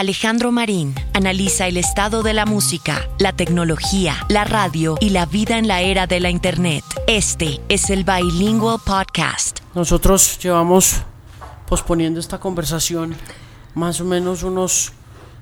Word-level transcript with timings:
Alejandro 0.00 0.50
Marín 0.50 0.94
analiza 1.12 1.66
el 1.66 1.76
estado 1.76 2.22
de 2.22 2.32
la 2.32 2.46
música, 2.46 3.06
la 3.18 3.34
tecnología, 3.34 4.16
la 4.30 4.44
radio 4.44 4.96
y 4.98 5.10
la 5.10 5.26
vida 5.26 5.58
en 5.58 5.68
la 5.68 5.82
era 5.82 6.06
de 6.06 6.20
la 6.20 6.30
Internet. 6.30 6.82
Este 7.06 7.60
es 7.68 7.90
el 7.90 8.04
Bilingual 8.04 8.78
Podcast. 8.82 9.58
Nosotros 9.74 10.38
llevamos 10.38 11.02
posponiendo 11.68 12.18
esta 12.18 12.40
conversación 12.40 13.14
más 13.74 14.00
o 14.00 14.06
menos 14.06 14.42
unos 14.42 14.94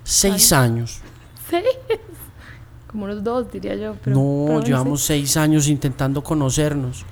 seis 0.03 0.53
años. 0.53 1.03
¿Seis? 1.49 1.65
Como 2.89 3.05
unos 3.05 3.23
dos, 3.23 3.53
diría 3.53 3.77
yo. 3.77 3.95
Pero 4.03 4.17
No, 4.17 4.61
llevamos 4.61 5.03
seis 5.03 5.37
años 5.37 5.69
intentando 5.69 6.21
conocernos. 6.25 7.05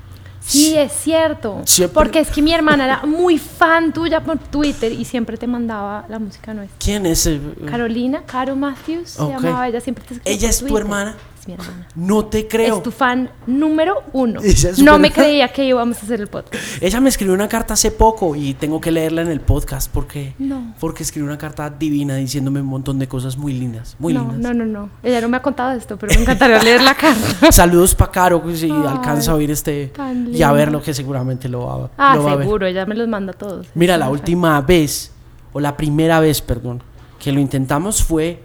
Sí, 0.47 0.77
es 0.77 0.93
cierto. 0.93 1.63
Siempre- 1.65 1.95
Porque 1.95 2.21
es 2.21 2.29
que 2.31 2.41
mi 2.41 2.53
hermana 2.55 2.85
era 2.85 3.03
muy 3.07 3.37
fan 3.39 3.93
tuya 3.93 4.21
por 4.23 4.39
Twitter 4.39 4.93
y 4.93 5.05
siempre 5.05 5.37
te 5.37 5.47
mandaba 5.47 6.05
la 6.09 6.19
música 6.19 6.55
nuestra. 6.55 6.77
¿Quién 6.79 7.05
es? 7.07 7.27
eh, 7.27 7.41
Carolina, 7.69 8.23
Caro 8.27 8.55
Matthews, 8.55 9.11
se 9.11 9.27
llamaba 9.29 9.67
ella, 9.69 9.81
siempre 9.81 10.05
te 10.05 10.15
escribía 10.15 10.33
¿Ella 10.39 10.47
por 10.49 10.51
es 10.51 10.65
tu 10.65 10.79
hermana? 10.79 11.17
Es 11.47 11.49
mi 11.49 11.55
hermana. 11.55 11.87
No 11.95 12.25
te 12.27 12.49
creo. 12.49 12.77
Es 12.79 12.83
tu 12.83 12.91
fan 12.91 13.31
número 13.47 14.03
uno. 14.13 14.41
No 14.83 14.99
me 14.99 15.11
creía 15.13 15.49
que 15.49 15.65
íbamos 15.65 15.99
a 15.99 16.01
hacer 16.03 16.21
el 16.21 16.27
podcast. 16.27 16.83
Ella 16.83 17.01
me 17.01 17.09
escribió 17.09 17.35
una 17.35 17.49
carta 17.49 17.75
hace 17.75 17.91
poco 17.91 18.35
y 18.35 18.55
tengo 18.55 18.81
que 18.81 18.91
leerla 18.91 19.23
en 19.23 19.29
el 19.29 19.41
podcast 19.41 19.91
porque, 19.93 20.35
No. 20.39 20.75
porque 20.81 21.03
escribió 21.03 21.27
una 21.29 21.39
carta 21.39 21.71
divina 21.71 22.17
diciéndome 22.17 22.61
un 22.61 22.67
montón 22.67 22.99
de 22.99 23.07
cosas 23.09 23.37
muy 23.37 23.53
lindas, 23.53 23.97
muy 23.99 24.13
no, 24.13 24.21
lindas. 24.23 24.39
no, 24.41 24.55
no, 24.55 24.65
no. 24.67 24.91
Ella 25.03 25.21
no 25.21 25.29
me 25.29 25.37
ha 25.37 25.43
contado 25.43 25.73
esto, 25.77 25.97
pero 25.97 26.13
me 26.15 26.23
encantaría 26.23 26.63
leer 26.63 26.83
la 26.83 26.95
carta. 26.95 27.51
Saludos 27.53 27.95
para 27.95 28.11
Caro, 28.11 28.43
si 28.55 28.67
Ay, 28.67 28.83
alcanza 28.89 29.33
a 29.33 29.35
oír 29.37 29.51
este 29.51 29.93
y 30.33 30.43
a 30.43 30.53
verlo, 30.53 30.83
que 30.83 30.93
seguramente 30.95 31.49
lo 31.49 31.67
va, 31.67 31.91
Ah, 31.97 32.17
lo 32.17 32.25
va 32.25 32.33
a 32.33 32.37
ver. 32.37 32.45
seguro, 32.47 32.67
ella 32.67 32.87
me 32.87 32.95
los 32.95 33.07
manda 33.09 33.33
a 33.33 33.37
todos. 33.37 33.69
Mira, 33.75 33.97
la 33.97 34.11
última 34.11 34.61
vez, 34.61 35.13
o 35.53 35.61
la 35.61 35.77
primera 35.77 36.19
vez, 36.21 36.41
perdón, 36.43 36.83
que 37.19 37.31
lo 37.33 37.41
intentamos 37.41 38.03
fue 38.03 38.43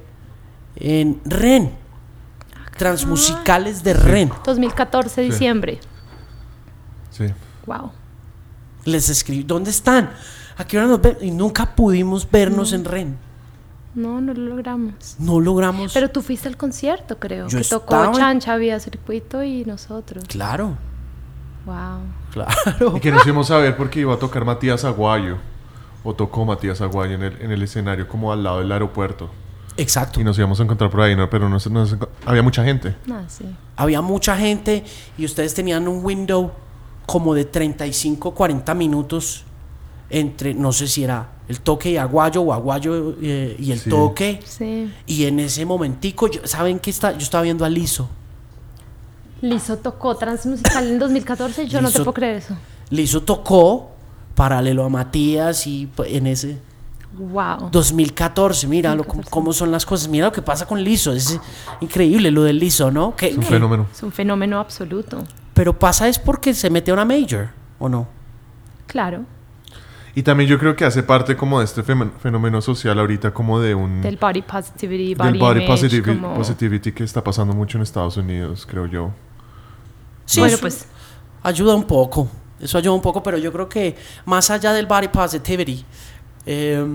en 0.75 1.19
REN. 1.25 1.80
Transmusicales 2.77 3.83
de 3.83 3.93
REN. 3.93 4.29
fan. 4.29 4.39
2014, 4.45 5.21
diciembre. 5.21 5.79
Sí. 7.11 7.25
Wow. 7.65 7.91
Les 8.85 9.09
escribí, 9.09 9.43
¿dónde 9.43 9.69
están? 9.69 10.09
¿A 10.57 10.65
qué 10.65 10.77
hora 10.77 10.87
nos 10.87 11.01
ven? 11.01 11.17
Y 11.21 11.31
nunca 11.31 11.75
pudimos 11.75 12.29
vernos 12.29 12.73
en 12.73 12.85
REN. 12.85 13.17
No, 13.93 14.21
no 14.21 14.33
lo 14.33 14.41
logramos. 14.55 15.15
No 15.19 15.39
logramos. 15.39 15.93
Pero 15.93 16.09
tú 16.09 16.21
fuiste 16.21 16.47
al 16.47 16.55
concierto, 16.57 17.19
creo. 17.19 17.47
Yo 17.49 17.57
que 17.59 17.63
tocó 17.65 17.95
estaba 17.95 18.05
en- 18.07 18.13
Chancha 18.13 18.55
vía 18.55 18.79
circuito 18.79 19.43
y 19.43 19.65
nosotros. 19.65 20.23
Claro, 20.27 20.77
Wow. 21.65 21.99
claro. 22.31 22.97
Y 22.97 22.99
que 22.99 23.11
nos 23.11 23.25
íbamos 23.25 23.51
a 23.51 23.57
ver 23.57 23.77
porque 23.77 23.99
iba 23.99 24.13
a 24.13 24.17
tocar 24.17 24.45
Matías 24.45 24.83
Aguayo. 24.85 25.37
O 26.03 26.15
tocó 26.15 26.45
Matías 26.45 26.81
Aguayo 26.81 27.13
en 27.15 27.21
el, 27.23 27.41
en 27.41 27.51
el 27.51 27.61
escenario 27.61 28.07
como 28.07 28.31
al 28.31 28.43
lado 28.43 28.59
del 28.59 28.71
aeropuerto. 28.71 29.29
Exacto. 29.77 30.19
Y 30.19 30.23
nos 30.23 30.37
íbamos 30.37 30.59
a 30.59 30.63
encontrar 30.63 30.89
por 30.89 31.01
ahí, 31.01 31.15
¿no? 31.15 31.29
pero 31.29 31.47
no, 31.49 31.59
se- 31.59 31.69
no 31.69 31.85
había 32.25 32.43
mucha 32.43 32.63
gente. 32.63 32.95
Ah, 33.09 33.23
sí. 33.27 33.45
Había 33.77 34.01
mucha 34.01 34.35
gente 34.37 34.83
y 35.17 35.25
ustedes 35.25 35.53
tenían 35.53 35.87
un 35.87 36.03
window 36.05 36.51
como 37.05 37.33
de 37.33 37.45
35, 37.45 38.33
40 38.33 38.73
minutos 38.73 39.43
entre, 40.09 40.53
no 40.53 40.71
sé 40.73 40.87
si 40.87 41.03
era 41.03 41.29
el 41.47 41.61
toque 41.61 41.91
y 41.91 41.97
aguayo 41.97 42.41
o 42.41 42.53
aguayo 42.53 43.15
eh, 43.21 43.55
y 43.57 43.71
el 43.71 43.79
Sí. 43.79 43.89
toque. 43.89 44.39
Sí. 44.45 44.91
Y 45.07 45.25
en 45.25 45.39
ese 45.39 45.65
momentico, 45.65 46.27
yo- 46.27 46.41
¿saben 46.45 46.79
qué 46.79 46.89
está? 46.89 47.13
Yo 47.13 47.19
estaba 47.19 47.43
viendo 47.43 47.63
a 47.65 47.69
Lizo. 47.69 48.09
Lizo 49.41 49.77
tocó 49.77 50.15
Transmusical 50.15 50.87
en 50.87 50.99
2014. 50.99 51.67
Yo 51.67 51.81
no 51.81 51.89
te 51.89 51.97
puedo 51.99 52.13
creer 52.13 52.35
eso. 52.37 52.55
Lizo 52.89 53.21
tocó 53.23 53.91
paralelo 54.35 54.83
a 54.85 54.89
Matías 54.89 55.65
y 55.65 55.87
pues, 55.87 56.13
en 56.13 56.27
ese 56.27 56.59
Wow. 57.13 57.69
2014, 57.71 58.67
mira 58.67 58.91
lo- 58.91 59.03
2014. 59.03 59.29
cómo 59.29 59.51
son 59.53 59.71
las 59.71 59.85
cosas, 59.85 60.07
mira 60.07 60.27
lo 60.27 60.31
que 60.31 60.41
pasa 60.41 60.65
con 60.65 60.81
Lizo, 60.81 61.11
es 61.11 61.39
increíble 61.81 62.31
lo 62.31 62.43
del 62.43 62.57
Lizo, 62.59 62.89
¿no? 62.89 63.15
Que, 63.15 63.27
Es 63.27 63.35
un 63.37 63.41
que- 63.43 63.49
fenómeno. 63.49 63.87
Es 63.91 64.01
un 64.03 64.11
fenómeno 64.11 64.59
absoluto. 64.59 65.23
pero 65.53 65.77
pasa 65.77 66.07
es 66.07 66.17
porque 66.17 66.53
se 66.53 66.69
mete 66.69 66.89
a 66.91 66.93
una 66.93 67.05
major, 67.05 67.49
¿o 67.79 67.89
no? 67.89 68.07
Claro. 68.87 69.25
Y 70.15 70.23
también 70.23 70.49
yo 70.49 70.57
creo 70.59 70.75
que 70.75 70.83
hace 70.85 71.03
parte 71.03 71.37
como 71.37 71.59
de 71.59 71.65
este 71.65 71.83
fenómeno 71.83 72.61
social 72.61 72.97
ahorita 72.99 73.33
como 73.33 73.59
de 73.59 73.75
un... 73.75 74.01
Del 74.01 74.17
body 74.17 74.41
positivity, 74.41 75.13
del 75.13 75.17
body, 75.17 75.39
body 75.39 75.63
image, 75.65 75.71
positivi- 75.87 76.03
como- 76.19 76.33
positivity 76.35 76.91
que 76.93 77.03
está 77.03 77.23
pasando 77.23 77.53
mucho 77.53 77.77
en 77.77 77.83
Estados 77.83 78.17
Unidos, 78.17 78.65
creo 78.69 78.85
yo. 78.87 79.11
Sí, 80.25 80.39
bueno, 80.39 80.57
pues 80.59 80.85
ayuda 81.43 81.75
un 81.75 81.83
poco, 81.83 82.27
eso 82.59 82.77
ayuda 82.77 82.93
un 82.93 83.01
poco, 83.01 83.21
pero 83.23 83.37
yo 83.37 83.51
creo 83.53 83.67
que 83.69 83.95
más 84.25 84.49
allá 84.49 84.73
del 84.73 84.85
body 84.85 85.07
positivity, 85.09 85.85
eh, 86.45 86.85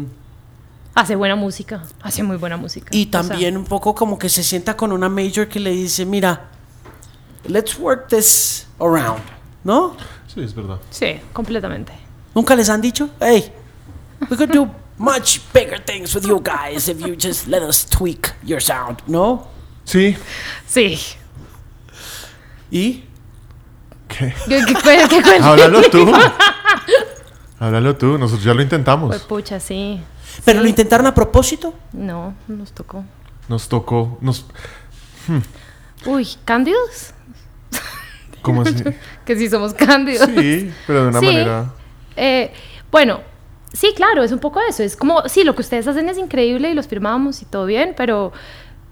hace 0.95 1.17
buena 1.17 1.37
música. 1.37 1.83
Hace 2.03 2.23
muy 2.23 2.37
buena 2.37 2.57
música. 2.57 2.89
y 2.93 3.07
O 3.07 3.11
sea, 3.11 3.23
también 3.23 3.57
un 3.57 3.65
poco 3.65 3.95
como 3.95 4.19
que 4.19 4.29
se 4.29 4.43
sienta 4.43 4.77
con 4.77 4.93
una 4.93 5.09
major 5.09 5.49
que 5.49 5.61
le 5.61 5.71
dice, 5.71 6.05
mira, 6.05 6.49
let's 7.47 7.79
work 7.79 8.09
this 8.09 8.67
around, 8.81 9.23
¿no? 9.65 9.97
Sí, 10.33 10.41
es 10.43 10.55
verdad. 10.55 10.79
sí, 10.91 11.21
completamente. 11.33 11.93
¿Nunca 12.35 12.55
les 12.55 12.69
han 12.69 12.81
dicho? 12.81 13.09
Hey, 13.21 13.51
we 14.31 14.37
could 14.37 14.51
do 14.51 14.69
much 14.99 15.41
bigger 15.53 15.79
things 15.83 16.15
with 16.15 16.25
you 16.27 16.41
guys 16.43 16.89
if 16.89 17.01
you 17.01 17.15
just 17.15 17.47
let 17.47 17.63
us 17.63 17.85
tweak 17.87 18.35
your 18.43 18.61
sound, 18.61 19.03
¿no? 19.07 19.49
Sí. 19.85 20.17
Sí. 20.67 20.99
¿Y? 22.71 23.05
¿Qué? 24.09 24.35
¿Qué, 24.49 24.65
qué, 24.83 25.23
qué 25.23 25.89
tú. 25.91 26.13
Háblalo 27.67 27.97
tú. 27.97 28.19
Nosotros 28.19 28.45
ya 28.45 28.55
lo 28.55 28.63
intentamos. 28.63 29.09
Pues 29.09 29.23
pucha, 29.23 29.61
sí. 29.61 30.01
¿Pero 30.45 30.59
Sí. 30.59 30.63
lo 30.65 30.69
intentaron 30.69 31.07
a 31.07 31.15
propósito? 31.15 31.75
No, 31.93 32.35
nos 32.49 32.73
tocó. 32.73 33.05
Nos 33.49 33.69
tocó... 33.69 34.19
Nos, 34.21 34.47
Uy, 36.05 36.29
¿cándidos? 36.45 37.13
¿Cómo 38.43 38.63
así? 38.63 38.75
Que 39.25 39.37
sí 39.37 39.49
somos 39.49 39.75
cándidos. 39.75 40.29
Sí, 40.37 40.71
pero 40.87 41.03
de 41.05 41.09
una 41.09 41.21
Sí. 41.21 41.27
manera... 41.27 41.73
Eh, 42.17 42.53
bueno, 42.91 43.21
sí, 43.73 43.93
claro, 43.97 44.23
es 44.23 44.31
un 44.33 44.39
poco 44.39 44.61
eso. 44.69 44.83
Es 44.83 44.97
como, 44.97 45.29
sí, 45.29 45.43
lo 45.45 45.55
que 45.55 45.63
ustedes 45.63 45.87
hacen 45.89 46.09
es 46.09 46.17
increíble 46.19 46.71
y 46.71 46.75
los 46.75 46.87
firmamos 46.87 47.43
y 47.43 47.45
todo 47.45 47.67
bien, 47.67 47.95
pero, 47.97 48.33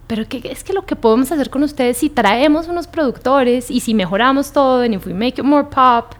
pero 0.08 0.26
que, 0.28 0.42
es 0.50 0.64
que 0.64 0.72
lo 0.72 0.84
que 0.86 0.96
podemos 0.96 1.30
hacer 1.30 1.50
con 1.50 1.62
ustedes 1.62 1.96
si 1.98 2.10
traemos 2.10 2.66
unos 2.68 2.86
productores 2.86 3.70
y 3.70 3.80
si 3.80 3.94
mejoramos 3.94 4.52
todo, 4.52 4.82
and 4.82 4.94
if 4.94 5.06
we 5.06 5.14
make 5.14 5.40
it 5.40 5.44
more 5.44 5.68
pop, 5.68 6.14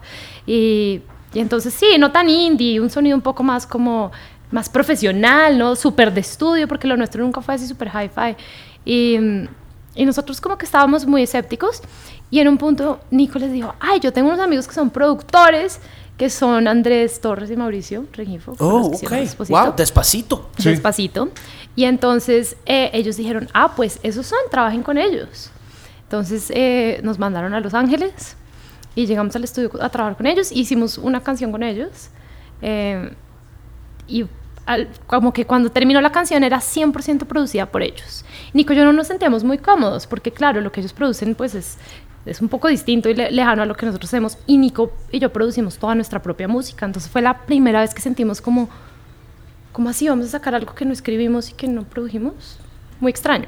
y, 0.47 1.01
y 1.35 1.41
entonces 1.41 1.73
sí, 1.73 1.97
no 1.99 2.11
tan 2.13 2.29
indie, 2.29 2.79
un 2.79 2.89
sonido 2.89 3.15
un 3.15 3.21
poco 3.21 3.43
más 3.43 3.67
como 3.67 4.11
más 4.51 4.69
profesional, 4.69 5.57
¿no? 5.57 5.75
Súper 5.75 6.13
de 6.13 6.21
estudio, 6.21 6.65
porque 6.65 6.87
lo 6.87 6.95
nuestro 6.95 7.21
nunca 7.21 7.41
fue 7.41 7.55
así 7.55 7.67
súper 7.67 7.89
hi-fi. 7.89 8.37
Y, 8.85 9.17
y 9.95 10.05
nosotros 10.05 10.39
como 10.39 10.57
que 10.57 10.65
estábamos 10.65 11.05
muy 11.05 11.23
escépticos 11.23 11.81
y 12.31 12.39
en 12.39 12.47
un 12.47 12.57
punto 12.57 13.01
Nico 13.11 13.37
les 13.37 13.51
dijo, 13.51 13.75
ay, 13.81 13.99
yo 13.99 14.13
tengo 14.13 14.29
unos 14.29 14.39
amigos 14.39 14.65
que 14.65 14.73
son 14.73 14.89
productores, 14.91 15.81
que 16.17 16.29
son 16.29 16.69
Andrés 16.69 17.19
Torres 17.19 17.51
y 17.51 17.57
Mauricio 17.57 18.05
Regifo. 18.13 18.55
Oh, 18.59 18.93
ok. 18.93 19.09
Despacito. 19.09 19.59
Wow, 19.59 19.73
despacito. 19.75 20.49
Sí. 20.57 20.69
Despacito. 20.69 21.29
Y 21.75 21.83
entonces 21.83 22.55
eh, 22.65 22.91
ellos 22.93 23.17
dijeron, 23.17 23.49
ah, 23.53 23.73
pues 23.75 23.99
esos 24.03 24.25
son, 24.25 24.39
trabajen 24.49 24.83
con 24.83 24.97
ellos. 24.97 25.51
Entonces 26.03 26.49
eh, 26.55 27.01
nos 27.03 27.19
mandaron 27.19 27.53
a 27.53 27.59
Los 27.59 27.73
Ángeles 27.73 28.37
y 28.95 29.05
llegamos 29.05 29.35
al 29.35 29.43
estudio 29.43 29.69
a 29.81 29.89
trabajar 29.89 30.17
con 30.17 30.25
ellos. 30.27 30.51
Hicimos 30.51 30.97
una 30.97 31.21
canción 31.21 31.51
con 31.51 31.63
ellos. 31.63 32.09
eh, 32.61 33.13
y 34.07 34.25
al- 34.65 34.87
como 35.07 35.33
que 35.33 35.45
cuando 35.45 35.69
terminó 35.71 35.99
la 36.01 36.11
canción 36.11 36.43
era 36.43 36.59
100% 36.59 37.25
producida 37.25 37.65
por 37.67 37.83
ellos. 37.83 38.23
Nico 38.53 38.73
y 38.73 38.75
yo 38.77 38.85
no 38.85 38.93
nos 38.93 39.07
sentíamos 39.07 39.43
muy 39.43 39.57
cómodos 39.57 40.07
porque 40.07 40.31
claro, 40.31 40.61
lo 40.61 40.71
que 40.71 40.79
ellos 40.79 40.93
producen 40.93 41.35
pues 41.35 41.53
es, 41.55 41.77
es 42.25 42.41
un 42.41 42.47
poco 42.49 42.67
distinto 42.67 43.09
y 43.09 43.13
le- 43.15 43.29
lejano 43.31 43.61
a 43.61 43.65
lo 43.65 43.75
que 43.75 43.85
nosotros 43.85 44.09
hacemos. 44.09 44.37
Y 44.47 44.57
Nico 44.57 44.91
y 45.11 45.19
yo 45.19 45.31
producimos 45.33 45.77
toda 45.77 45.93
nuestra 45.95 46.21
propia 46.21 46.47
música. 46.47 46.85
Entonces 46.85 47.11
fue 47.11 47.21
la 47.21 47.39
primera 47.45 47.81
vez 47.81 47.93
que 47.93 48.01
sentimos 48.01 48.41
como, 48.41 48.69
¿cómo 49.71 49.89
así 49.89 50.07
vamos 50.07 50.27
a 50.27 50.29
sacar 50.29 50.55
algo 50.55 50.73
que 50.73 50.85
no 50.85 50.93
escribimos 50.93 51.49
y 51.49 51.53
que 51.53 51.67
no 51.67 51.83
produjimos? 51.83 52.59
Muy 52.99 53.09
extraño. 53.11 53.47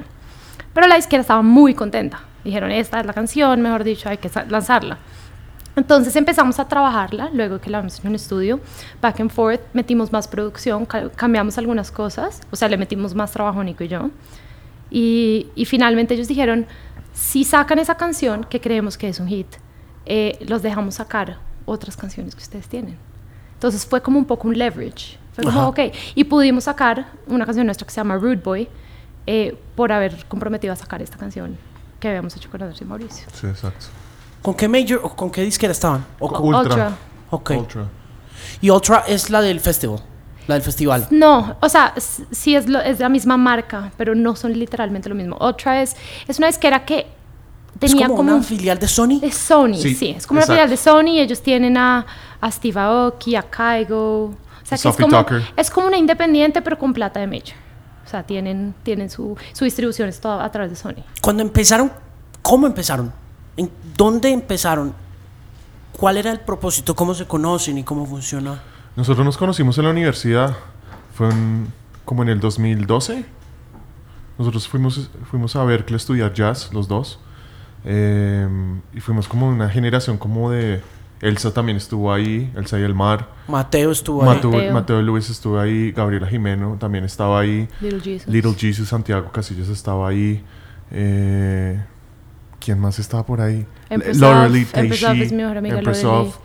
Pero 0.73 0.85
la 0.87 0.95
disquera 0.97 1.21
estaba 1.21 1.41
muy 1.41 1.73
contenta. 1.73 2.19
Dijeron, 2.43 2.71
esta 2.71 2.99
es 2.99 3.05
la 3.05 3.13
canción, 3.13 3.61
mejor 3.61 3.83
dicho, 3.83 4.09
hay 4.09 4.17
que 4.17 4.29
lanzarla. 4.49 4.97
Entonces 5.77 6.15
empezamos 6.15 6.59
a 6.59 6.67
trabajarla, 6.67 7.29
luego 7.33 7.61
que 7.61 7.69
la 7.69 7.79
vimos 7.79 7.99
en 8.01 8.07
un 8.09 8.15
estudio, 8.15 8.59
back 9.01 9.19
and 9.21 9.29
forth, 9.31 9.61
metimos 9.73 10.11
más 10.11 10.27
producción, 10.27 10.85
ca- 10.85 11.09
cambiamos 11.11 11.57
algunas 11.57 11.91
cosas, 11.91 12.41
o 12.51 12.55
sea, 12.55 12.67
le 12.67 12.77
metimos 12.77 13.13
más 13.15 13.31
trabajo 13.31 13.59
a 13.59 13.63
Nico 13.63 13.83
y 13.83 13.87
yo. 13.87 14.09
Y, 14.89 15.47
y 15.55 15.65
finalmente 15.65 16.13
ellos 16.15 16.27
dijeron, 16.27 16.65
si 17.13 17.43
sacan 17.43 17.77
esa 17.79 17.95
canción, 17.95 18.43
que 18.43 18.59
creemos 18.59 18.97
que 18.97 19.07
es 19.07 19.19
un 19.19 19.27
hit, 19.27 19.47
eh, 20.05 20.37
los 20.47 20.61
dejamos 20.61 20.95
sacar 20.95 21.37
otras 21.65 21.95
canciones 21.95 22.33
que 22.35 22.41
ustedes 22.41 22.67
tienen. 22.67 22.97
Entonces 23.53 23.85
fue 23.85 24.01
como 24.01 24.17
un 24.17 24.25
poco 24.25 24.47
un 24.47 24.57
leverage. 24.57 25.17
Fue 25.33 25.43
como, 25.43 25.59
Ajá. 25.59 25.67
ok. 25.69 25.79
Y 26.15 26.23
pudimos 26.23 26.63
sacar 26.63 27.07
una 27.27 27.45
canción 27.45 27.65
nuestra 27.67 27.85
que 27.85 27.91
se 27.93 27.97
llama 27.99 28.15
Rude 28.17 28.37
Boy 28.37 28.67
eh, 29.27 29.55
por 29.75 29.91
haber 29.91 30.25
comprometido 30.25 30.73
a 30.73 30.75
sacar 30.75 31.01
esta 31.01 31.17
canción 31.17 31.57
que 31.99 32.07
habíamos 32.07 32.35
hecho 32.35 32.49
con 32.49 32.61
Andrés 32.63 32.81
y 32.81 32.85
Mauricio. 32.85 33.27
Sí, 33.33 33.45
exacto. 33.47 33.87
¿Con 34.41 34.53
qué 34.53 34.67
major 34.67 35.01
o 35.03 35.15
con 35.15 35.29
qué 35.31 35.41
disquera 35.43 35.71
estaban? 35.71 36.05
O 36.19 36.29
con- 36.29 36.43
Ultra. 36.43 36.61
Ultra. 36.61 36.97
ok. 37.31 37.51
Ultra. 37.57 37.85
Y 38.61 38.69
Ultra 38.69 39.03
es 39.07 39.29
la 39.29 39.41
del 39.41 39.59
festival. 39.59 40.01
la 40.47 40.53
del 40.55 40.63
festival. 40.63 41.07
No, 41.11 41.57
o 41.59 41.67
sea, 41.67 41.91
s- 41.97 42.23
sí 42.31 42.55
es, 42.55 42.69
lo- 42.69 42.79
es 42.79 42.99
la 43.01 43.09
misma 43.09 43.35
marca, 43.35 43.91
pero 43.97 44.15
no 44.15 44.35
son 44.37 44.53
literalmente 44.57 45.09
lo 45.09 45.15
mismo. 45.15 45.35
Otra 45.41 45.81
es, 45.81 45.95
es 46.27 46.37
una 46.37 46.47
disquera 46.47 46.85
que 46.85 46.99
Es 46.99 47.91
tenía 47.91 48.05
como, 48.07 48.17
como, 48.17 48.27
una 48.29 48.37
un- 48.37 48.43
filial 48.45 48.79
de 48.79 48.87
Sony. 48.87 49.19
de 49.19 49.31
Sony, 49.33 49.73
Sí, 49.75 49.93
sí, 49.93 50.09
es 50.17 50.25
como 50.25 50.39
exacto. 50.39 50.53
una 50.53 50.67
filial 50.67 50.69
de 50.69 50.77
Sony. 50.77 51.19
Ellos 51.19 51.41
tienen 51.41 51.75
a, 51.77 52.05
a 52.39 52.49
Steve 52.51 52.79
Aoki, 52.79 53.35
a 53.35 53.43
Kaigo. 53.43 54.25
O 54.27 54.35
sea, 54.63 54.69
que 54.69 54.75
es 54.75 54.81
Sophie 54.81 55.03
como, 55.05 55.17
Tucker. 55.25 55.41
es 55.57 55.69
como 55.69 55.87
una 55.87 55.97
independiente, 55.97 56.61
pero 56.61 56.77
con 56.79 56.93
plata 56.93 57.19
de 57.19 57.27
Major. 57.27 57.55
O 58.05 58.09
sea, 58.09 58.23
tienen, 58.23 58.73
tienen 58.83 59.09
su, 59.09 59.35
su 59.51 59.65
distribución 59.65 60.07
es 60.07 60.21
toda 60.21 60.45
a 60.45 60.49
través 60.49 60.69
de 60.71 60.77
Sony. 60.77 61.03
Cuando 61.21 61.43
empezaron, 61.43 61.91
¿cómo 62.41 62.67
empezaron? 62.67 63.11
¿En 63.57 63.69
dónde 63.97 64.31
empezaron? 64.31 64.93
¿Cuál 65.93 66.17
era 66.17 66.31
el 66.31 66.39
propósito? 66.39 66.95
¿Cómo 66.95 67.13
se 67.13 67.25
conocen 67.25 67.77
y 67.79 67.83
cómo 67.83 68.05
funciona? 68.05 68.61
Nosotros 68.95 69.25
nos 69.25 69.37
conocimos 69.37 69.77
en 69.79 69.85
la 69.85 69.91
universidad. 69.91 70.55
Fue 71.15 71.29
en- 71.29 71.67
como 72.05 72.23
en 72.23 72.29
el 72.29 72.39
2012. 72.39 73.25
Nosotros 74.37 74.67
fuimos, 74.67 75.09
fuimos 75.29 75.55
a 75.55 75.63
Berkeley 75.63 75.95
a 75.95 75.97
estudiar 75.97 76.33
jazz, 76.33 76.71
los 76.71 76.87
dos. 76.87 77.19
Eh, 77.83 78.47
y 78.93 78.99
fuimos 78.99 79.27
como 79.27 79.47
una 79.49 79.69
generación 79.69 80.17
como 80.17 80.51
de... 80.51 80.81
Elsa 81.19 81.51
también 81.51 81.77
estuvo 81.77 82.13
ahí, 82.13 82.53
Elsa 82.55 82.77
y 82.79 82.83
el 82.83 82.93
mar. 82.93 83.27
Mateo 83.47 83.89
estuvo 83.89 84.21
ahí. 84.21 84.35
Mateo, 84.35 84.51
Mateo. 84.51 84.73
Mateo 84.73 85.01
Luis 85.01 85.31
estuvo 85.31 85.59
ahí, 85.59 85.91
Gabriela 85.91 86.27
Jimeno 86.27 86.77
también 86.79 87.05
estaba 87.05 87.39
ahí. 87.39 87.67
Little 87.81 87.99
Jesus. 88.01 88.27
Little 88.27 88.53
Jesus, 88.55 88.87
Santiago 88.89 89.31
Casillas 89.31 89.67
estaba 89.69 90.07
ahí. 90.09 90.43
Eh, 90.91 91.83
¿Quién 92.59 92.79
más 92.79 92.99
estaba 92.99 93.25
por 93.25 93.41
ahí? 93.41 93.61
Of- 93.61 93.91
Empress 93.91 94.21
of 94.21 94.51
Teishi, 94.73 95.21
es 95.21 95.31
mi 95.31 95.37
mejor 95.43 95.57
amiga, 95.57 95.77
of, 96.09 96.37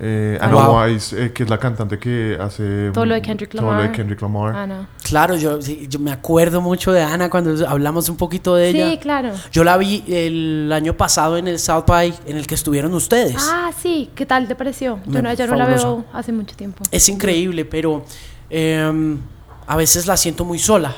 eh, 0.00 0.38
Ah, 0.40 0.44
Anna 0.46 0.54
wow. 0.54 0.84
Wise, 0.84 1.24
eh, 1.24 1.32
que 1.32 1.42
es 1.42 1.50
la 1.50 1.58
cantante 1.58 1.98
que 1.98 2.38
hace 2.40 2.90
Todo 2.92 3.04
lo 3.04 3.14
de 3.14 3.22
Kendrick 3.22 3.50
todo 3.50 3.62
lo 3.62 3.68
de 3.72 3.76
Lamar. 3.78 3.92
Kendrick 3.92 4.22
Lamar. 4.22 4.54
Ana. 4.54 4.88
Claro, 5.02 5.34
yo, 5.36 5.60
sí, 5.60 5.86
yo 5.90 5.98
me 5.98 6.12
acuerdo 6.12 6.60
mucho 6.60 6.92
de 6.92 7.02
Ana 7.02 7.28
cuando 7.28 7.66
hablamos 7.68 8.08
un 8.08 8.16
poquito 8.16 8.54
de 8.54 8.68
ella. 8.68 8.90
Sí, 8.90 8.98
claro. 8.98 9.32
Yo 9.50 9.64
la 9.64 9.76
vi 9.76 10.04
el 10.06 10.70
año 10.72 10.96
pasado 10.96 11.36
en 11.36 11.48
el 11.48 11.58
South 11.58 11.84
by 11.86 12.14
en 12.26 12.36
el 12.36 12.46
que 12.46 12.54
estuvieron 12.54 12.94
ustedes. 12.94 13.34
Ah, 13.50 13.72
sí, 13.76 14.10
¿qué 14.14 14.24
tal 14.24 14.46
te 14.46 14.54
pareció? 14.54 15.00
Yo 15.06 15.20
no, 15.20 15.32
ya 15.32 15.46
no 15.48 15.56
la 15.56 15.66
veo 15.66 16.04
hace 16.12 16.30
mucho 16.30 16.54
tiempo. 16.54 16.84
Es 16.92 17.08
increíble, 17.08 17.64
pero 17.64 18.04
em, 18.50 19.18
a 19.66 19.74
veces 19.76 20.06
la 20.06 20.16
siento 20.16 20.44
muy 20.44 20.60
sola. 20.60 20.94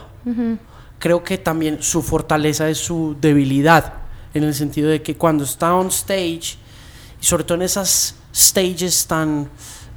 Creo 0.99 1.25
que 1.25 1.38
también 1.38 1.82
su 1.82 2.03
fortaleza 2.03 2.69
es 2.69 2.76
su 2.76 3.17
debilidad, 3.19 3.94
en 4.35 4.44
el 4.44 4.55
sentido 4.55 4.88
de 4.91 5.03
que 5.03 5.17
cuando 5.17 5.44
está 5.44 5.75
on 5.75 5.88
stage, 5.88 6.56
y 7.21 7.25
sobre 7.25 7.44
todo 7.44 7.56
en 7.56 7.62
esas 7.62 8.15
stages 8.35 9.06
tan 9.06 9.49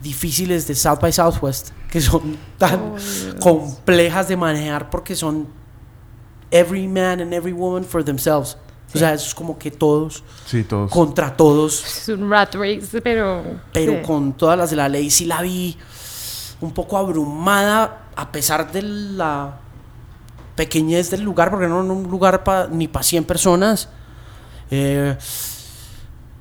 difíciles 0.02 0.68
de 0.68 0.76
South 0.76 1.00
by 1.00 1.14
Southwest, 1.14 1.70
que 1.90 2.02
son 2.02 2.36
tan 2.58 2.96
complejas 3.40 4.28
de 4.28 4.36
manejar 4.36 4.90
porque 4.90 5.16
son 5.16 5.48
every 6.52 6.88
man 6.88 7.22
and 7.22 7.34
every 7.34 7.54
woman 7.54 7.84
for 7.86 8.04
themselves. 8.04 8.58
O 8.96 8.98
sea, 9.00 9.14
es 9.16 9.34
como 9.34 9.58
que 9.58 9.72
todos 9.72 10.24
Sí, 10.46 10.64
todos. 10.64 10.92
contra 10.92 11.36
todos 11.36 11.84
Es 11.84 12.10
un 12.10 12.30
rat 12.30 12.54
race, 12.54 13.02
pero... 13.02 13.42
pero 13.74 13.94
sí. 13.94 14.00
con 14.06 14.34
todas 14.34 14.56
las 14.56 14.70
de 14.70 14.76
la 14.76 14.88
ley 14.88 15.10
sí 15.10 15.26
la 15.26 15.42
vi 15.42 15.76
un 16.62 16.72
poco 16.74 16.98
abrumada 17.00 18.10
a 18.16 18.32
pesar 18.32 18.72
de 18.72 18.84
la 18.84 19.58
pequeñez 20.56 21.10
del 21.10 21.22
lugar, 21.22 21.50
porque 21.50 21.68
no 21.68 21.82
era 21.84 21.92
un 21.92 22.04
lugar 22.04 22.44
pa- 22.44 22.68
ni 22.68 22.88
para 22.88 23.02
100 23.04 23.24
personas. 23.24 23.90
Eh, 24.72 25.18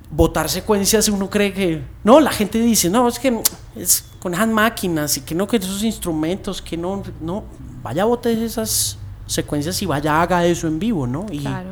votar 0.09 0.47
secuencias 0.49 1.09
uno 1.09 1.29
cree 1.29 1.53
que 1.53 1.83
no 2.03 2.19
la 2.19 2.31
gente 2.31 2.59
dice 2.59 2.89
no 2.89 3.07
es 3.07 3.17
que 3.19 3.41
es 3.75 4.05
con 4.19 4.33
esas 4.33 4.47
máquinas 4.47 5.17
y 5.17 5.21
que 5.21 5.33
no 5.33 5.47
que 5.47 5.57
esos 5.57 5.83
instrumentos 5.83 6.61
que 6.61 6.77
no 6.77 7.01
no 7.19 7.43
vaya 7.81 8.05
vote 8.05 8.43
esas 8.45 8.97
secuencias 9.25 9.81
y 9.81 9.85
vaya 9.87 10.21
haga 10.21 10.45
eso 10.45 10.67
en 10.67 10.77
vivo 10.77 11.07
no 11.07 11.25
y, 11.31 11.39
Claro. 11.39 11.69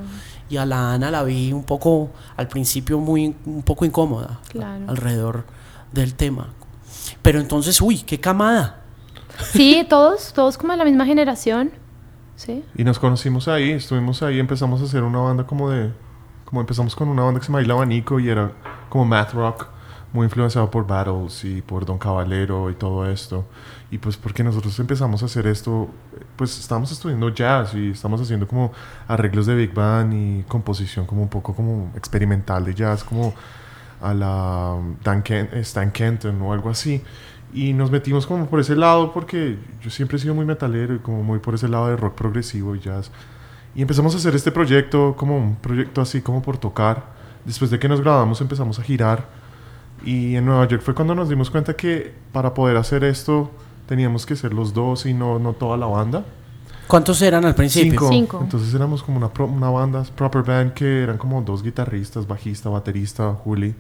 y 0.50 0.58
a 0.58 0.66
la 0.66 0.94
Ana 0.94 1.12
la 1.12 1.24
vi 1.24 1.54
un 1.54 1.64
poco 1.64 2.10
al 2.36 2.48
principio 2.48 3.00
muy 3.00 3.36
un 3.46 3.62
poco 3.62 3.86
incómoda 3.86 4.40
Claro. 4.50 4.86
alrededor 4.88 5.46
del 5.92 6.16
tema 6.16 6.48
pero 7.22 7.40
entonces 7.40 7.80
uy 7.82 8.00
qué 8.00 8.20
camada 8.20 8.78
Sí, 9.54 9.86
todos, 9.90 10.34
todos 10.34 10.58
como 10.58 10.74
de 10.74 10.78
la 10.78 10.84
misma 10.86 11.06
generación. 11.06 11.72
Sí. 12.36 12.64
Y 12.76 12.84
nos 12.84 13.00
conocimos 13.00 13.48
ahí, 13.48 13.72
estuvimos 13.72 14.22
ahí, 14.22 14.40
empezamos 14.40 14.82
a 14.82 14.84
hacer 14.84 15.02
una 15.04 15.20
banda 15.20 15.48
como 15.48 15.70
de... 15.70 15.90
Como 16.52 16.62
empezamos 16.62 16.96
con 16.96 17.08
una 17.08 17.24
banda 17.24 17.40
que 17.40 17.46
se 17.48 17.52
llama 17.52 17.62
El 17.62 17.72
Abanico 17.72 18.20
y 18.20 18.30
era 18.30 18.52
como 18.90 19.06
math 19.06 19.34
rock, 19.34 19.68
muy 20.14 20.26
influenciado 20.26 20.70
por 20.70 20.86
Battles 20.86 21.46
y 21.46 21.62
por 21.62 21.86
Don 21.86 21.98
Caballero 21.98 22.70
y 22.70 22.74
todo 22.76 23.10
esto. 23.10 23.46
Y 23.90 23.98
pues 23.98 24.18
porque 24.18 24.44
nosotros 24.44 24.78
empezamos 24.80 25.24
a 25.24 25.28
hacer 25.28 25.48
esto, 25.48 25.90
pues 26.36 26.60
estábamos 26.60 26.92
estudiando 26.92 27.30
jazz 27.30 27.74
y 27.74 27.92
estamos 27.92 28.20
haciendo 28.22 28.48
como 28.48 28.74
arreglos 29.08 29.46
de 29.46 29.56
Big 29.56 29.74
Band 29.74 30.14
y 30.14 30.44
composición 30.44 31.06
como 31.06 31.22
un 31.24 31.30
poco 31.30 31.56
como 31.56 31.90
experimental 31.96 32.66
de 32.66 32.76
jazz, 32.76 33.04
como 33.06 33.34
a 34.02 34.14
la 34.14 34.76
Dan 35.04 35.24
Ken- 35.24 35.50
eh, 35.54 35.62
Stan 35.62 35.90
Kenton 35.92 36.42
o 36.42 36.52
algo 36.52 36.70
así. 36.70 37.02
Y 37.54 37.72
nos 37.72 37.92
metimos 37.92 38.28
como 38.28 38.48
por 38.48 38.60
ese 38.60 38.76
lado 38.76 39.14
porque 39.14 39.58
yo 39.82 39.90
siempre 39.90 40.18
he 40.18 40.20
sido 40.20 40.36
muy 40.36 40.46
metalero 40.46 40.94
y 40.96 41.00
como 41.00 41.24
muy 41.24 41.40
por 41.40 41.54
ese 41.56 41.70
lado 41.70 41.88
de 41.88 41.96
rock 41.96 42.16
progresivo 42.16 42.76
y 42.76 42.80
jazz. 42.82 43.10
Y 43.76 43.82
empezamos 43.82 44.14
a 44.14 44.18
hacer 44.18 44.36
este 44.36 44.52
proyecto 44.52 45.16
como 45.18 45.38
un 45.38 45.56
proyecto 45.56 46.02
así 46.02 46.22
como 46.22 46.42
por 46.42 46.58
tocar. 46.58 47.04
Después 47.46 47.72
de 47.72 47.80
que 47.80 47.88
nos 47.88 48.02
grabamos 48.02 48.42
empezamos 48.42 48.80
a 48.80 48.84
girar. 48.84 49.26
Y 50.06 50.36
en 50.36 50.46
Nueva 50.46 50.68
York 50.68 50.82
fue 50.84 50.94
cuando 50.94 51.16
nos 51.16 51.30
dimos 51.30 51.50
cuenta 51.50 51.74
que 51.76 52.14
para 52.32 52.54
poder 52.54 52.76
hacer 52.78 53.04
esto 53.04 53.52
teníamos 53.88 54.26
que 54.26 54.36
ser 54.36 54.54
los 54.54 54.74
dos 54.74 55.06
y 55.06 55.14
no, 55.14 55.40
no 55.40 55.54
toda 55.54 55.78
la 55.78 55.86
banda. 55.86 56.24
cuántos 56.88 57.22
eran 57.22 57.46
al 57.46 57.56
principio 57.56 57.92
Cinco. 57.92 58.10
Cinco. 58.10 58.40
Entonces 58.42 58.74
éramos 58.74 59.04
como 59.04 59.18
una, 59.18 59.30
pro- 59.30 59.46
una 59.46 59.70
banda, 59.70 60.04
proper 60.16 60.44
band, 60.44 60.74
que 60.74 61.04
eran 61.04 61.18
como 61.18 61.42
dos 61.42 61.64
guitarristas, 61.64 62.28
bajista, 62.28 62.70
baterista, 62.70 63.32
Juli. 63.34 63.76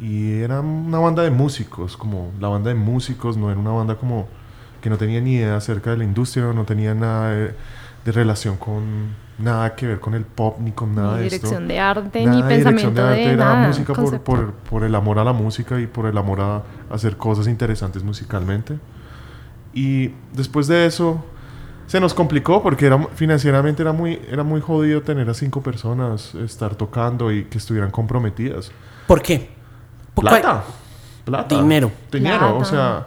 Y 0.00 0.34
era 0.40 0.60
una 0.60 0.98
banda 1.00 1.22
de 1.24 1.30
músicos, 1.30 1.96
como 1.96 2.30
la 2.40 2.46
banda 2.48 2.68
de 2.68 2.76
músicos, 2.76 3.36
no 3.36 3.50
era 3.50 3.58
una 3.58 3.72
banda 3.72 3.96
como 3.96 4.28
que 4.80 4.88
no 4.88 4.96
tenía 4.96 5.20
ni 5.20 5.34
idea 5.34 5.56
acerca 5.56 5.90
de 5.90 5.96
la 5.96 6.04
industria, 6.04 6.44
no 6.52 6.64
tenía 6.64 6.94
nada 6.94 7.30
de, 7.30 7.54
de 8.08 8.12
relación 8.12 8.56
con 8.56 8.82
nada 9.38 9.74
que 9.76 9.86
ver 9.86 10.00
con 10.00 10.14
el 10.14 10.24
pop 10.24 10.56
ni 10.60 10.72
con 10.72 10.94
nada 10.94 11.12
ni 11.12 11.18
de 11.18 11.22
dirección 11.24 11.62
esto. 11.64 11.66
de 11.74 11.78
arte, 11.78 12.24
Nada 12.24 12.36
ni 12.36 12.42
de 12.42 12.48
dirección 12.56 12.74
pensamiento 12.74 13.02
de 13.02 13.08
de, 13.08 13.14
arte, 13.22 13.32
era 13.34 13.44
nada. 13.54 13.66
música 13.68 13.92
por, 13.94 14.20
por, 14.20 14.52
por 14.54 14.84
el 14.84 14.94
amor 14.94 15.18
a 15.18 15.24
la 15.24 15.32
música 15.32 15.78
y 15.80 15.86
por 15.86 16.06
el 16.06 16.16
amor 16.18 16.40
a 16.40 16.62
hacer 16.90 17.16
cosas 17.16 17.46
interesantes 17.48 18.02
musicalmente. 18.02 18.78
Y 19.74 20.12
después 20.32 20.66
de 20.66 20.86
eso 20.86 21.22
se 21.86 22.00
nos 22.00 22.14
complicó 22.14 22.62
porque 22.62 22.86
era, 22.86 22.98
financieramente 23.14 23.82
era 23.82 23.92
muy, 23.92 24.20
era 24.30 24.42
muy 24.42 24.60
jodido 24.60 25.02
tener 25.02 25.28
a 25.30 25.34
cinco 25.34 25.62
personas, 25.62 26.34
estar 26.34 26.74
tocando 26.74 27.30
y 27.32 27.44
que 27.44 27.58
estuvieran 27.58 27.90
comprometidas. 27.90 28.72
¿por 29.06 29.22
qué? 29.22 29.50
¿Por 30.14 30.24
Plata. 30.24 30.64
Plata. 31.24 31.56
Dinero. 31.56 31.90
Dinero, 32.10 32.56
o 32.56 32.58
Plata. 32.58 32.64
sea, 32.64 33.06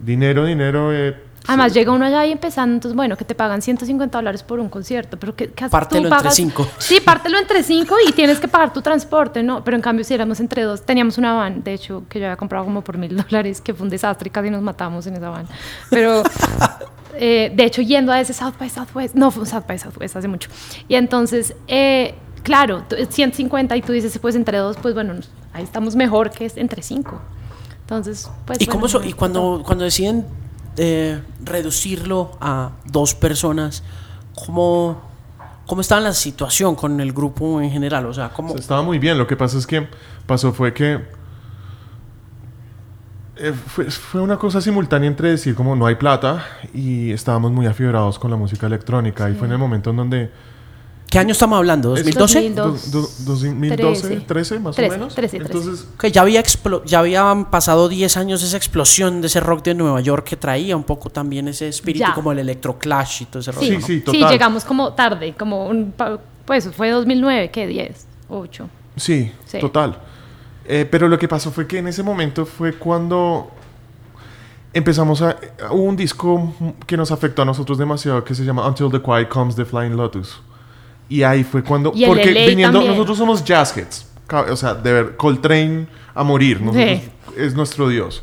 dinero, 0.00 0.44
dinero. 0.44 0.92
eh, 0.92 1.27
Además, 1.46 1.72
sí. 1.72 1.78
llega 1.78 1.92
uno 1.92 2.04
allá 2.04 2.26
y 2.26 2.32
empezando, 2.32 2.74
entonces, 2.74 2.94
bueno, 2.94 3.16
que 3.16 3.24
te 3.24 3.34
pagan 3.34 3.62
150 3.62 4.18
dólares 4.18 4.42
por 4.42 4.60
un 4.60 4.68
concierto, 4.68 5.18
pero 5.18 5.34
¿qué, 5.34 5.48
qué 5.50 5.64
haces 5.64 5.72
Pártelo 5.72 6.02
tú? 6.02 6.06
entre 6.08 6.18
Pagas- 6.18 6.34
cinco. 6.34 6.66
Sí, 6.78 7.00
pártelo 7.00 7.38
entre 7.38 7.62
cinco 7.62 7.94
y 8.06 8.12
tienes 8.12 8.38
que 8.38 8.48
pagar 8.48 8.72
tu 8.72 8.82
transporte, 8.82 9.42
¿no? 9.42 9.64
Pero 9.64 9.76
en 9.76 9.82
cambio, 9.82 10.04
si 10.04 10.12
éramos 10.12 10.40
entre 10.40 10.62
dos, 10.62 10.82
teníamos 10.84 11.16
una 11.16 11.32
van, 11.34 11.62
de 11.64 11.72
hecho, 11.72 12.02
que 12.08 12.18
yo 12.20 12.26
había 12.26 12.36
comprado 12.36 12.64
como 12.66 12.82
por 12.82 12.98
mil 12.98 13.16
dólares, 13.16 13.60
que 13.62 13.72
fue 13.72 13.84
un 13.84 13.90
desastre 13.90 14.28
y 14.28 14.30
casi 14.30 14.50
nos 14.50 14.60
matamos 14.62 15.06
en 15.06 15.16
esa 15.16 15.30
van. 15.30 15.46
Pero, 15.88 16.22
eh, 17.14 17.50
de 17.54 17.64
hecho, 17.64 17.82
yendo 17.82 18.12
a 18.12 18.20
ese 18.20 18.32
South 18.34 18.54
by 18.58 18.68
Southwest, 18.68 19.14
no, 19.14 19.30
fue 19.30 19.42
un 19.42 19.48
South 19.48 19.64
by 19.66 19.78
Southwest 19.78 20.16
hace 20.16 20.28
mucho. 20.28 20.50
Y 20.86 20.96
entonces, 20.96 21.54
eh, 21.66 22.14
claro, 22.42 22.84
tú- 22.88 22.96
150 23.08 23.76
y 23.76 23.82
tú 23.82 23.92
dices, 23.92 24.18
pues 24.18 24.34
entre 24.34 24.58
dos, 24.58 24.76
pues 24.82 24.92
bueno, 24.94 25.14
ahí 25.54 25.64
estamos 25.64 25.96
mejor 25.96 26.30
que 26.30 26.44
es 26.44 26.56
entre 26.56 26.82
cinco. 26.82 27.20
Entonces, 27.80 28.30
pues. 28.44 28.60
¿Y, 28.60 28.66
cómo 28.66 28.80
bueno, 28.80 29.00
so- 29.00 29.04
y 29.04 29.12
cuando, 29.14 29.62
cuando 29.64 29.84
deciden 29.84 30.26
eh, 30.78 31.20
reducirlo 31.44 32.30
a 32.40 32.70
dos 32.84 33.14
personas, 33.14 33.82
¿cómo, 34.34 35.00
¿cómo 35.66 35.80
estaba 35.80 36.00
la 36.00 36.12
situación 36.12 36.74
con 36.74 37.00
el 37.00 37.12
grupo 37.12 37.60
en 37.60 37.70
general? 37.70 38.06
O 38.06 38.14
sea, 38.14 38.30
¿cómo, 38.30 38.50
O 38.50 38.52
sea, 38.52 38.60
estaba 38.60 38.82
muy 38.82 38.98
bien. 38.98 39.18
Lo 39.18 39.26
que 39.26 39.36
pasa 39.36 39.58
es 39.58 39.66
que 39.66 39.88
pasó 40.26 40.52
fue 40.52 40.72
que 40.72 41.04
eh, 43.36 43.52
fue, 43.52 43.90
fue 43.90 44.20
una 44.20 44.36
cosa 44.36 44.60
simultánea 44.60 45.08
entre 45.08 45.30
decir 45.30 45.54
como 45.54 45.76
no 45.76 45.86
hay 45.86 45.96
plata 45.96 46.44
y 46.72 47.12
estábamos 47.12 47.52
muy 47.52 47.66
afiebrados 47.66 48.18
con 48.18 48.30
la 48.30 48.36
música 48.36 48.66
electrónica. 48.66 49.28
Y 49.28 49.34
fue 49.34 49.46
en 49.46 49.52
el 49.52 49.58
momento 49.58 49.90
en 49.90 49.96
donde... 49.96 50.57
¿Qué 51.10 51.18
año 51.18 51.32
estamos 51.32 51.56
hablando? 51.56 51.96
Es- 51.96 52.04
¿2012? 52.04 52.14
2000. 52.14 52.54
do- 52.54 52.72
do- 53.00 53.08
2012, 53.24 54.08
13. 54.08 54.26
13 54.26 54.58
más 54.60 54.78
o 54.78 54.82
menos. 54.82 55.14
trece, 55.14 55.38
trece. 55.38 55.52
Entonces, 55.58 55.86
Que 55.98 56.12
ya 56.12 56.20
había 56.20 56.42
explo- 56.42 56.82
ya 56.84 56.98
habían 56.98 57.46
pasado 57.50 57.88
10 57.88 58.16
años 58.18 58.40
de 58.42 58.46
esa 58.48 58.56
explosión 58.58 59.20
de 59.22 59.28
ese 59.28 59.40
rock 59.40 59.64
de 59.64 59.74
Nueva 59.74 60.00
York 60.02 60.24
que 60.28 60.36
traía 60.36 60.76
un 60.76 60.84
poco 60.84 61.08
también 61.08 61.48
ese 61.48 61.68
espíritu 61.68 62.04
Ya. 62.06 62.14
como 62.14 62.32
el 62.32 62.40
electroclash 62.40 63.22
y 63.22 63.24
todo 63.24 63.40
ese 63.40 63.52
rollo. 63.52 63.66
Sí, 63.66 63.72
¿no? 63.78 63.80
sí, 63.80 63.94
sí, 63.96 64.00
total. 64.02 64.30
llegamos 64.30 64.64
como 64.64 64.92
tarde, 64.92 65.34
como 65.38 65.66
un, 65.66 65.94
pues 66.44 66.68
fue 66.76 66.90
2009, 66.90 67.50
¿qué? 67.50 67.66
10, 67.66 68.06
8. 68.28 68.68
Sí, 68.96 69.32
Sí. 69.46 69.58
total. 69.60 69.98
Eh, 70.66 70.86
pero 70.90 71.08
lo 71.08 71.18
que 71.18 71.26
pasó 71.26 71.50
fue 71.50 71.66
que 71.66 71.78
en 71.78 71.88
ese 71.88 72.02
momento 72.02 72.44
fue 72.44 72.74
cuando 72.74 73.50
empezamos 74.74 75.22
a... 75.22 75.36
Hubo 75.70 75.82
un 75.84 75.96
disco 75.96 76.54
que 76.86 76.98
nos 76.98 77.10
afectó 77.10 77.40
a 77.40 77.44
nosotros 77.46 77.78
demasiado 77.78 78.22
que 78.24 78.34
se 78.34 78.44
llama 78.44 78.66
Until 78.68 78.90
the 78.90 79.00
Quiet 79.00 79.28
Comes 79.30 79.56
the 79.56 79.64
Flying 79.64 79.96
Lotus. 79.96 80.42
Y 81.08 81.22
ahí 81.22 81.44
fue 81.44 81.62
cuando... 81.62 81.92
Y 81.94 82.06
porque 82.06 82.32
LA 82.32 82.46
viniendo, 82.46 82.78
también. 82.78 82.92
nosotros 82.92 83.18
somos 83.18 83.44
jazzheads. 83.44 84.06
O 84.50 84.56
sea, 84.56 84.74
de 84.74 84.92
ver 84.92 85.16
Coltrane 85.16 85.86
a 86.14 86.22
morir. 86.22 86.60
Nosotros, 86.60 87.00
Sí. 87.00 87.10
Es 87.36 87.54
nuestro 87.54 87.88
dios. 87.88 88.22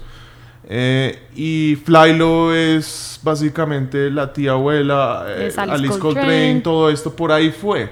Eh, 0.68 1.28
y 1.36 1.78
Flylo 1.84 2.54
es 2.54 3.20
básicamente 3.24 4.10
la 4.10 4.34
tía 4.34 4.52
abuela, 4.52 5.26
eh, 5.28 5.48
Es 5.48 5.58
Alice 5.58 5.76
Alice 5.76 6.00
Coltrane. 6.00 6.28
Coltrane. 6.28 6.62
todo 6.62 6.90
esto 6.90 7.16
por 7.16 7.32
ahí 7.32 7.52
fue. 7.52 7.90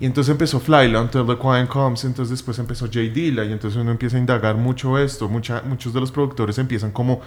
Y 0.00 0.06
entonces 0.06 0.30
empezó 0.30 0.60
Flylo, 0.60 1.00
Until 1.00 1.26
the 1.26 1.36
Quiet 1.36 1.68
Comes, 1.68 2.04
entonces 2.04 2.30
después 2.30 2.58
empezó 2.58 2.88
Jay 2.90 3.10
Dilla, 3.10 3.44
y 3.44 3.52
entonces 3.52 3.78
uno 3.78 3.90
empieza 3.90 4.16
a 4.16 4.20
indagar 4.20 4.56
mucho 4.56 4.98
esto, 4.98 5.28
mucha, 5.28 5.62
muchos 5.62 5.92
de 5.92 6.00
los 6.00 6.10
productores 6.10 6.56
empiezan 6.58 6.90
como 6.90 7.20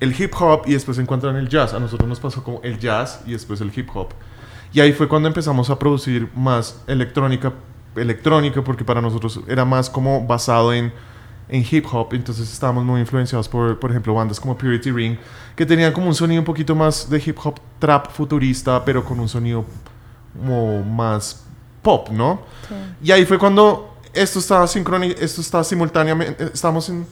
el 0.00 0.18
hip 0.18 0.32
hop 0.38 0.62
y 0.66 0.72
después 0.72 0.98
encuentran 0.98 1.36
el 1.36 1.48
jazz, 1.48 1.74
a 1.74 1.80
nosotros 1.80 2.08
nos 2.08 2.18
pasó 2.20 2.42
como 2.42 2.60
el 2.62 2.78
jazz 2.78 3.22
y 3.26 3.32
después 3.32 3.60
el 3.60 3.70
hip 3.74 3.88
hop. 3.94 4.08
Y 4.72 4.80
ahí 4.80 4.92
fue 4.92 5.08
cuando 5.08 5.28
empezamos 5.28 5.70
a 5.70 5.78
producir 5.78 6.28
más 6.34 6.82
electrónica, 6.86 7.52
electrónica 7.96 8.62
porque 8.62 8.84
para 8.84 9.00
nosotros 9.00 9.40
era 9.48 9.64
más 9.64 9.88
como 9.90 10.26
basado 10.26 10.72
en, 10.72 10.92
en 11.48 11.64
hip 11.70 11.86
hop, 11.90 12.08
entonces 12.12 12.52
estábamos 12.52 12.84
muy 12.84 13.00
influenciados 13.00 13.48
por, 13.48 13.78
por 13.80 13.90
ejemplo, 13.90 14.12
bandas 14.14 14.38
como 14.38 14.56
Purity 14.56 14.90
Ring, 14.90 15.16
que 15.56 15.64
tenían 15.64 15.92
como 15.92 16.06
un 16.08 16.14
sonido 16.14 16.40
un 16.40 16.44
poquito 16.44 16.74
más 16.74 17.08
de 17.08 17.22
hip 17.24 17.38
hop 17.42 17.58
trap 17.78 18.10
futurista, 18.12 18.84
pero 18.84 19.04
con 19.04 19.18
un 19.18 19.28
sonido 19.28 19.64
como 20.38 20.82
más 20.84 21.44
pop, 21.82 22.08
¿no? 22.10 22.40
Y 23.02 23.10
ahí 23.10 23.24
fue 23.24 23.38
cuando 23.38 23.94
esto 24.12 24.38
estaba 24.38 24.66
sincroni 24.66 25.14
esto 25.18 25.40
estaba 25.40 25.64
simultáneamente, 25.64 26.44
eh, 26.44 26.50
estábamos 26.52 26.88
en, 26.90 27.06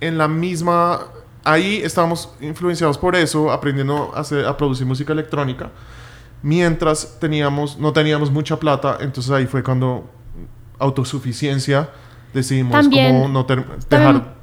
en 0.00 0.18
la 0.18 0.28
misma, 0.28 1.00
ahí 1.44 1.80
estábamos 1.82 2.28
influenciados 2.40 2.98
por 2.98 3.16
eso, 3.16 3.50
aprendiendo 3.50 4.12
a, 4.14 4.20
hacer- 4.20 4.44
a 4.46 4.56
producir 4.56 4.86
música 4.86 5.12
electrónica, 5.12 5.70
mientras 6.42 7.18
teníamos, 7.20 7.78
no 7.78 7.92
teníamos 7.92 8.30
mucha 8.30 8.56
plata, 8.58 8.98
entonces 9.00 9.30
ahí 9.32 9.46
fue 9.46 9.62
cuando 9.62 10.08
autosuficiencia 10.78 11.88
decidimos 12.32 12.72
También- 12.72 13.12
como 13.22 13.28
no 13.28 13.46
ter- 13.46 13.64
dejar 13.88 14.36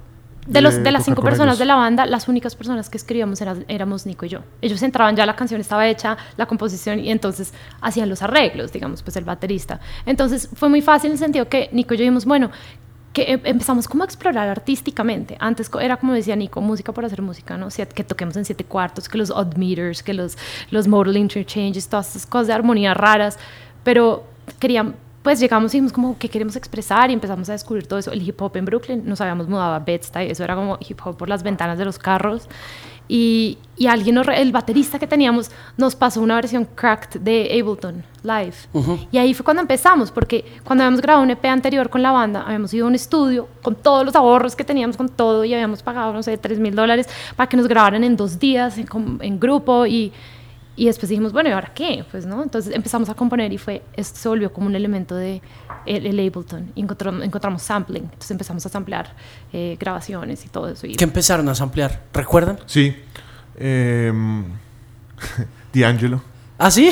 De, 0.45 0.59
los, 0.59 0.83
de 0.83 0.91
las 0.91 1.05
cinco 1.05 1.21
personas 1.21 1.53
ellos. 1.53 1.59
de 1.59 1.65
la 1.65 1.75
banda, 1.75 2.05
las 2.05 2.27
únicas 2.27 2.53
personas 2.55 2.89
que 2.89 2.97
escribíamos 2.97 3.39
era- 3.39 3.55
éramos 3.69 4.05
Nico 4.05 4.25
y 4.25 4.29
yo. 4.29 4.39
Ellos 4.61 4.81
entraban 4.83 5.15
ya, 5.15 5.25
la 5.25 5.37
canción 5.37 5.61
estaba 5.61 5.87
hecha, 5.87 6.17
la 6.35 6.47
composición, 6.47 6.99
y 6.99 7.11
entonces 7.11 7.53
hacían 7.79 8.09
los 8.09 8.21
arreglos, 8.21 8.73
digamos, 8.73 9.03
pues 9.03 9.15
el 9.15 9.23
baterista. 9.23 9.79
Entonces 10.05 10.49
fue 10.53 10.67
muy 10.67 10.81
fácil 10.81 11.07
en 11.07 11.13
el 11.13 11.19
sentido 11.19 11.47
que 11.47 11.69
Nico 11.71 11.93
y 11.93 11.97
yo 11.97 12.01
dijimos, 12.01 12.25
bueno, 12.25 12.51
que 13.13 13.31
em- 13.33 13.41
empezamos 13.45 13.87
como 13.87 14.03
a 14.03 14.05
explorar 14.05 14.49
artísticamente. 14.49 15.37
Antes 15.39 15.69
era 15.79 15.97
como 15.97 16.13
decía 16.13 16.35
Nico, 16.35 16.59
música 16.61 16.91
por 16.91 17.05
hacer 17.05 17.21
música, 17.21 17.57
¿no? 17.57 17.69
Que 17.69 18.03
toquemos 18.03 18.35
en 18.35 18.45
siete 18.45 18.63
cuartos, 18.63 19.07
que 19.07 19.17
los 19.17 19.29
odd 19.29 19.55
meters, 19.55 20.03
que 20.03 20.13
los, 20.13 20.37
los 20.71 20.87
modal 20.87 21.15
interchanges, 21.15 21.87
todas 21.87 22.09
esas 22.09 22.25
cosas 22.25 22.47
de 22.47 22.53
armonía 22.53 22.93
raras, 22.93 23.37
pero 23.83 24.23
querían 24.59 24.95
pues 25.21 25.39
llegamos 25.39 25.73
y 25.73 25.77
dijimos 25.77 25.93
como 25.93 26.17
qué 26.17 26.27
queremos 26.27 26.57
expresar 26.57 27.09
y 27.09 27.13
empezamos 27.13 27.47
a 27.47 27.53
descubrir 27.53 27.87
todo 27.87 27.97
eso. 27.97 28.11
El 28.11 28.21
hip 28.27 28.41
hop 28.41 28.57
en 28.57 28.65
Brooklyn, 28.65 29.03
nos 29.05 29.21
habíamos 29.21 29.47
mudado 29.47 29.73
a 29.73 29.79
Bed-Stuy, 29.79 30.29
eso 30.29 30.43
era 30.43 30.53
como 30.53 30.77
hip 30.81 30.99
hop 31.01 31.15
por 31.15 31.29
las 31.29 31.43
ventanas 31.43 31.77
de 31.77 31.85
los 31.85 31.97
carros. 31.97 32.49
Y, 33.07 33.57
y 33.77 33.87
alguien, 33.87 34.15
nos 34.15 34.25
re- 34.25 34.41
el 34.41 34.51
baterista 34.51 34.97
que 34.97 35.07
teníamos, 35.07 35.51
nos 35.77 35.95
pasó 35.95 36.21
una 36.21 36.35
versión 36.35 36.65
cracked 36.75 37.19
de 37.19 37.49
Ableton 37.61 38.03
Live. 38.23 38.53
Y 39.11 39.17
ahí 39.17 39.33
fue 39.33 39.43
cuando 39.43 39.61
empezamos, 39.61 40.09
porque 40.09 40.45
cuando 40.63 40.83
habíamos 40.83 41.01
grabado 41.01 41.23
un 41.23 41.29
EP 41.29 41.45
anterior 41.45 41.89
con 41.89 42.01
la 42.01 42.11
banda, 42.11 42.43
habíamos 42.45 42.73
ido 42.73 42.85
a 42.85 42.89
un 42.89 42.95
estudio 42.95 43.47
con 43.61 43.75
todos 43.75 44.05
los 44.05 44.15
ahorros 44.15 44.55
que 44.55 44.63
teníamos, 44.63 44.95
con 44.95 45.09
todo, 45.09 45.43
y 45.43 45.53
habíamos 45.53 45.83
pagado, 45.83 46.13
no 46.13 46.23
sé, 46.23 46.37
3 46.37 46.59
mil 46.59 46.73
dólares 46.75 47.07
para 47.35 47.49
que 47.49 47.57
nos 47.57 47.67
grabaran 47.67 48.03
en 48.03 48.15
dos 48.15 48.39
días 48.39 48.77
en, 48.77 48.87
en 49.21 49.39
grupo. 49.39 49.85
Y, 49.85 50.11
y 50.75 50.85
después 50.87 51.09
dijimos, 51.09 51.33
bueno, 51.33 51.49
¿y 51.49 51.51
ahora 51.53 51.71
qué? 51.75 52.03
Pues, 52.09 52.25
¿no? 52.25 52.41
Entonces 52.41 52.73
empezamos 52.75 53.09
a 53.09 53.13
componer 53.13 53.53
y 53.53 53.57
fue, 53.57 53.83
esto 53.95 54.17
se 54.19 54.27
volvió 54.29 54.51
como 54.51 54.67
un 54.67 54.75
elemento 54.75 55.15
de 55.15 55.41
el, 55.85 56.05
el 56.07 56.19
Ableton. 56.19 56.71
Y 56.75 56.81
encontramos, 56.81 57.23
encontramos 57.23 57.61
sampling. 57.61 58.03
Entonces 58.05 58.31
empezamos 58.31 58.65
a 58.65 58.69
samplear 58.69 59.15
eh, 59.51 59.77
grabaciones 59.79 60.43
y 60.45 60.49
todo 60.49 60.69
eso. 60.69 60.87
Y 60.87 60.95
¿Qué 60.95 61.03
empezaron 61.03 61.47
a 61.49 61.55
samplear? 61.55 62.01
¿Recuerdan? 62.13 62.57
Sí. 62.65 62.95
Em, 63.57 64.45
D'Angelo. 65.73 66.21
¿Ah, 66.57 66.71
sí? 66.71 66.89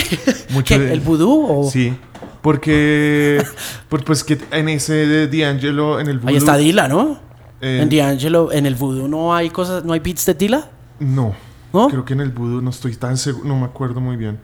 Mucho 0.50 0.76
¿Qué, 0.76 0.80
de- 0.80 0.94
¿El 0.94 1.00
vudú? 1.00 1.46
O... 1.48 1.70
Sí. 1.70 1.94
Porque, 2.42 3.44
por- 3.90 4.04
pues 4.04 4.24
que 4.24 4.38
en 4.52 4.70
ese 4.70 4.94
de 5.06 5.28
D'Angelo, 5.28 6.00
en 6.00 6.08
el 6.08 6.20
Ahí 6.26 6.36
está 6.36 6.54
voodoo- 6.56 6.60
Dila, 6.60 6.88
¿no? 6.88 7.20
eh, 7.62 7.80
en 7.82 7.90
D'Angelo, 7.90 8.52
en 8.52 8.66
el 8.66 8.74
vudú 8.76 9.08
no 9.08 9.36
hay 9.36 9.50
cosas, 9.52 9.84
no 9.86 9.94
hay 9.94 10.00
beats 10.00 10.26
de 10.26 10.34
Dila. 10.34 10.70
No. 11.00 11.36
¿No? 11.74 11.88
Creo 11.88 12.04
que 12.06 12.14
en 12.14 12.22
el 12.22 12.32
voodoo 12.32 12.62
no 12.62 12.70
estoy 12.70 12.96
tan 12.96 13.18
seguro, 13.18 13.48
no 13.48 13.58
me 13.60 13.66
acuerdo 13.66 14.02
muy 14.02 14.18
bien. 14.18 14.40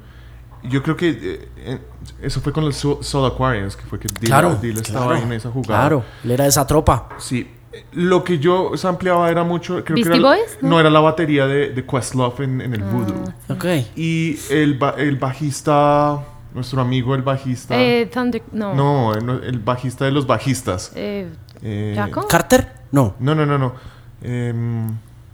Yo 0.63 0.81
creo 0.83 0.97
que 0.97 1.09
eh, 1.09 1.49
eh, 1.57 1.79
eso 2.21 2.41
fue 2.41 2.51
con 2.51 2.65
los 2.65 2.75
So- 2.75 3.01
Soul 3.03 3.31
Aquarius, 3.31 3.75
que 3.75 3.83
fue 3.85 3.99
que 3.99 4.07
Dilla, 4.07 4.27
Claro, 4.39 4.55
Dilla 4.55 4.81
estaba 4.81 5.05
claro, 5.05 5.19
ahí 5.19 5.23
en 5.23 5.33
esa 5.33 5.49
jugada. 5.51 5.81
Claro, 5.81 6.03
él 6.23 6.31
era 6.31 6.43
de 6.45 6.49
esa 6.49 6.65
tropa. 6.65 7.09
Sí. 7.19 7.47
Lo 7.93 8.23
que 8.23 8.39
yo 8.39 8.71
sampleaba 8.75 9.29
era 9.29 9.43
mucho. 9.43 9.83
Creo 9.83 9.95
que 9.95 10.03
¿Beastie 10.03 10.15
era, 10.19 10.27
Boys? 10.29 10.57
No. 10.61 10.69
¿No? 10.69 10.79
era 10.79 10.89
la 10.89 10.99
batería 10.99 11.45
de, 11.45 11.69
de 11.69 11.85
Questlove 11.85 12.43
en, 12.43 12.61
en 12.61 12.73
el 12.73 12.81
Ah, 12.83 12.89
voodoo. 12.91 13.23
Ok. 13.49 13.65
Y 13.95 14.39
el, 14.49 14.79
el 14.97 15.15
bajista, 15.17 16.23
nuestro 16.55 16.81
amigo 16.81 17.13
el 17.13 17.21
bajista. 17.21 17.79
Eh, 17.79 18.07
Thunder, 18.11 18.41
no. 18.51 18.73
no, 18.73 19.13
el, 19.13 19.43
el 19.43 19.59
bajista 19.59 20.05
de 20.05 20.11
los 20.11 20.25
bajistas. 20.25 20.91
Eh, 20.95 21.29
Eh, 21.61 21.93
¿Jaco? 21.95 22.27
¿Carter? 22.27 22.67
No. 22.91 23.13
No, 23.19 23.35
no, 23.35 23.45
no, 23.45 23.57
no. 23.59 23.73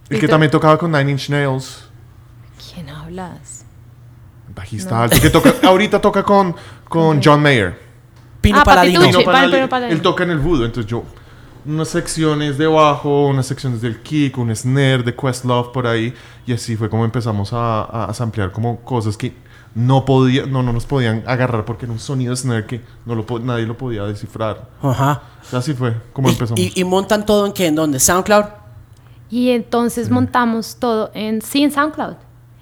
El 0.08 0.20
que 0.20 0.28
también 0.28 0.50
tocaba 0.50 0.76
con 0.78 0.92
Nine 0.92 1.10
Inch 1.12 1.28
Nails. 1.30 1.84
¿Quién 2.72 2.88
hablas? 2.90 3.64
Bajista 4.54 5.02
alto. 5.02 5.16
Que 5.20 5.30
toca, 5.30 5.54
ahorita 5.66 6.00
toca 6.00 6.22
con, 6.22 6.54
con 6.88 7.20
John 7.22 7.42
Mayer. 7.42 7.78
Pino 8.40 8.58
Ah, 8.60 8.64
Paladino. 8.64 9.00
Pino 9.00 9.18
Pal- 9.20 9.68
Paladino. 9.68 9.92
él 9.92 10.02
toca 10.02 10.24
en 10.24 10.30
el 10.30 10.38
voodoo, 10.38 10.66
entonces 10.66 10.90
yo 10.90 11.02
unas 11.66 11.88
secciones 11.88 12.58
de 12.58 12.66
bajo, 12.66 13.26
unas 13.28 13.46
secciones 13.46 13.80
del 13.80 14.02
kick, 14.02 14.36
un 14.36 14.54
snare 14.54 15.02
de 15.02 15.14
Questlove 15.16 15.72
por 15.72 15.86
ahí 15.86 16.12
y 16.46 16.52
así 16.52 16.76
fue 16.76 16.90
como 16.90 17.06
empezamos 17.06 17.54
a, 17.54 18.04
a, 18.04 18.12
samplear 18.12 18.52
como 18.52 18.80
cosas 18.80 19.16
que 19.16 19.34
no 19.74 20.04
podía, 20.04 20.44
no, 20.44 20.62
no 20.62 20.74
nos 20.74 20.84
podían 20.84 21.24
agarrar 21.26 21.64
porque 21.64 21.86
era 21.86 21.92
un 21.94 21.98
sonido 21.98 22.36
snare 22.36 22.66
que 22.66 22.82
no 23.06 23.14
lo, 23.14 23.24
nadie 23.38 23.64
lo 23.64 23.78
podía 23.78 24.02
descifrar. 24.04 24.68
Ajá. 24.82 25.22
Así 25.52 25.72
fue 25.72 25.96
como 26.12 26.28
Y, 26.28 26.32
empezamos. 26.32 26.60
y- 26.60 26.72
y 26.74 26.84
montan 26.84 27.24
todo 27.24 27.46
en 27.46 27.52
qué? 27.54 27.66
¿En 27.68 27.76
dónde? 27.76 27.98
¿SoundCloud? 27.98 28.44
Y 29.30 29.50
entonces 29.50 30.10
montamos 30.10 30.76
todo 30.76 31.10
en, 31.14 31.42
sí, 31.42 31.62
en 31.62 31.72
SoundCloud. 31.72 32.14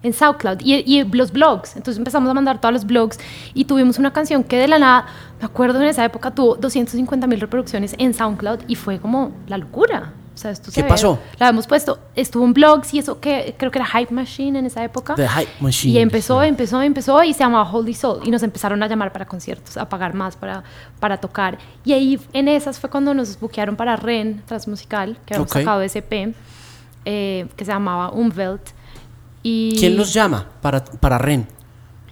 En 0.02 0.12
SoundCloud. 0.12 0.58
Y, 0.60 0.74
y 0.86 1.04
los 1.04 1.32
blogs. 1.32 1.76
Entonces 1.76 1.98
empezamos 1.98 2.30
a 2.30 2.34
mandar 2.34 2.60
todos 2.60 2.72
los 2.72 2.86
blogs. 2.86 3.18
Y 3.54 3.64
tuvimos 3.64 3.98
una 3.98 4.12
canción 4.12 4.42
que 4.42 4.56
de 4.58 4.68
la 4.68 4.78
nada, 4.78 5.06
me 5.38 5.46
acuerdo 5.46 5.80
en 5.80 5.88
esa 5.88 6.04
época, 6.04 6.30
tuvo 6.30 6.56
250 6.56 7.26
mil 7.26 7.40
reproducciones 7.40 7.94
en 7.98 8.14
SoundCloud. 8.14 8.60
Y 8.68 8.76
fue 8.76 8.98
como 8.98 9.32
la 9.48 9.58
locura. 9.58 10.12
¿Qué 10.74 10.84
pasó? 10.84 11.18
La 11.38 11.48
hemos 11.48 11.66
puesto, 11.66 11.98
estuvo 12.16 12.44
en 12.44 12.52
blogs 12.54 12.94
y 12.94 12.98
eso 12.98 13.20
que 13.20 13.54
creo 13.58 13.70
que 13.70 13.78
era 13.78 13.86
Hype 13.86 14.12
Machine 14.12 14.58
en 14.58 14.66
esa 14.66 14.82
época. 14.82 15.14
The 15.14 15.28
Hype 15.28 15.50
Machine. 15.60 15.92
Y 15.94 15.98
empezó, 15.98 16.42
empezó, 16.42 16.80
empezó 16.82 17.22
y 17.22 17.32
se 17.34 17.40
llamaba 17.40 17.70
Holy 17.70 17.94
Soul. 17.94 18.20
Y 18.26 18.30
nos 18.30 18.42
empezaron 18.42 18.82
a 18.82 18.88
llamar 18.88 19.12
para 19.12 19.26
conciertos, 19.26 19.76
a 19.76 19.88
pagar 19.88 20.14
más 20.14 20.36
para, 20.36 20.64
para 21.00 21.18
tocar. 21.18 21.58
Y 21.84 21.92
ahí 21.92 22.20
en 22.32 22.48
esas 22.48 22.80
fue 22.80 22.88
cuando 22.90 23.14
nos 23.14 23.38
buquearon 23.38 23.76
para 23.76 23.96
Ren 23.96 24.42
Transmusical, 24.46 25.18
que 25.26 25.34
habíamos 25.34 25.50
Ok. 25.52 25.58
sacado 25.58 25.82
ese 25.82 25.98
EP, 26.00 26.34
eh, 27.04 27.46
que 27.56 27.64
se 27.64 27.72
llamaba 27.72 28.10
Umwelt. 28.12 28.62
Y 29.42 29.76
¿Quién 29.78 29.96
los 29.96 30.12
llama 30.14 30.46
para, 30.60 30.84
para 30.84 31.18
Ren? 31.18 31.46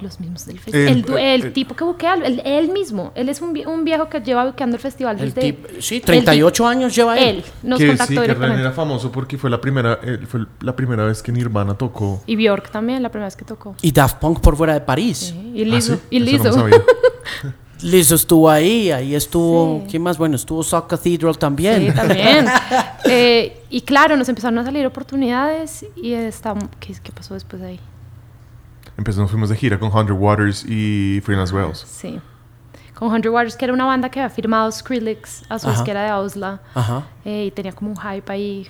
Los 0.01 0.19
mismos 0.21 0.47
del 0.47 0.57
El- 0.57 0.63
festival. 0.63 0.89
El, 0.89 1.03
du- 1.03 1.17
el 1.19 1.43
el- 1.47 1.53
tipo 1.53 1.75
que 1.77 1.85
buquea, 1.85 2.15
el- 2.15 2.41
él 2.45 2.71
mismo. 2.73 3.13
Él 3.15 3.29
es 3.29 3.41
un, 3.41 3.57
un 3.67 3.85
viejo 3.85 4.09
que 4.09 4.21
lleva 4.21 4.47
buqueando 4.47 4.77
el 4.77 4.83
festival 4.83 5.19
El 5.21 5.33
desde... 5.35 5.53
tip- 5.55 5.81
sí, 5.81 6.01
38 6.01 6.67
años 6.67 6.95
lleva 6.95 7.19
él. 7.19 7.37
Él 7.37 7.45
nos 7.63 7.79
que 7.79 7.87
contactó 7.89 8.09
sí, 8.13 8.15
que 8.17 8.23
directamente. 8.23 8.61
era 8.63 8.73
famoso 8.73 9.13
porque 9.13 9.37
fue 9.39 9.51
la 9.51 9.61
primera, 9.61 9.99
eh, 10.03 10.19
fue 10.27 10.47
la 10.61 10.75
primera 10.75 11.05
vez 11.05 11.23
que 11.23 11.33
Nirvana 11.33 11.75
tocó. 11.75 12.23
Y 12.27 12.37
Bjork 12.37 12.71
también, 12.71 13.03
la 13.03 13.11
primera 13.11 13.27
vez 13.27 13.37
que 13.37 13.45
tocó. 13.45 13.75
Y 13.83 13.93
Daft 13.93 14.19
Punk 14.19 14.41
por 14.41 14.57
fuera 14.57 14.75
de 14.75 14.81
París. 14.81 15.35
Sí, 15.35 15.53
Y 15.55 15.63
¿Ah, 15.63 15.75
Lizzo. 15.75 15.95
sí? 15.97 16.01
Y 16.11 16.19
no 16.21 16.25
Lizzo. 17.83 18.15
estuvo 18.15 18.51
ahí, 18.51 18.91
ahí 18.91 19.15
estuvo. 19.15 19.81
Sí. 19.85 19.87
¿Quién 19.93 20.03
más? 20.03 20.19
Bueno, 20.19 20.37
estuvo 20.37 20.63
Sock 20.63 20.89
Cathedral 20.91 21.39
también. 21.39 21.87
Sí, 21.89 21.93
también. 21.95 22.47
Eh, 23.13 23.63
y 23.71 23.81
claro, 23.81 24.17
nos 24.17 24.29
empezaron 24.29 24.59
a 24.59 24.65
salir 24.65 24.87
oportunidades 24.87 25.85
y 25.97 26.13
está, 26.13 26.55
¿qué, 26.79 26.95
qué 27.03 27.11
pasó 27.11 27.35
después 27.35 27.61
de 27.63 27.69
ahí? 27.69 27.81
Empezamos, 29.01 29.31
fuimos 29.31 29.49
de 29.49 29.57
gira 29.57 29.79
con 29.81 29.91
Hundred 29.91 30.15
Waters 30.15 30.63
y 30.69 31.23
Freelance 31.25 31.55
Wells. 31.55 31.79
Sí. 31.79 32.21
Con 32.95 33.11
Hundred 33.11 33.31
Waters, 33.31 33.57
que 33.57 33.65
era 33.65 33.73
una 33.73 33.87
banda 33.87 34.11
que 34.11 34.21
había 34.21 34.29
firmado 34.29 34.71
Skrillex 34.71 35.45
a 35.49 35.59
su 35.59 35.69
Ajá. 35.69 35.79
disquera 35.79 36.03
de 36.03 36.11
Ausla. 36.11 36.61
Ajá. 36.75 37.07
eh, 37.25 37.47
y 37.47 37.51
tenía 37.51 37.73
como 37.73 37.93
un 37.93 37.97
hype 37.97 38.31
ahí. 38.31 38.69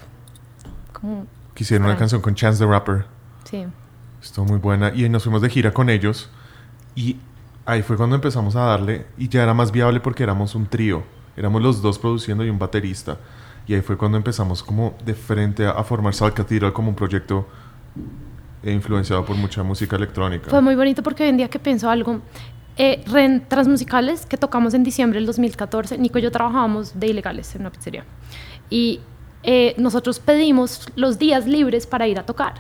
Como, 0.92 1.26
Que 1.52 1.64
hicieron 1.64 1.84
una 1.88 1.96
canción 1.96 2.20
con 2.20 2.37
Chance 2.37 2.64
the 2.64 2.70
Rapper. 2.70 3.06
sí. 3.42 3.66
Estuvo 4.22 4.44
muy 4.44 4.58
buena. 4.58 4.92
Y 4.94 5.08
nos 5.08 5.25
fuimos 5.25 5.42
de 5.42 5.50
gira 5.50 5.72
con 5.72 5.90
ellos. 5.90 6.30
Y 6.94 7.16
ahí 7.66 7.82
fue 7.82 7.96
cuando 7.96 8.14
empezamos 8.14 8.54
a 8.54 8.60
darle. 8.60 9.06
Y 9.18 9.28
ya 9.28 9.42
era 9.42 9.52
más 9.52 9.72
viable 9.72 9.99
porque 9.99 10.22
éramos 10.22 10.54
un 10.54 10.66
trío. 10.66 11.02
Éramos 11.37 11.60
los 11.60 11.82
dos 11.82 11.99
produciendo 11.99 12.44
y 12.44 12.50
un 12.50 12.58
baterista. 12.60 13.16
Y 13.66 13.75
ahí 13.75 13.80
fue 13.80 13.96
cuando 13.96 14.16
empezamos 14.16 14.62
como 14.62 14.94
de 15.04 15.14
frente 15.14 15.66
a, 15.66 15.70
a 15.72 15.82
formar 15.82 16.14
Salt 16.14 16.34
Cathedral 16.34 16.72
como 16.72 16.90
un 16.90 16.94
proyecto 16.94 17.49
eh, 18.62 18.73
influenciado 18.73 19.25
por 19.25 19.37
mucha 19.37 19.62
música 19.62 19.97
electrónica. 19.97 20.50
Fue 20.50 20.61
muy 20.61 20.75
bonito 20.75 21.02
porque 21.02 21.23
hoy 21.23 21.31
en 21.31 21.37
día 21.37 21.49
que 21.49 21.59
pienso 21.59 21.88
algo, 21.88 22.21
eh, 22.76 23.02
Ren 23.07 23.45
Transmusicales 23.49 24.26
que 24.26 24.37
tocamos 24.37 24.75
en 24.75 24.83
diciembre 24.83 25.19
del 25.19 25.26
2014, 25.26 25.99
Nico 25.99 26.19
y 26.19 26.23
yo 26.23 26.31
trabajábamos 26.31 26.99
de 26.99 27.09
ilegales 27.09 27.55
en 27.55 27.62
una 27.62 27.71
pizzería. 27.71 28.05
Y 28.69 29.00
eh, 29.43 29.75
nosotros 29.79 30.19
pedimos 30.19 30.87
los 30.97 31.19
días 31.19 31.47
libres 31.47 31.87
para 31.87 32.07
ir 32.07 32.19
a 32.19 32.25
tocar. 32.25 32.55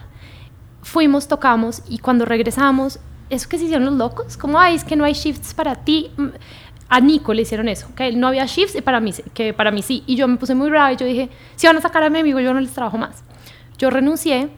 Fuimos, 0.82 1.28
tocamos 1.28 1.82
y 1.88 1.98
cuando 1.98 2.24
regresamos, 2.24 2.98
eso 3.28 3.48
que 3.48 3.58
se 3.58 3.64
hicieron 3.64 3.84
los 3.84 3.94
locos, 3.94 4.36
como, 4.36 4.58
ay, 4.58 4.74
es 4.76 4.84
que 4.84 4.96
no 4.96 5.04
hay 5.04 5.12
shifts 5.12 5.54
para 5.54 5.74
ti. 5.76 6.10
Mm, 6.16 6.28
A 6.88 7.00
Nico 7.00 7.32
le 7.32 7.42
hicieron 7.42 7.68
eso, 7.68 7.86
que 7.94 8.10
no 8.12 8.26
había 8.26 8.46
shifts 8.46 8.74
y 8.74 8.80
para 8.80 9.00
mí, 9.00 9.12
que 9.32 9.54
para 9.54 9.70
mí 9.70 9.80
sí. 9.80 10.02
Y 10.06 10.16
yo 10.16 10.26
me 10.26 10.36
puse 10.38 10.54
muy 10.54 10.70
brava 10.70 10.92
y 10.92 10.96
yo 10.96 11.06
dije, 11.06 11.28
si 11.54 11.66
van 11.66 11.76
a 11.76 11.80
sacar 11.80 12.02
a 12.02 12.10
mi 12.10 12.18
amigo, 12.18 12.40
yo 12.40 12.52
no 12.52 12.60
les 12.60 12.72
trabajo 12.72 12.98
más. 12.98 13.22
Yo 13.78 13.90
renuncié 13.90 14.50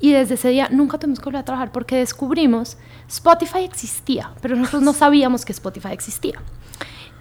y 0.00 0.12
desde 0.12 0.34
ese 0.34 0.48
día 0.50 0.68
nunca 0.70 0.98
tuvimos 0.98 1.18
que 1.18 1.24
volver 1.24 1.40
a 1.40 1.44
trabajar 1.44 1.72
porque 1.72 1.96
descubrimos 1.96 2.76
Spotify 3.08 3.64
existía, 3.64 4.32
pero 4.40 4.56
nosotros 4.56 4.82
no 4.82 4.92
sabíamos 4.92 5.44
que 5.44 5.52
Spotify 5.52 5.92
existía. 5.92 6.40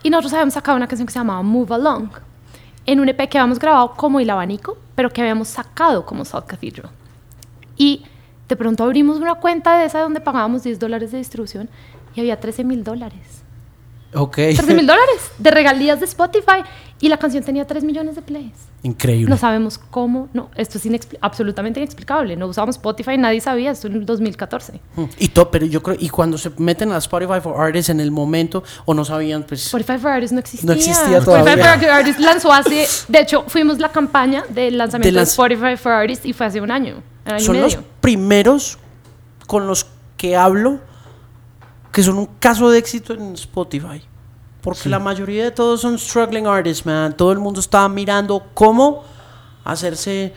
Y 0.04 0.10
nosotros 0.10 0.34
habíamos 0.34 0.54
sacado 0.54 0.78
una 0.78 0.88
canción 0.88 1.08
que 1.08 1.14
se 1.14 1.20
llamaba 1.20 1.42
Move 1.42 1.74
Along 1.74 2.10
en 2.86 3.00
un 3.00 3.10
EP 3.10 3.18
que 3.30 3.38
habíamos 3.38 3.60
grabado 3.60 3.94
como 3.96 4.20
El 4.20 4.30
Abanico, 4.30 4.78
pero 4.96 5.10
que 5.10 5.22
habíamos 5.22 5.48
sacado 5.50 6.06
como 6.06 6.24
South 6.24 6.46
Cathedral. 6.46 6.90
Y 7.76 8.06
de 8.48 8.56
pronto 8.56 8.84
abrimos 8.84 9.18
una 9.18 9.36
cuenta 9.36 9.78
de 9.78 9.86
esa 9.86 10.00
donde 10.00 10.22
pagábamos 10.22 10.64
10 10.64 10.80
dólares 10.80 11.12
de 11.12 11.18
distribución 11.18 11.70
y 12.16 12.20
había 12.22 12.40
13 12.40 12.64
mil 12.64 12.84
dólares. 12.84 13.44
Ok. 14.14 14.36
13 14.36 14.74
mil 14.74 14.88
dólares 14.88 15.32
de 15.38 15.52
regalías 15.52 16.00
de 16.00 16.06
Spotify 16.06 16.64
y 17.00 17.10
la 17.10 17.18
canción 17.18 17.44
tenía 17.44 17.66
3 17.66 17.84
millones 17.84 18.16
de 18.16 18.22
plays. 18.22 18.54
Increíble. 18.84 19.30
No 19.30 19.38
sabemos 19.38 19.78
cómo, 19.78 20.30
no, 20.34 20.50
esto 20.56 20.78
es 20.78 20.86
inexpli- 20.86 21.18
absolutamente 21.22 21.80
inexplicable. 21.80 22.36
No 22.36 22.48
usábamos 22.48 22.76
Spotify, 22.78 23.18
nadie 23.18 23.40
sabía 23.42 23.72
esto 23.72 23.88
en 23.88 23.94
el 23.94 24.06
2014. 24.06 24.80
Mm. 24.96 25.04
Y 25.20 25.28
todo, 25.30 25.52
pero 25.52 25.66
yo 25.66 25.84
creo, 25.84 25.98
y 26.00 26.10
cuando 26.10 26.38
se 26.38 26.52
meten 26.58 26.92
a 26.92 26.98
Spotify 26.98 27.40
for 27.42 27.60
Artists 27.60 27.90
en 27.90 28.00
el 28.00 28.12
momento, 28.12 28.64
o 28.86 28.94
no 28.94 29.06
sabían, 29.06 29.44
pues. 29.44 29.66
Spotify 29.66 29.98
for 30.00 30.12
Artists 30.12 30.34
no 30.34 30.40
existía. 30.40 30.68
No 30.68 30.74
existía 30.74 31.18
Spotify 31.18 31.56
todavía. 31.56 31.80
for 31.80 31.90
Artists 31.90 32.22
lanzó 32.22 32.52
hace, 32.54 32.88
de 33.08 33.20
hecho, 33.20 33.44
fuimos 33.48 33.80
la 33.80 33.92
campaña 33.92 34.44
del 34.50 34.78
lanzamiento 34.78 35.18
De 35.18 35.24
Spotify 35.24 35.78
for 35.78 35.92
Artists 35.92 36.26
y 36.26 36.34
fue 36.34 36.46
hace 36.46 36.62
un 36.62 36.72
año, 36.72 37.04
un 37.26 37.32
año 37.34 37.40
son 37.44 37.56
y 37.58 37.60
los 37.60 37.78
primeros 38.02 38.78
con 39.46 39.68
los 39.68 39.86
que 40.18 40.36
hablo 40.36 40.80
que 41.92 42.04
son 42.04 42.18
un 42.18 42.28
caso 42.40 42.70
de 42.70 42.78
éxito 42.80 43.14
en 43.14 43.34
Spotify. 43.34 44.04
Porque 44.68 44.90
la 44.90 45.00
mayoría 45.00 45.46
de 45.46 45.52
todos 45.52 45.80
son 45.80 45.98
struggling 45.98 46.46
artists, 46.46 46.86
man. 46.86 47.16
Todo 47.16 47.32
el 47.32 47.40
mundo 47.40 47.62
está 47.62 47.88
mirando 47.88 48.48
cómo 48.54 49.06
hacerse 49.64 50.34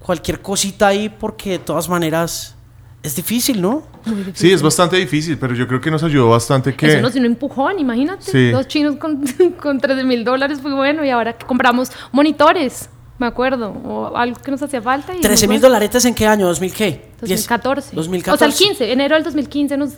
cualquier 0.00 0.42
cosita 0.42 0.88
ahí 0.88 1.08
porque 1.08 1.52
de 1.52 1.58
todas 1.58 1.88
maneras 1.88 2.54
es 3.02 3.16
difícil, 3.16 3.62
¿no? 3.62 3.84
Muy 4.04 4.16
difícil. 4.16 4.36
Sí, 4.36 4.52
es 4.52 4.60
bastante 4.60 4.96
difícil, 4.96 5.38
pero 5.38 5.54
yo 5.54 5.66
creo 5.66 5.80
que 5.80 5.90
nos 5.90 6.02
ayudó 6.02 6.28
bastante 6.28 6.76
que... 6.76 6.88
Eso 6.88 7.00
nos 7.00 7.14
dio 7.14 7.22
un 7.22 7.26
empujón, 7.26 7.78
imagínate. 7.78 8.30
Sí. 8.30 8.50
Dos 8.50 8.68
chinos 8.68 8.96
con, 8.96 9.24
con 9.62 9.80
13 9.80 10.04
mil 10.04 10.24
dólares 10.24 10.60
fue 10.60 10.74
bueno 10.74 11.02
y 11.02 11.08
ahora 11.08 11.32
que 11.32 11.46
compramos 11.46 11.90
monitores, 12.12 12.90
me 13.16 13.28
acuerdo, 13.28 13.70
o 13.70 14.14
algo 14.14 14.38
que 14.42 14.50
nos 14.50 14.60
hacía 14.60 14.82
falta. 14.82 15.16
y 15.16 15.22
13 15.22 15.46
muy 15.46 15.54
mil 15.54 15.62
dólares 15.62 16.04
en 16.04 16.14
qué 16.14 16.26
año? 16.26 16.52
¿2000 16.52 16.70
qué? 16.70 17.12
2014. 17.22 17.96
2014. 17.96 18.34
O 18.34 18.36
sea, 18.36 18.46
el 18.46 18.52
15, 18.52 18.92
enero 18.92 19.14
del 19.14 19.24
2015 19.24 19.78
nos, 19.78 19.92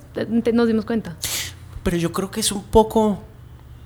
nos 0.52 0.68
dimos 0.68 0.84
cuenta. 0.84 1.16
Pero 1.82 1.96
yo 1.96 2.12
creo 2.12 2.30
que 2.30 2.38
es 2.38 2.52
un 2.52 2.62
poco 2.62 3.24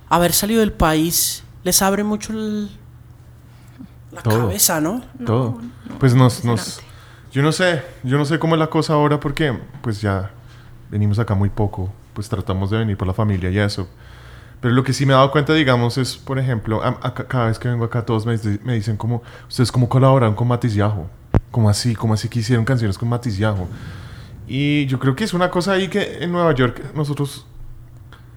haber 0.09 0.33
salido 0.33 0.59
del 0.61 0.71
país 0.73 1.43
les 1.63 1.81
abre 1.81 2.03
mucho 2.03 2.33
el- 2.33 2.69
la 4.11 4.21
Todo. 4.21 4.39
cabeza, 4.47 4.79
¿no? 4.81 5.01
Todo. 5.25 5.59
Pues 5.99 6.15
nos, 6.15 6.43
nos... 6.45 6.81
Yo 7.31 7.41
no 7.41 7.51
sé, 7.51 7.81
yo 8.03 8.17
no 8.17 8.23
sé 8.25 8.39
cómo 8.39 8.55
es 8.55 8.59
la 8.59 8.67
cosa 8.67 8.93
ahora 8.93 9.19
porque 9.19 9.57
pues 9.81 9.99
ya 10.01 10.31
venimos 10.89 11.19
acá 11.19 11.35
muy 11.35 11.49
poco, 11.49 11.91
pues 12.13 12.29
tratamos 12.29 12.69
de 12.69 12.77
venir 12.77 12.95
por 12.95 13.07
la 13.07 13.13
familia 13.13 13.49
y 13.49 13.57
eso. 13.59 13.89
Pero 14.61 14.73
lo 14.73 14.83
que 14.85 14.93
sí 14.93 15.05
me 15.05 15.11
he 15.11 15.15
dado 15.15 15.31
cuenta, 15.31 15.53
digamos, 15.53 15.97
es, 15.97 16.15
por 16.15 16.39
ejemplo, 16.39 16.81
a- 16.81 16.97
acá- 17.01 17.27
cada 17.27 17.47
vez 17.47 17.59
que 17.59 17.67
vengo 17.67 17.83
acá 17.83 18.05
todos 18.05 18.25
me, 18.25 18.37
me 18.63 18.73
dicen 18.75 18.95
como, 18.95 19.21
ustedes 19.49 19.69
cómo 19.71 19.89
colaboraron 19.89 20.33
con 20.33 20.47
Matiz 20.47 20.73
Yajo, 20.75 21.09
como 21.51 21.69
así, 21.69 21.93
como 21.93 22.13
así 22.13 22.29
que 22.29 22.39
hicieron 22.39 22.63
canciones 22.63 22.97
con 22.97 23.09
Matiz 23.09 23.37
Yajo. 23.37 23.67
Y 24.47 24.85
yo 24.85 24.97
creo 24.99 25.15
que 25.15 25.25
es 25.25 25.33
una 25.33 25.49
cosa 25.51 25.73
ahí 25.73 25.89
que 25.89 26.19
en 26.23 26.31
Nueva 26.31 26.53
York 26.53 26.81
nosotros, 26.95 27.45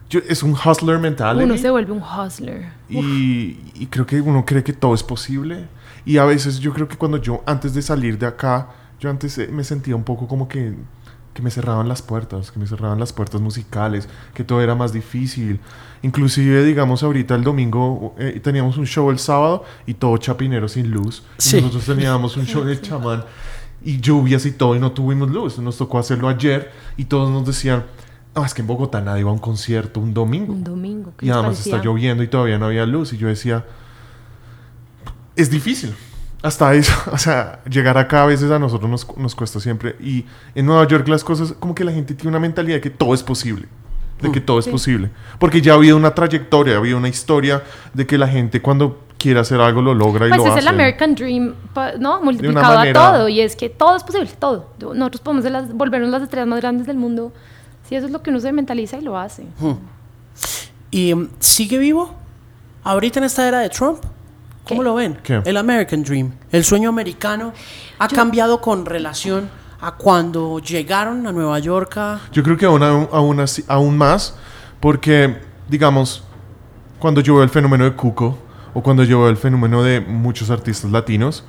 yo- 0.09 0.21
es 0.29 0.43
un 0.43 0.53
hustler 0.53 0.99
mentality. 0.99 1.45
Uno 1.45 1.57
se 1.59 1.71
vuelve 1.71 1.93
un 1.93 2.03
hustler. 2.03 2.69
Y, 2.89 3.59
y 3.75 3.87
creo 3.91 4.07
que 4.07 4.21
uno 4.21 4.45
cree 4.45 4.63
que 4.65 4.73
todo 4.73 4.95
es 4.95 5.03
posible. 5.03 5.67
Y 6.05 6.17
a 6.19 6.25
veces 6.25 6.59
yo 6.61 6.73
creo 6.73 6.89
que 6.89 6.97
cuando 6.97 7.19
yo, 7.19 7.43
antes 7.47 7.75
de 7.75 7.83
salir 7.83 8.19
de 8.19 8.27
acá, 8.27 8.69
yo 9.01 9.11
antes 9.11 9.37
eh, 9.39 9.49
me 9.53 9.63
sentía 9.65 9.95
un 9.95 10.05
poco 10.05 10.27
como 10.27 10.49
que, 10.49 10.75
que 11.35 11.43
me 11.43 11.51
cerraban 11.51 11.87
las 11.89 12.01
puertas, 12.03 12.51
que 12.51 12.59
me 12.59 12.67
cerraban 12.67 12.99
las 12.99 13.13
puertas 13.13 13.41
musicales, 13.41 14.09
que 14.35 14.43
todo 14.45 14.63
era 14.63 14.75
más 14.75 14.93
difícil. 14.93 15.61
Inclusive, 16.03 16.65
digamos, 16.65 17.03
ahorita 17.03 17.35
el 17.35 17.45
domingo 17.45 18.15
eh, 18.19 18.41
teníamos 18.43 18.79
un 18.79 18.87
show 18.87 19.11
el 19.11 19.19
sábado 19.19 19.65
y 19.87 19.95
todo 19.95 20.17
chapinero 20.17 20.69
sin 20.69 20.91
luz. 20.91 21.23
Y. 21.53 21.57
Nosotros 21.57 21.85
teníamos 21.85 22.37
un 22.37 22.47
show 22.47 22.65
de 22.65 22.81
chamán 22.81 23.25
y 23.85 24.01
lluvias 24.01 24.45
y 24.47 24.53
todo 24.53 24.75
y 24.75 24.79
no 24.81 24.93
tuvimos 24.93 25.31
luz. 25.31 25.59
Nos 25.59 25.77
tocó 25.77 25.99
hacerlo 25.99 26.29
ayer 26.29 26.73
y 26.97 27.05
todos 27.05 27.31
nos 27.31 27.45
decían, 27.47 27.85
no, 28.39 28.45
es 28.45 28.55
que 28.55 28.61
en 28.63 28.67
Bogotá 28.69 29.01
nadie 29.01 29.25
va 29.25 29.31
a 29.31 29.33
un 29.33 29.39
concierto 29.41 30.01
un 30.01 30.15
domingo. 30.15 30.53
Un 30.53 30.63
domingo. 30.65 31.13
¿qué 31.17 31.27
Y 31.27 31.31
además 31.31 31.53
parecía? 31.57 31.75
está 31.77 31.85
lloviendo 31.85 32.23
y 32.23 32.29
todavía 32.29 32.59
no 32.59 32.67
había 32.67 32.87
luz. 32.87 33.13
Y 33.13 33.17
yo 33.19 33.29
decía, 33.29 33.65
es 35.37 35.51
difícil. 35.51 35.95
Hasta 36.43 36.73
eso, 36.75 36.93
o 37.13 37.19
sea, 37.19 37.61
llegar 37.69 37.99
acá 37.99 38.23
a 38.23 38.27
veces 38.27 38.51
a 38.51 38.59
nosotros 38.59 38.89
nos, 38.91 39.17
nos 39.17 39.35
cuesta 39.35 39.59
siempre. 39.61 39.97
Y 40.01 40.25
en 40.55 40.67
Nueva 40.67 40.87
York 40.87 41.07
las 41.09 41.25
cosas, 41.25 41.53
como 41.59 41.75
que 41.75 41.85
la 41.85 41.93
gente 41.93 42.15
tiene 42.15 42.31
una 42.31 42.39
mentalidad 42.41 42.77
de 42.77 42.81
que 42.81 42.91
todo 42.91 43.13
es 43.15 43.23
posible. 43.23 43.67
De 44.21 44.33
que 44.33 44.41
todo 44.41 44.59
es 44.59 44.65
Sí. 44.65 44.71
posible. 44.73 45.11
Porque 45.39 45.61
ya 45.61 45.73
ha 45.73 45.77
habido 45.77 45.97
una 45.97 46.13
trayectoria, 46.13 46.75
ha 46.75 46.79
habido 46.79 46.99
una 46.99 47.09
historia 47.09 47.63
de 47.95 48.05
que 48.05 48.19
la 48.19 48.27
gente 48.27 48.61
cuando 48.61 49.05
quiere 49.17 49.39
hacer 49.39 49.61
algo 49.61 49.81
lo 49.81 49.95
logra 49.95 50.27
y 50.27 50.31
Pues 50.31 50.39
lo 50.41 50.45
es 50.47 50.51
hace. 50.53 50.61
el 50.61 50.69
American 50.69 51.15
Dream, 51.15 51.55
¿no? 52.01 52.21
Multiplicado 52.23 52.73
a 52.75 52.77
manera- 52.79 53.01
todo. 53.13 53.29
Y 53.29 53.41
es 53.41 53.55
que 53.55 53.69
todo 53.69 53.97
es 53.97 54.03
posible, 54.03 54.29
todo. 54.39 54.71
Nosotros 54.95 55.21
podemos 55.21 55.73
volvernos 55.73 56.11
las 56.11 56.23
estrellas 56.23 56.49
más 56.49 56.61
grandes 56.61 56.87
del 56.89 56.97
mundo. 56.97 57.33
Si 57.89 57.95
eso 57.97 58.07
es 58.07 58.13
lo 58.13 58.23
que 58.23 58.31
uno 58.31 58.41
se 58.41 58.53
mentaliza 58.53 58.99
y 58.99 59.01
lo 59.03 59.17
hace. 59.19 59.47
¿Y 60.91 61.15
mm, 61.15 61.29
sigue 61.39 61.79
vivo? 61.79 62.15
Ahorita 62.85 63.19
en 63.19 63.25
esta 63.25 63.47
era 63.49 63.61
de 63.61 63.69
Trump. 63.71 63.99
¿Cómo 64.67 64.81
¿Qué? 64.81 64.85
lo 64.85 64.95
ven? 64.95 65.19
¿Qué? 65.23 65.41
El 65.45 65.57
American 65.57 66.03
Dream, 66.03 66.33
el 66.53 66.63
sueño 66.65 66.91
americano, 66.91 67.53
ha 67.99 68.09
cambiado 68.09 68.61
con 68.61 68.85
relación 68.85 69.49
a 69.81 69.93
cuando 69.93 70.59
llegaron 70.59 71.27
a 71.27 71.33
Nueva 71.33 71.59
York. 71.59 71.97
a- 71.97 72.21
Yo 72.33 72.43
creo 72.43 72.57
que 72.59 72.67
aún, 72.67 72.83
aún, 72.83 73.09
aún 73.11 73.41
así- 73.41 73.65
aún 73.69 73.97
más, 73.97 74.35
porque, 74.81 75.39
digamos, 75.69 76.23
cuando 76.99 77.21
yo 77.23 77.35
veo 77.37 77.43
el 77.45 77.49
fenómeno 77.49 77.85
de 77.85 77.93
Cuco, 77.95 78.37
o 78.75 78.83
cuando 78.83 79.05
yo 79.05 79.21
veo 79.21 79.31
el 79.31 79.39
fenómeno 79.39 79.83
de 79.83 80.01
muchos 80.01 80.51
artistas 80.51 80.91
latinos, 80.91 81.45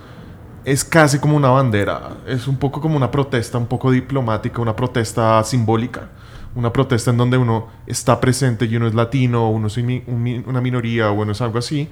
es 0.64 0.86
casi 0.86 1.20
como 1.20 1.36
una 1.36 1.50
bandera, 1.50 2.18
es 2.26 2.48
un 2.48 2.56
poco 2.58 2.80
como 2.80 2.96
una 2.96 3.12
protesta, 3.12 3.58
un 3.58 3.66
poco 3.68 3.92
diplomática, 3.92 4.62
una 4.62 4.76
protesta 4.76 5.44
simbólica, 5.44 6.10
una 6.60 6.72
protesta 6.74 7.12
en 7.12 7.18
donde 7.18 7.38
uno 7.38 7.68
está 7.88 8.20
presente 8.20 8.66
y 8.66 8.76
uno 8.76 8.88
es 8.88 8.94
latino, 8.94 9.50
uno 9.50 9.68
es 9.68 9.78
una 9.78 10.62
minoría, 10.62 11.10
o 11.10 11.14
uno 11.22 11.32
es 11.32 11.42
algo 11.42 11.58
así. 11.60 11.88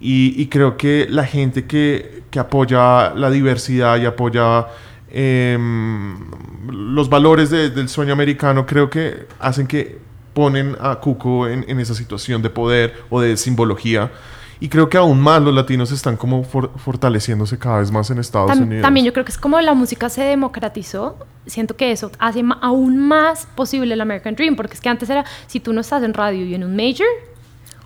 Y, 0.00 0.46
creo 0.46 0.76
que 0.76 1.06
la 1.08 1.24
gente 1.24 1.64
que, 1.66 2.22
que 2.30 2.38
apoya 2.40 3.14
la 3.14 3.30
diversidad 3.30 3.98
y 4.00 4.04
apoya 4.06 4.66
em, 5.10 6.16
los 6.68 7.08
valores 7.08 7.50
de- 7.50 7.70
del 7.70 7.88
sueño 7.88 8.12
americano, 8.12 8.66
creo 8.66 8.90
que 8.90 9.26
hacen 9.38 9.66
que 9.66 9.98
ponen 10.34 10.76
a 10.80 10.96
Cuco 10.96 11.46
en 11.46 11.78
esa 11.78 11.94
situación 11.94 12.42
de 12.42 12.50
poder 12.50 12.94
o 13.10 13.20
de 13.20 13.36
simbología. 13.36 14.10
Y 14.62 14.68
creo 14.68 14.88
que 14.88 14.96
aún 14.96 15.20
más 15.20 15.42
los 15.42 15.52
latinos 15.52 15.90
están 15.90 16.16
como 16.16 16.44
for- 16.44 16.70
fortaleciéndose 16.76 17.58
cada 17.58 17.80
vez 17.80 17.90
más 17.90 18.08
en 18.10 18.18
Estados 18.20 18.52
Tam- 18.52 18.62
Unidos. 18.62 18.82
También 18.82 19.04
yo 19.04 19.12
creo 19.12 19.24
que 19.24 19.32
es 19.32 19.38
como 19.38 19.60
la 19.60 19.74
música 19.74 20.08
se 20.08 20.22
democratizó, 20.22 21.16
siento 21.46 21.74
que 21.76 21.90
eso 21.90 22.12
hace 22.20 22.44
aún 22.60 22.96
más 22.96 23.46
posible 23.56 23.94
el 23.94 24.00
American 24.00 24.36
Dream, 24.36 24.54
porque 24.54 24.74
es 24.74 24.80
que 24.80 24.88
antes 24.88 25.10
era, 25.10 25.24
si 25.48 25.58
tú 25.58 25.72
no 25.72 25.80
estás 25.80 26.04
en 26.04 26.14
radio 26.14 26.44
y 26.46 26.54
en 26.54 26.62
un 26.62 26.76
major, 26.76 27.08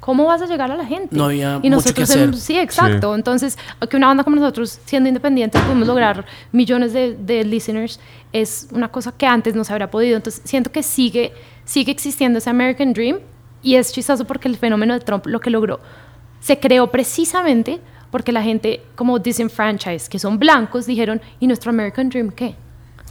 ¿cómo 0.01 0.27
vas 0.27 0.43
a 0.43 0.47
llegar 0.47 0.71
a 0.71 0.77
la 0.77 0.85
gente? 0.85 1.17
No 1.17 1.25
había 1.25 1.55
y 1.63 1.71
mucho 1.71 1.77
nosotros 1.77 2.11
que 2.11 2.15
en- 2.23 2.29
hacer. 2.31 2.41
sí, 2.41 2.59
exacto. 2.59 3.15
Entonces, 3.15 3.57
que 3.89 3.97
una 3.97 4.09
banda 4.09 4.23
como 4.23 4.37
nosotros, 4.37 4.79
siendo 4.85 5.09
independientes, 5.09 5.61
podemos 5.63 5.87
lograr 5.89 6.27
millones 6.53 6.93
de, 6.93 7.17
de 7.17 7.43
listeners, 7.45 8.01
es 8.35 8.69
una 8.71 8.89
cosa 8.89 9.13
que 9.13 9.27
antes 9.27 9.55
no 9.55 9.65
se 9.65 9.73
habría 9.73 9.91
podido. 9.91 10.17
Entonces, 10.19 10.43
siento 10.45 10.71
que 10.71 10.83
sigue, 10.83 11.33
sigue 11.65 11.91
existiendo 11.91 12.39
ese 12.39 12.51
American 12.51 12.93
Dream 12.93 13.21
y 13.63 13.77
es 13.77 13.93
chistoso 13.93 14.27
porque 14.27 14.47
el 14.49 14.59
fenómeno 14.59 14.93
de 14.93 15.01
Trump 15.01 15.25
lo 15.27 15.41
que 15.41 15.49
logró 15.49 15.81
se 16.47 16.61
creó 16.61 16.87
precisamente 16.93 17.81
porque 18.13 18.31
la 18.31 18.43
gente 18.43 18.81
como 18.95 19.19
disenfranchised, 19.19 20.09
que 20.09 20.19
son 20.21 20.39
blancos, 20.39 20.87
dijeron, 20.87 21.21
¿y 21.41 21.47
nuestro 21.49 21.71
American 21.71 22.09
Dream 22.09 22.31
qué? 22.31 22.55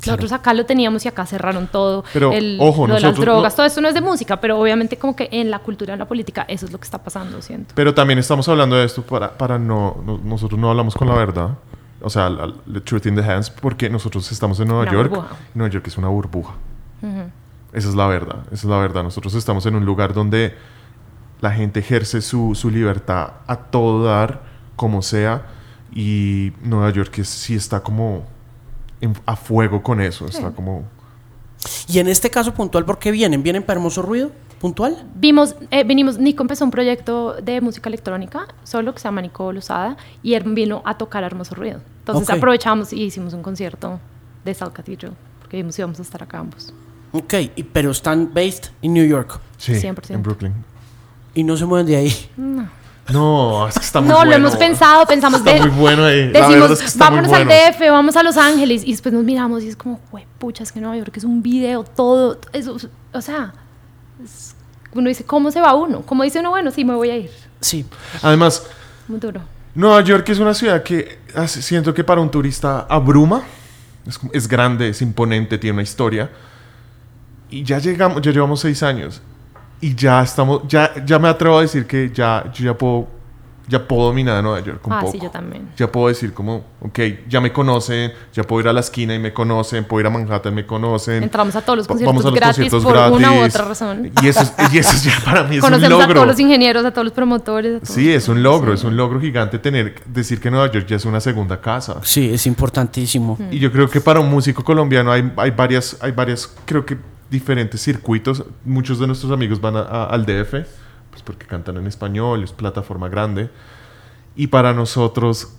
Nosotros 0.06 0.32
acá 0.32 0.54
lo 0.54 0.66
teníamos 0.66 1.04
y 1.04 1.08
acá 1.08 1.26
cerraron 1.26 1.68
todo. 1.68 2.04
Pero, 2.14 2.32
el, 2.32 2.58
ojo, 2.62 2.86
lo 2.88 2.94
de 2.96 3.00
las 3.02 3.16
drogas, 3.18 3.54
no- 3.54 3.56
todo 3.58 3.66
esto 3.66 3.82
no 3.82 3.88
es 3.88 3.94
de 3.94 4.02
música, 4.02 4.40
pero 4.40 4.60
obviamente 4.60 4.98
como 4.98 5.16
que 5.16 5.28
en 5.32 5.50
la 5.50 5.60
cultura, 5.60 5.94
en 5.94 6.00
la 6.00 6.06
política, 6.08 6.46
eso 6.48 6.66
es 6.66 6.72
lo 6.72 6.78
que 6.78 6.84
está 6.86 7.00
pasando, 7.04 7.42
siento. 7.42 7.74
Pero 7.76 7.94
también 7.94 8.20
estamos 8.20 8.48
hablando 8.48 8.76
de 8.78 8.86
esto 8.86 9.02
para, 9.02 9.32
para 9.38 9.58
no, 9.60 9.98
no- 10.06 10.18
Nosotros 10.24 10.60
no 10.60 10.70
hablamos 10.70 10.94
con 10.96 11.08
la 11.08 11.16
verdad. 11.16 11.50
O 12.02 12.10
sea, 12.10 12.30
la- 12.30 12.54
the 12.72 12.80
truth 12.82 13.06
in 13.08 13.16
the 13.16 13.22
hands, 13.24 13.50
porque 13.50 13.90
nosotros 13.90 14.32
estamos 14.32 14.60
en 14.60 14.68
Nueva 14.68 14.84
Una 14.84 14.92
York. 14.94 15.10
burbuja. 15.10 15.36
Nueva 15.56 15.74
York 15.74 15.88
es 15.88 15.98
una 15.98 16.08
burbuja. 16.10 16.54
Esa 17.74 17.90
es 17.90 17.96
la 17.96 18.08
verdad. 18.08 18.38
Esa 18.48 18.56
es 18.56 18.66
la 18.66 18.78
verdad. 18.78 19.04
Nosotros 19.04 19.34
estamos 19.34 19.66
en 19.66 19.76
un 19.76 19.86
lugar 19.86 20.14
donde 20.14 20.56
la 21.46 21.52
gente 21.52 21.80
ejerce 21.80 22.22
su, 22.22 22.56
su 22.56 22.70
libertad 22.72 23.34
a 23.46 23.56
todo 23.56 24.04
dar, 24.04 24.42
como 24.76 25.02
sea. 25.02 25.46
Y 25.94 26.52
Nueva 26.64 26.90
York 26.92 27.20
es- 27.20 27.30
sí 27.30 27.56
está 27.56 27.82
como 27.82 28.24
en- 29.00 29.16
a 29.26 29.36
fuego 29.36 29.82
con 29.84 30.02
eso. 30.02 30.26
Está 30.28 30.50
como. 30.52 30.84
Y 31.88 32.00
en 32.00 32.08
este 32.08 32.30
caso 32.30 32.54
puntual, 32.54 32.84
¿por 32.86 32.98
qué 33.00 33.12
vienen? 33.12 33.44
¿Vienen 33.44 33.64
para 33.64 33.78
Hermoso 33.78 34.02
Ruido? 34.02 34.32
¿Puntual? 34.60 35.06
Vimos, 35.16 35.56
eh, 35.70 35.84
vinimos, 35.84 36.18
Nico 36.18 36.42
empezó 36.44 36.66
un 36.66 36.72
proyecto 36.72 37.34
de 37.42 37.62
música 37.62 37.90
electrónica, 37.90 38.48
solo 38.64 38.94
que 38.94 39.00
se 39.00 39.04
llama 39.08 39.22
Nico 39.22 39.52
Lozada, 39.54 39.98
y 40.24 40.34
él 40.34 40.44
vino 40.56 40.82
a 40.86 40.98
tocar 40.98 41.24
a 41.24 41.28
Hermoso 41.28 41.54
Ruido. 41.56 41.82
Entonces 42.00 42.30
aprovechamos 42.38 42.92
y 42.92 43.04
hicimos 43.04 43.34
un 43.34 43.44
concierto 43.44 44.00
de 44.44 44.54
South 44.54 44.72
Cathedral, 44.74 45.14
porque 45.40 45.58
vimos 45.58 45.76
que 45.76 45.82
íbamos 45.82 46.00
a 46.00 46.02
estar 46.02 46.24
acá 46.24 46.40
ambos. 46.40 46.74
Ok, 47.12 47.34
y- 47.56 47.64
pero 47.64 47.92
están 47.92 48.34
based 48.34 48.72
en 48.82 48.94
New 48.94 49.06
York 49.06 49.40
Sí, 49.58 49.74
100%. 49.76 50.14
en 50.16 50.24
Brooklyn. 50.24 50.54
Y 51.36 51.44
no 51.44 51.56
se 51.58 51.66
mueven 51.66 51.86
de 51.86 51.96
ahí. 51.98 52.30
No, 53.12 53.68
es 53.68 53.76
que 53.78 53.86
está 53.86 54.02
muy 54.02 54.10
no, 54.10 54.16
bueno. 54.16 54.32
lo 54.32 54.38
hemos 54.38 54.56
pensado, 54.56 55.06
pensamos 55.06 55.42
Está 55.42 55.54
de, 55.54 55.60
muy 55.62 55.70
bueno 55.70 56.06
ahí. 56.06 56.30
Decimos, 56.30 56.72
es 56.72 56.80
que 56.80 56.86
está 56.88 57.12
muy 57.12 57.18
vámonos 57.22 57.30
bueno. 57.30 57.52
al 57.52 57.74
DF, 57.74 57.80
vamos 57.92 58.16
a 58.16 58.24
Los 58.24 58.36
Ángeles, 58.38 58.82
y 58.84 58.92
después 58.92 59.14
nos 59.14 59.24
miramos 59.24 59.62
y 59.62 59.68
es 59.68 59.76
como, 59.76 60.00
pucha, 60.40 60.64
es 60.64 60.72
que 60.72 60.82
Nueva 60.82 60.98
York 60.98 61.16
es 61.16 61.24
un 61.24 61.44
video, 61.44 61.84
todo, 61.84 62.40
eso, 62.52 62.78
o 63.14 63.22
sea, 63.22 63.54
es- 64.24 64.56
uno 64.94 65.08
dice, 65.10 65.24
¿cómo 65.24 65.52
se 65.52 65.62
va 65.62 65.76
uno? 65.76 66.02
Como 66.02 66.24
dice 66.24 66.40
uno, 66.40 66.50
bueno, 66.50 66.72
sí, 66.72 66.84
me 66.84 66.96
voy 66.96 67.10
a 67.12 67.18
ir. 67.18 67.30
Sí. 67.60 67.86
Además, 68.24 68.64
Muy 69.08 69.20
duro. 69.20 69.42
Nueva 69.76 70.02
York 70.02 70.28
es 70.30 70.40
una 70.40 70.54
ciudad 70.56 70.82
que 70.82 71.20
hace- 71.36 71.62
siento 71.62 71.94
que 71.94 72.04
para 72.04 72.22
un 72.22 72.32
turista 72.32 72.88
abruma. 72.90 73.44
Es, 74.08 74.20
es 74.34 74.48
grande, 74.48 74.90
es 74.90 75.02
imponente, 75.02 75.58
tiene 75.58 75.74
una 75.74 75.82
historia. 75.84 76.30
Y 77.50 77.64
ya 77.64 77.78
llegamos, 77.80 78.22
ya 78.22 78.32
llevamos 78.32 78.62
seis 78.62 78.82
años. 78.84 79.22
Y 79.86 79.94
ya 79.94 80.24
estamos, 80.24 80.62
ya, 80.68 80.94
ya 81.06 81.20
me 81.20 81.28
atrevo 81.28 81.60
a 81.60 81.62
decir 81.62 81.86
que 81.86 82.10
ya, 82.12 82.52
yo 82.54 82.66
ya 82.66 82.74
puedo, 82.76 83.08
ya 83.68 83.88
puedo 83.88 84.06
dominar 84.08 84.44
Nueva 84.44 84.60
York 84.62 84.80
un 84.88 84.94
Ah, 84.94 85.00
poco. 85.02 85.12
sí, 85.12 85.20
yo 85.20 85.30
también. 85.30 85.70
Ya 85.78 85.92
puedo 85.92 86.08
decir 86.08 86.34
como, 86.34 86.64
ok, 86.82 87.00
ya 87.28 87.40
me 87.42 87.52
conocen, 87.54 88.12
ya 88.34 88.44
puedo 88.44 88.62
ir 88.62 88.68
a 88.68 88.74
la 88.74 88.80
esquina 88.80 89.14
y 89.14 89.20
me 89.20 89.32
conocen, 89.34 89.84
puedo 89.86 90.02
ir 90.02 90.08
a 90.08 90.10
Manhattan 90.10 90.54
y 90.54 90.56
me 90.56 90.66
conocen. 90.66 91.22
Entramos 91.22 91.56
a 91.56 91.62
todos 91.62 91.78
los 91.78 91.88
conciertos 91.88 92.14
vamos 92.16 92.26
a 92.26 92.30
los 92.30 92.36
gratis 92.40 92.70
conciertos 92.72 92.84
por 92.84 93.12
una 93.20 93.32
u 93.32 93.36
gratis. 93.38 93.56
otra 93.56 93.68
razón. 93.68 94.12
Y 94.24 94.28
eso, 94.28 94.42
es- 94.42 94.54
y 94.74 94.78
eso 94.80 94.90
es 94.92 95.04
ya 95.04 95.14
para 95.24 95.44
mí 95.44 95.58
es 95.58 95.64
un 95.64 95.70
Conocemos 95.70 95.90
logro. 96.00 96.12
a 96.12 96.14
todos 96.16 96.28
los 96.28 96.40
ingenieros, 96.40 96.84
a 96.86 96.92
todos 96.92 97.06
los 97.06 97.14
promotores. 97.14 97.76
a 97.76 97.80
todos. 97.80 97.90
Sí, 97.94 98.12
es 98.12 98.28
un 98.28 98.42
logro, 98.42 98.72
Sí. 98.72 98.80
es 98.80 98.84
un 98.86 98.98
logro 98.98 99.20
gigante 99.22 99.60
tener, 99.60 99.96
decir 100.08 100.40
que 100.40 100.50
Nueva 100.50 100.72
York 100.72 100.86
ya 100.88 100.96
es 100.96 101.06
una 101.06 101.20
segunda 101.20 101.60
casa. 101.62 101.98
Sí, 102.04 102.32
es 102.34 102.46
importantísimo. 102.48 103.36
Mm. 103.40 103.52
Y 103.54 103.60
yo 103.60 103.72
creo 103.72 103.90
que 103.90 104.02
para 104.02 104.20
un 104.20 104.30
músico 104.30 104.64
colombiano 104.64 105.12
hay, 105.12 105.32
hay 105.38 105.52
varias, 105.52 105.98
hay 106.02 106.12
varias, 106.12 106.52
creo 106.66 106.86
que 106.86 106.98
diferentes 107.30 107.82
circuitos. 107.82 108.44
Muchos 108.64 109.00
de 109.00 109.08
nuestros 109.08 109.32
amigos 109.32 109.60
van 109.62 109.76
a- 109.78 109.82
a- 109.82 110.06
al 110.06 110.26
DF, 110.26 110.66
pues 111.10 111.22
porque 111.24 111.46
cantan 111.46 111.78
en 111.78 111.88
español, 111.88 112.44
es 112.44 112.52
plataforma 112.52 113.10
grande. 113.10 113.50
Y 114.36 114.48
para 114.48 114.74
nosotros 114.74 115.50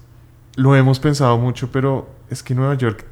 lo 0.54 0.74
hemos 0.76 0.98
pensado 1.00 1.36
mucho, 1.38 1.70
pero 1.72 2.08
es 2.30 2.42
que 2.42 2.54
Nueva 2.54 2.74
York, 2.74 3.04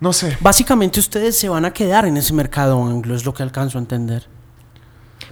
no 0.00 0.12
sé. 0.12 0.36
Básicamente 0.40 0.98
ustedes 0.98 1.36
se 1.38 1.48
van 1.48 1.64
a 1.64 1.72
quedar 1.72 2.04
en 2.06 2.16
ese 2.16 2.32
mercado 2.32 2.82
anglo, 2.84 3.14
es 3.14 3.24
lo 3.24 3.32
que 3.34 3.42
alcanzo 3.42 3.78
a 3.78 3.80
entender. 3.80 4.26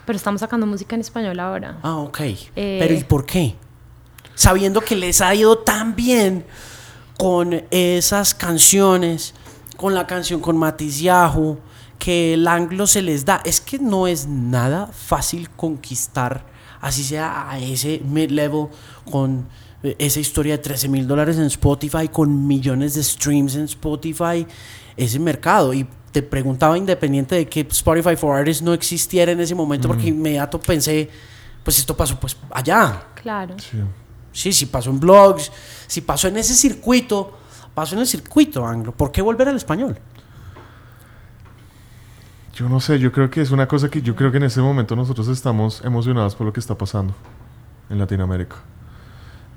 Pero 0.06 0.16
estamos 0.16 0.40
sacando 0.40 0.66
música 0.66 0.94
en 0.94 1.00
español 1.00 1.38
ahora. 1.40 1.78
Ah, 1.82 1.96
ok. 1.96 2.20
Eh. 2.20 2.44
Pero 2.80 2.94
¿y 2.94 3.02
por 3.04 3.26
qué? 3.26 3.56
Sabiendo 4.34 4.80
que 4.80 4.94
les 4.96 5.20
ha 5.20 5.34
ido 5.34 5.58
tan 5.58 5.94
bien 5.96 6.44
con 7.18 7.62
esas 7.70 8.34
canciones, 8.34 9.34
con 9.76 9.94
la 9.94 10.06
canción 10.06 10.40
con 10.40 10.56
Matiz 10.56 11.00
Yahoo, 11.00 11.58
que 12.00 12.34
el 12.34 12.48
anglo 12.48 12.88
se 12.88 13.02
les 13.02 13.24
da. 13.24 13.40
Es 13.44 13.60
que 13.60 13.78
no 13.78 14.08
es 14.08 14.26
nada 14.26 14.88
fácil 14.88 15.50
conquistar, 15.50 16.44
así 16.80 17.04
sea 17.04 17.48
a 17.48 17.60
ese 17.60 18.00
mid-level, 18.04 18.66
con 19.08 19.46
eh, 19.84 19.94
esa 19.98 20.18
historia 20.18 20.56
de 20.56 20.58
13 20.58 20.88
mil 20.88 21.06
dólares 21.06 21.36
en 21.36 21.44
Spotify, 21.44 22.08
con 22.08 22.48
millones 22.48 22.94
de 22.94 23.04
streams 23.04 23.54
en 23.54 23.64
Spotify, 23.64 24.44
ese 24.96 25.18
mercado. 25.20 25.72
Y 25.72 25.86
te 26.10 26.22
preguntaba, 26.22 26.76
independiente 26.76 27.36
de 27.36 27.46
que 27.46 27.60
Spotify 27.70 28.16
for 28.16 28.36
Artists 28.36 28.62
no 28.62 28.72
existiera 28.72 29.30
en 29.30 29.40
ese 29.40 29.54
momento, 29.54 29.86
porque 29.86 30.08
inmediato 30.08 30.58
pensé, 30.58 31.08
pues 31.62 31.78
esto 31.78 31.96
pasó 31.96 32.18
pues 32.18 32.36
allá. 32.50 33.04
Claro. 33.14 33.54
Sí. 33.58 33.78
Sí, 34.32 34.52
si 34.52 34.66
pasó 34.66 34.90
en 34.90 35.00
blogs, 35.00 35.52
si 35.86 36.00
pasó 36.00 36.28
en 36.28 36.38
ese 36.38 36.54
circuito, 36.54 37.36
pasó 37.74 37.94
en 37.94 38.00
el 38.00 38.06
circuito 38.06 38.64
anglo. 38.64 38.92
¿Por 38.92 39.12
qué 39.12 39.20
volver 39.20 39.48
al 39.48 39.56
español? 39.56 39.98
Yo 42.60 42.68
no 42.68 42.78
sé, 42.78 42.98
yo 42.98 43.10
creo 43.10 43.30
que 43.30 43.40
es 43.40 43.52
una 43.52 43.66
cosa 43.66 43.88
que 43.88 44.02
yo 44.02 44.14
creo 44.14 44.30
que 44.30 44.36
en 44.36 44.42
este 44.42 44.60
momento 44.60 44.94
nosotros 44.94 45.28
estamos 45.28 45.80
emocionados 45.82 46.34
por 46.34 46.46
lo 46.46 46.52
que 46.52 46.60
está 46.60 46.76
pasando 46.76 47.14
en 47.88 47.98
Latinoamérica. 47.98 48.56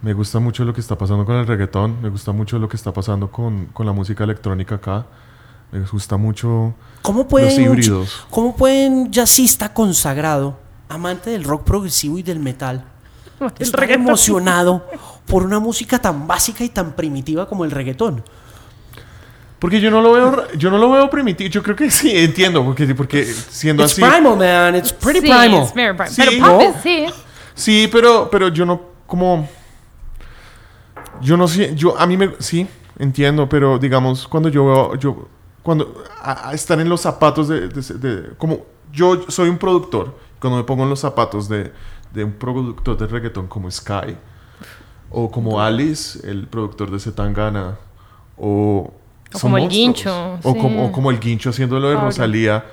Me 0.01 0.13
gusta 0.13 0.39
mucho 0.39 0.63
lo 0.63 0.73
que 0.73 0.79
está 0.79 0.97
pasando 0.97 1.25
con 1.25 1.35
el 1.35 1.45
reggaetón, 1.45 2.01
me 2.01 2.07
gusta 2.07 2.31
mucho 2.31 2.57
lo 2.59 2.69
que 2.69 2.77
está 2.77 2.93
pasando 2.93 3.29
con, 3.29 3.65
con 3.73 3.85
la 3.85 3.91
música 3.91 4.23
electrónica 4.23 4.75
acá, 4.75 5.05
me 5.73 5.81
gusta 5.81 6.15
mucho 6.15 6.75
¿Cómo 7.01 7.27
puede 7.27 7.47
los 7.47 7.59
híbridos. 7.59 8.25
¿Cómo 8.29 8.55
puede 8.55 8.87
un 8.87 9.11
jazzista 9.11 9.73
consagrado, 9.73 10.57
amante 10.87 11.29
del 11.29 11.43
rock 11.43 11.65
progresivo 11.65 12.17
y 12.19 12.23
del 12.23 12.39
metal, 12.39 12.85
El 13.41 13.51
estar 13.59 13.81
reggaetón. 13.81 14.07
emocionado 14.07 14.87
por 15.27 15.43
una 15.43 15.59
música 15.59 15.99
tan 15.99 16.25
básica 16.25 16.63
y 16.63 16.69
tan 16.69 16.93
primitiva 16.93 17.49
como 17.49 17.65
el 17.65 17.71
reggaetón? 17.71 18.23
Porque 19.63 19.79
yo 19.79 19.89
no 19.89 20.01
lo 20.01 20.11
veo, 20.11 20.51
yo 20.57 20.69
no 20.69 20.77
lo 20.77 20.91
veo 20.91 21.09
primitivo, 21.09 21.49
yo 21.49 21.63
creo 21.63 21.73
que 21.77 21.89
sí, 21.89 22.11
entiendo, 22.13 22.65
porque, 22.65 22.93
porque 22.93 23.23
siendo 23.23 23.83
It's 23.83 23.93
así... 23.93 24.01
primal, 24.01 24.35
man. 24.37 24.75
It's 24.75 24.91
pretty 24.91 25.21
Sí, 25.21 25.27
primal. 25.27 25.53
es 25.63 25.73
very 25.73 25.95
primal. 25.95 26.09
Sí, 26.09 26.21
Pero 26.41 26.59
¿no? 26.59 26.73
sí. 26.83 27.05
Sí, 27.55 27.89
pero, 27.89 28.27
pero 28.29 28.49
yo 28.49 28.65
no, 28.65 28.81
como... 29.07 29.47
Yo 31.21 31.37
no 31.37 31.47
sé, 31.47 31.73
yo, 31.75 31.97
a 31.97 32.05
mí 32.05 32.17
me, 32.17 32.31
sí, 32.39 32.67
entiendo, 32.99 33.47
pero 33.47 33.79
digamos, 33.79 34.27
cuando 34.27 34.49
yo 34.49 34.65
veo, 34.65 34.95
yo, 34.95 35.29
cuando, 35.61 36.03
a, 36.21 36.49
a 36.49 36.53
estar 36.53 36.77
en 36.81 36.89
los 36.89 36.99
zapatos 36.99 37.47
de, 37.47 37.69
de- 37.69 37.93
de- 37.99 38.35
como, 38.37 38.65
yo 38.91 39.21
soy 39.29 39.47
un 39.47 39.57
productor, 39.57 40.13
cuando 40.41 40.57
me 40.57 40.65
pongo 40.65 40.83
en 40.83 40.89
los 40.89 40.99
zapatos 40.99 41.47
de, 41.47 41.71
de 42.13 42.23
un 42.25 42.33
productor 42.33 42.97
de 42.97 43.07
reggaetón 43.07 43.47
como 43.47 43.71
Sky, 43.71 44.17
o 45.09 45.31
como 45.31 45.61
Alice, 45.61 46.19
el 46.29 46.47
productor 46.47 46.91
de 46.91 46.99
Zetangana, 46.99 47.77
o... 48.37 48.93
O 49.33 49.39
como 49.39 49.57
el. 49.57 49.67
Guincho, 49.69 50.39
O, 50.43 50.53
sí. 50.53 50.59
como, 50.59 50.85
o 50.85 50.91
como 50.91 51.11
el 51.11 51.19
Guincho 51.19 51.49
haciendo 51.49 51.79
lo 51.79 51.89
de 51.89 51.95
Obvio. 51.95 52.05
Rosalía 52.05 52.63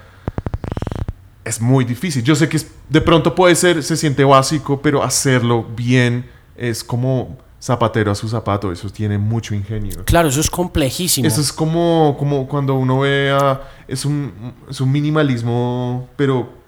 es 1.45 1.61
muy 1.61 1.85
difícil. 1.85 2.23
Yo 2.23 2.35
sé 2.35 2.49
que 2.49 2.57
es- 2.59 2.71
de 2.89 3.01
pronto 3.01 3.35
puede 3.35 3.55
ser, 3.55 3.83
se 3.83 3.97
siente 3.97 4.25
básico, 4.25 4.81
pero 4.83 5.03
hacerlo 5.03 5.65
bien 5.65 6.29
es 6.57 6.85
como 6.85 7.39
zapatero 7.61 8.11
a 8.11 8.15
su 8.15 8.29
zapato. 8.29 8.71
Eso 8.73 8.89
tiene 8.91 9.19
mucho 9.19 9.55
ingenio. 9.55 10.05
Claro, 10.05 10.29
eso 10.29 10.41
es 10.41 10.51
complejísimo. 10.51 11.27
Eso 11.27 11.41
es 11.41 11.53
como, 11.53 12.17
como 12.19 12.47
cuando 12.47 12.75
uno 12.75 13.01
ve 13.01 13.31
a... 13.31 13.61
Es 13.89 14.05
un, 14.05 14.33
es 14.69 14.81
un 14.81 14.91
minimalismo, 14.93 16.09
pero 16.17 16.60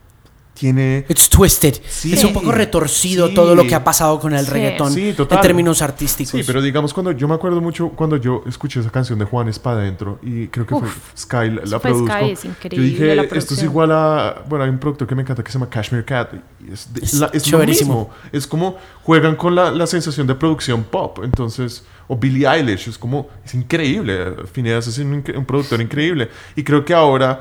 tiene... 0.62 1.04
It's 1.08 1.28
twisted. 1.28 1.74
Sí. 1.88 2.12
Es 2.12 2.22
un 2.22 2.32
poco 2.32 2.52
retorcido 2.52 3.26
Sí. 3.26 3.34
todo 3.34 3.56
lo 3.56 3.64
que 3.66 3.74
ha 3.74 3.82
pasado 3.82 4.20
con 4.20 4.32
el 4.32 4.44
Sí. 4.44 4.50
reggaetón 4.52 4.92
Sí, 4.92 5.12
total. 5.12 5.38
en 5.38 5.42
términos 5.42 5.82
artísticos. 5.82 6.30
Sí, 6.30 6.44
pero 6.46 6.62
digamos 6.62 6.94
cuando 6.94 7.10
yo 7.10 7.26
me 7.26 7.34
acuerdo 7.34 7.60
mucho 7.60 7.88
cuando 7.88 8.16
yo 8.16 8.44
escuché 8.46 8.78
esa 8.78 8.90
canción 8.90 9.18
de 9.18 9.24
Juanes 9.24 9.58
para 9.58 9.78
adentro 9.78 10.20
y 10.22 10.46
creo 10.46 10.64
que 10.64 10.74
Uf, 10.74 10.82
fue 10.84 10.92
Sky 11.16 11.50
la, 11.50 11.62
la 11.64 11.78
produjo. 11.80 12.06
Sky, 12.06 12.30
es 12.30 12.42
yo 12.44 12.48
increíble 12.50 12.86
dije, 12.88 13.06
la 13.16 13.22
esto 13.22 13.34
es 13.38 13.44
producción". 13.46 13.70
igual 13.70 13.90
a, 13.90 14.42
bueno, 14.48 14.64
hay 14.64 14.70
un 14.70 14.78
productor 14.78 15.08
que 15.08 15.14
me 15.16 15.22
encanta 15.22 15.42
que 15.42 15.50
se 15.50 15.58
llama 15.58 15.68
Cashmere 15.68 16.04
Cat. 16.04 16.28
y 16.64 16.72
es, 16.72 16.94
de- 16.94 17.00
Es 17.00 17.14
la- 17.14 17.30
es 17.32 17.50
lo 17.50 17.58
mismo. 17.58 18.10
Es 18.30 18.46
como 18.46 18.76
juegan 19.02 19.34
con 19.34 19.56
la, 19.56 19.72
la 19.72 19.88
sensación 19.88 20.28
de 20.28 20.36
producción 20.36 20.84
pop, 20.84 21.18
entonces 21.24 21.84
o 22.06 22.16
Billie 22.16 22.46
Eilish 22.46 22.88
es 22.88 22.96
como 22.98 23.28
es 23.44 23.52
increíble. 23.54 24.36
Phineas 24.52 24.86
es 24.86 24.98
un, 24.98 25.24
un 25.36 25.44
productor 25.44 25.80
increíble 25.80 26.30
y 26.54 26.62
creo 26.62 26.84
que 26.84 26.94
ahora 26.94 27.40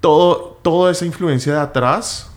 todo 0.00 0.58
toda 0.62 0.90
esa 0.92 1.06
influencia 1.06 1.54
de 1.54 1.60
atrás 1.60 2.30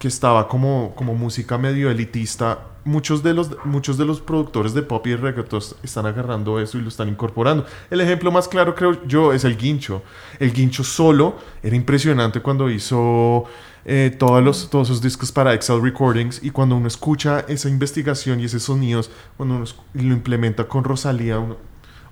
que 0.00 0.08
estaba 0.08 0.48
como, 0.48 0.94
como 0.96 1.14
música 1.14 1.58
medio 1.58 1.90
elitista, 1.90 2.60
muchos 2.84 3.22
de, 3.22 3.34
los, 3.34 3.50
muchos 3.66 3.98
de 3.98 4.06
los 4.06 4.20
productores 4.22 4.74
de 4.74 4.82
pop 4.82 5.06
y 5.06 5.14
reggaeton 5.14 5.60
están 5.84 6.06
agarrando 6.06 6.58
eso 6.58 6.78
y 6.78 6.82
lo 6.82 6.88
están 6.88 7.08
incorporando. 7.10 7.66
El 7.90 8.00
ejemplo 8.00 8.32
más 8.32 8.48
claro, 8.48 8.74
creo 8.74 9.06
yo, 9.06 9.32
es 9.34 9.44
el 9.44 9.58
Guincho. 9.58 10.02
El 10.40 10.52
Guincho 10.52 10.84
solo 10.84 11.36
era 11.62 11.76
impresionante 11.76 12.40
cuando 12.40 12.70
hizo 12.70 13.44
eh, 13.84 14.16
todos, 14.18 14.42
los, 14.42 14.70
todos 14.70 14.88
esos 14.88 15.02
discos 15.02 15.30
para 15.32 15.54
Excel 15.54 15.82
Recordings 15.82 16.42
y 16.42 16.50
cuando 16.50 16.76
uno 16.76 16.88
escucha 16.88 17.40
esa 17.48 17.68
investigación 17.68 18.40
y 18.40 18.44
esos 18.46 18.62
sonidos, 18.64 19.10
cuando 19.36 19.56
uno 19.56 19.64
lo 19.94 20.14
implementa 20.14 20.66
con 20.66 20.82
Rosalía, 20.84 21.38
uno- 21.38 21.58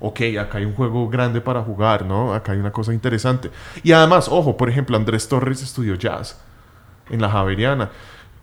ok, 0.00 0.20
acá 0.40 0.58
hay 0.58 0.66
un 0.66 0.74
juego 0.74 1.08
grande 1.08 1.40
para 1.40 1.62
jugar, 1.62 2.04
¿no? 2.04 2.34
Acá 2.34 2.52
hay 2.52 2.58
una 2.58 2.70
cosa 2.72 2.92
interesante. 2.92 3.50
Y 3.82 3.92
además, 3.92 4.28
ojo, 4.30 4.56
por 4.58 4.68
ejemplo, 4.70 4.96
Andrés 4.96 5.26
Torres 5.28 5.62
estudió 5.62 5.94
jazz 5.94 6.38
en 7.10 7.20
la 7.20 7.30
Javeriana. 7.30 7.90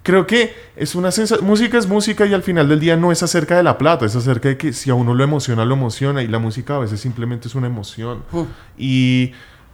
Creo 0.03 0.27
que 0.27 0.53
es 0.75 0.93
una 0.93 1.09
sensación, 1.11 1.47
música 1.47 1.79
es 1.79 1.87
música 1.87 2.25
y 2.27 2.33
al 2.35 2.43
final 2.43 2.69
del 2.69 2.79
día 2.79 2.95
no 2.95 3.11
es 3.11 3.23
acerca 3.23 3.57
de 3.57 3.63
la 3.63 3.77
plata, 3.79 4.05
es 4.05 4.15
acerca 4.15 4.49
de 4.49 4.57
que 4.57 4.71
si 4.71 4.91
a 4.91 4.93
uno 4.93 5.15
lo 5.15 5.23
emociona, 5.23 5.65
lo 5.65 5.73
emociona 5.73 6.21
y 6.21 6.27
la 6.27 6.37
música 6.37 6.75
a 6.75 6.79
veces 6.79 6.99
simplemente 6.99 7.47
es 7.47 7.55
una 7.55 7.65
emoción. 7.65 8.19
Mm. 8.31 8.41
Y, 8.77 9.31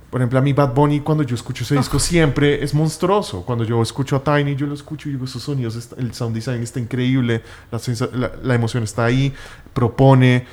por 0.09 0.21
ejemplo, 0.21 0.39
a 0.39 0.41
mí 0.41 0.53
Bad 0.53 0.73
Bunny 0.73 1.01
cuando 1.01 1.23
yo 1.23 1.35
escucho 1.35 1.65
ese 1.65 1.75
disco 1.75 1.99
siempre 1.99 2.63
es 2.63 2.73
monstruoso. 2.73 3.43
Cuando 3.43 3.65
yo 3.65 3.81
escucho 3.81 4.15
a 4.15 4.23
Tiny, 4.23 4.55
yo 4.55 4.67
lo 4.67 4.73
escucho 4.73 5.09
y 5.09 5.11
digo, 5.13 5.25
esos 5.25 5.43
sonidos, 5.43 5.75
está- 5.75 5.97
el 5.99 6.13
sound 6.13 6.33
design 6.33 6.61
está 6.63 6.79
increíble, 6.79 7.41
la, 7.69 7.79
la, 8.13 8.31
la 8.41 8.55
emoción 8.55 8.83
está 8.83 9.03
ahí, 9.03 9.33
propone. 9.73 10.45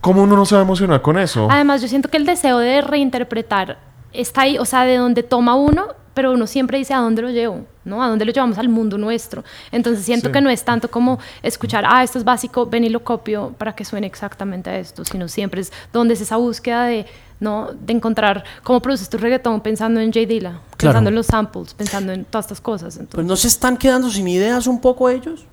¿Cómo 0.00 0.22
uno 0.22 0.36
no 0.36 0.46
se 0.46 0.54
va 0.54 0.60
a 0.60 0.64
emocionar 0.64 1.02
con 1.02 1.18
eso? 1.18 1.48
Además, 1.50 1.82
yo 1.82 1.88
siento 1.88 2.08
que 2.08 2.16
el 2.16 2.26
deseo 2.26 2.58
de 2.58 2.80
reinterpretar 2.80 3.78
está 4.12 4.42
ahí, 4.42 4.58
o 4.58 4.64
sea, 4.64 4.84
de 4.84 4.96
donde 4.96 5.22
toma 5.22 5.54
uno, 5.54 5.88
pero 6.14 6.32
uno 6.32 6.46
siempre 6.46 6.76
dice 6.78 6.92
a 6.92 6.98
dónde 6.98 7.22
lo 7.22 7.30
llevo, 7.30 7.64
¿no? 7.84 8.02
A 8.02 8.08
dónde 8.08 8.24
lo 8.26 8.32
llevamos 8.32 8.58
al 8.58 8.68
mundo 8.68 8.98
nuestro. 8.98 9.44
Entonces 9.70 10.04
siento 10.04 10.28
Sí. 10.28 10.32
que 10.32 10.40
no 10.42 10.50
es 10.50 10.62
tanto 10.64 10.90
como 10.90 11.18
escuchar, 11.42 11.84
ah, 11.88 12.02
esto 12.02 12.18
es 12.18 12.24
básico, 12.24 12.66
ven 12.66 12.84
y 12.84 12.90
lo 12.90 13.02
copio 13.02 13.54
para 13.56 13.74
que 13.74 13.84
suene 13.84 14.06
exactamente 14.06 14.68
a 14.68 14.78
esto, 14.78 15.04
sino 15.06 15.26
siempre 15.28 15.62
es 15.62 15.72
dónde 15.92 16.12
es 16.14 16.20
esa 16.20 16.36
búsqueda 16.36 16.84
de, 16.84 17.06
¿no? 17.40 17.70
De 17.72 17.94
encontrar 17.94 18.44
cómo 18.62 18.80
produces 18.82 19.08
tu 19.08 19.16
reggaetón 19.16 19.62
pensando 19.62 20.00
en 20.00 20.12
J. 20.12 20.26
Dilla, 20.26 20.60
pensando 20.76 21.08
en 21.08 21.14
los 21.16 21.26
samples, 21.26 21.72
pensando 21.72 22.12
en 22.12 22.24
todas 22.26 22.44
estas 22.44 22.60
cosas. 22.60 22.94
Entonces, 22.96 23.14
Pues 23.14 23.26
no 23.26 23.36
se 23.36 23.48
están 23.48 23.78
quedando 23.78 24.10
sin 24.10 24.28
ideas 24.28 24.66
un 24.66 24.80
poco 24.82 25.08
ellos. 25.08 25.46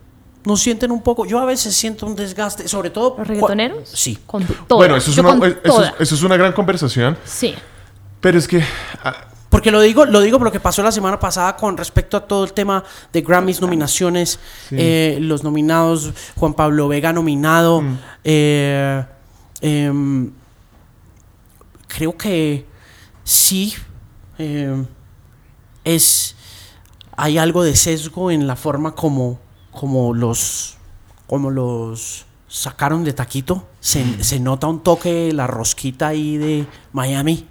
¿No 0.46 0.56
sienten 0.58 0.92
un 0.92 1.02
poco? 1.02 1.26
Yo 1.26 1.40
a 1.40 1.46
veces 1.46 1.74
siento 1.76 2.06
un 2.06 2.16
desgaste, 2.16 2.68
sobre 2.68 2.90
todo... 2.90 3.16
¿Los 3.18 3.28
reggaetoneros? 3.28 3.90
Sí. 3.90 4.18
Con 4.26 4.44
todas. 4.46 4.68
bueno, 4.78 4.96
eso 4.96 5.10
es, 5.12 5.16
Yo 5.18 5.22
una, 5.24 5.38
con 5.38 5.50
eso, 5.50 5.58
es, 5.58 5.64
todas. 5.64 5.94
eso 6.00 6.16
es 6.16 6.24
una 6.24 6.38
gran 6.38 6.54
conversación, 6.54 7.18
Sí. 7.26 7.56
Pero 8.22 8.38
es 8.38 8.48
que... 8.48 8.64
ah, 9.04 9.28
Porque 9.50 9.72
lo 9.72 9.82
digo, 9.82 10.06
lo 10.06 10.22
digo 10.22 10.38
por 10.38 10.46
lo 10.46 10.52
que 10.52 10.60
pasó 10.60 10.84
la 10.84 10.92
semana 10.92 11.20
pasada 11.20 11.56
con 11.56 11.76
respecto 11.76 12.18
a 12.18 12.28
todo 12.28 12.44
el 12.44 12.54
tema 12.54 12.84
de 13.12 13.22
Grammys 13.22 13.62
nominaciones, 13.62 14.40
eh, 14.72 15.18
los 15.22 15.44
nominados, 15.44 16.14
Juan 16.36 16.54
Pablo 16.54 16.88
Vega 16.88 17.12
nominado. 17.14 17.84
eh, 18.24 19.04
em, 19.62 20.32
creo 21.88 22.16
que 22.16 22.66
sí 23.24 23.74
eh, 24.38 24.86
es 25.84 26.36
hay 27.18 27.38
algo 27.38 27.64
de 27.64 27.76
sesgo 27.76 28.32
en 28.32 28.48
la 28.48 28.56
forma 28.56 28.96
como, 28.96 29.40
como 29.72 30.14
los 30.14 30.78
como 31.28 31.50
los 31.50 32.26
sacaron 32.48 33.04
de 33.04 33.14
taquito. 33.14 33.68
Se, 33.82 34.24
se 34.24 34.40
nota 34.40 34.68
un 34.68 34.82
toque 34.82 35.32
la 35.34 35.46
rosquita 35.46 36.08
ahí 36.08 36.38
de 36.38 36.66
Miami. 36.94 37.46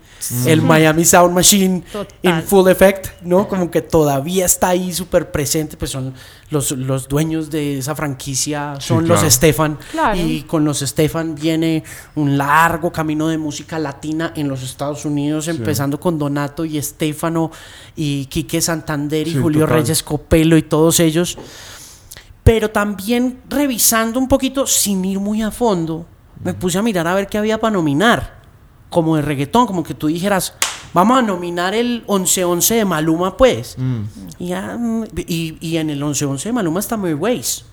El 0.46 0.62
Miami 0.62 1.04
Sound 1.04 1.34
Machine 1.34 1.84
en 2.22 2.42
full 2.42 2.68
effect, 2.68 3.22
¿no? 3.22 3.46
Como 3.48 3.70
que 3.70 3.82
todavía 3.82 4.46
está 4.46 4.68
ahí 4.70 4.92
súper 4.92 5.30
presente, 5.30 5.76
pues 5.76 5.92
son 5.92 6.12
los, 6.50 6.72
los 6.72 7.08
dueños 7.08 7.50
de 7.50 7.78
esa 7.78 7.94
franquicia, 7.94 8.74
Sí, 8.80 8.88
son 8.88 9.04
claro. 9.04 9.22
los 9.22 9.32
Stefan. 9.32 9.78
Claro. 9.92 10.18
Y 10.20 10.42
con 10.42 10.64
los 10.64 10.80
Stefan 10.80 11.34
viene 11.34 11.84
un 12.16 12.36
largo 12.36 12.90
camino 12.90 13.28
de 13.28 13.38
música 13.38 13.78
latina 13.78 14.32
en 14.34 14.48
los 14.48 14.62
Estados 14.62 15.04
Unidos, 15.04 15.46
empezando 15.48 16.00
con 16.00 16.18
Donato 16.18 16.64
y 16.64 16.78
Estefano 16.78 17.50
y 17.94 18.26
Quique 18.26 18.60
Santander 18.60 19.26
y 19.28 19.32
Sí, 19.32 19.38
Julio 19.40 19.60
total. 19.62 19.76
Reyes 19.82 20.02
Copelo 20.02 20.56
y 20.56 20.62
todos 20.62 20.98
ellos. 21.00 21.38
Pero 22.44 22.70
también 22.70 23.40
revisando 23.48 24.18
un 24.18 24.26
poquito, 24.26 24.66
sin 24.66 25.04
ir 25.04 25.20
muy 25.20 25.42
a 25.42 25.50
fondo, 25.50 26.06
me 26.42 26.54
puse 26.54 26.78
a 26.78 26.82
mirar 26.82 27.06
a 27.06 27.14
ver 27.14 27.26
qué 27.28 27.36
había 27.38 27.58
para 27.60 27.72
nominar. 27.72 28.37
Como 28.90 29.16
de 29.16 29.22
reggaetón, 29.22 29.66
como 29.66 29.82
que 29.82 29.92
tú 29.94 30.06
dijeras, 30.06 30.54
vamos 30.94 31.18
a 31.18 31.22
nominar 31.22 31.74
el 31.74 32.06
11-11 32.06 32.76
de 32.76 32.84
Maluma, 32.84 33.36
pues. 33.36 33.76
mm, 33.78 34.02
Y, 34.38 34.46
ya, 34.48 34.78
y, 35.26 35.58
y 35.60 35.76
en 35.76 35.90
el 35.90 36.02
11-11 36.02 36.42
de 36.44 36.52
Maluma 36.52 36.80
está 36.80 36.96
Merways. 36.96 37.64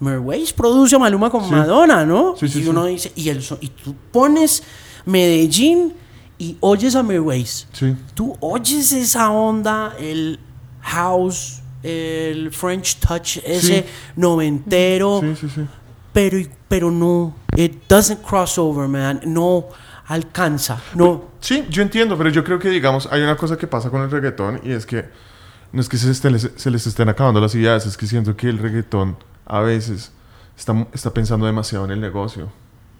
Merways 0.00 0.52
produce 0.52 0.96
a 0.96 0.98
Maluma 0.98 1.30
con 1.30 1.44
Sí. 1.44 1.50
Madonna, 1.50 2.04
¿no? 2.04 2.34
Sí, 2.36 2.48
sí, 2.48 2.62
y 2.62 2.68
uno 2.68 2.84
dice, 2.86 3.12
y, 3.14 3.28
el, 3.28 3.42
y 3.60 3.68
tú 3.68 3.94
pones 4.10 4.62
Medellín 5.06 5.94
y 6.38 6.56
oyes 6.60 6.94
a 6.96 7.02
Merways. 7.02 7.68
sí. 7.72 7.94
Tú 8.14 8.36
oyes 8.40 8.92
esa 8.92 9.30
onda, 9.30 9.94
el 9.98 10.40
house, 10.80 11.60
el 11.84 12.50
French 12.52 12.96
touch, 12.96 13.38
ese 13.44 13.86
noventero, 14.16 15.20
Sí, 15.20 15.36
sí, 15.40 15.48
sí. 15.54 15.60
pero, 16.12 16.36
pero 16.68 16.90
no, 16.90 17.34
it 17.56 17.74
doesn't 17.88 18.20
cross 18.22 18.58
over, 18.58 18.88
man, 18.88 19.20
no 19.24 19.66
alcanza, 20.06 20.80
no. 20.94 21.24
Sí, 21.40 21.64
yo 21.70 21.82
entiendo, 21.82 22.16
pero 22.18 22.30
yo 22.30 22.42
creo 22.44 22.58
que, 22.58 22.68
digamos, 22.70 23.08
hay 23.10 23.22
una 23.22 23.36
cosa 23.36 23.56
que 23.56 23.66
pasa 23.66 23.90
con 23.90 24.02
el 24.02 24.10
reggaetón 24.10 24.60
y 24.64 24.72
es 24.72 24.86
que 24.86 25.04
no 25.72 25.80
es 25.80 25.88
que 25.88 25.96
se, 25.96 26.10
estén- 26.10 26.38
se 26.38 26.70
les 26.70 26.86
estén 26.86 27.08
acabando 27.08 27.40
las 27.40 27.54
ideas, 27.54 27.86
es 27.86 27.96
que 27.96 28.06
siento 28.06 28.36
que 28.36 28.48
el 28.48 28.58
reggaetón 28.58 29.16
a 29.46 29.60
veces 29.60 30.12
está, 30.56 30.86
está 30.92 31.10
pensando 31.12 31.46
demasiado 31.46 31.84
en 31.86 31.92
el 31.92 32.00
negocio. 32.00 32.50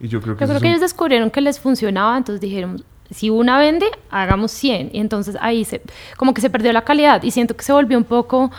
Y 0.00 0.08
yo 0.08 0.20
creo 0.20 0.36
que 0.36 0.40
Yo 0.40 0.44
eso 0.46 0.50
creo 0.52 0.56
es 0.56 0.62
que 0.62 0.66
un- 0.66 0.70
ellos 0.72 0.80
descubrieron 0.80 1.30
que 1.30 1.40
les 1.40 1.60
funcionaba, 1.60 2.16
entonces 2.16 2.40
dijeron, 2.40 2.82
si 3.10 3.28
una 3.30 3.58
vende, 3.58 3.86
hagamos 4.10 4.52
100. 4.52 4.90
Y 4.92 5.00
entonces 5.00 5.36
ahí 5.40 5.64
se, 5.64 5.82
como 6.16 6.32
que 6.34 6.40
se 6.40 6.48
perdió 6.50 6.72
la 6.72 6.82
calidad 6.82 7.22
y 7.22 7.30
siento 7.30 7.54
que 7.56 7.62
se 7.64 7.72
volvió 7.72 7.98
un 7.98 8.04
poco 8.04 8.50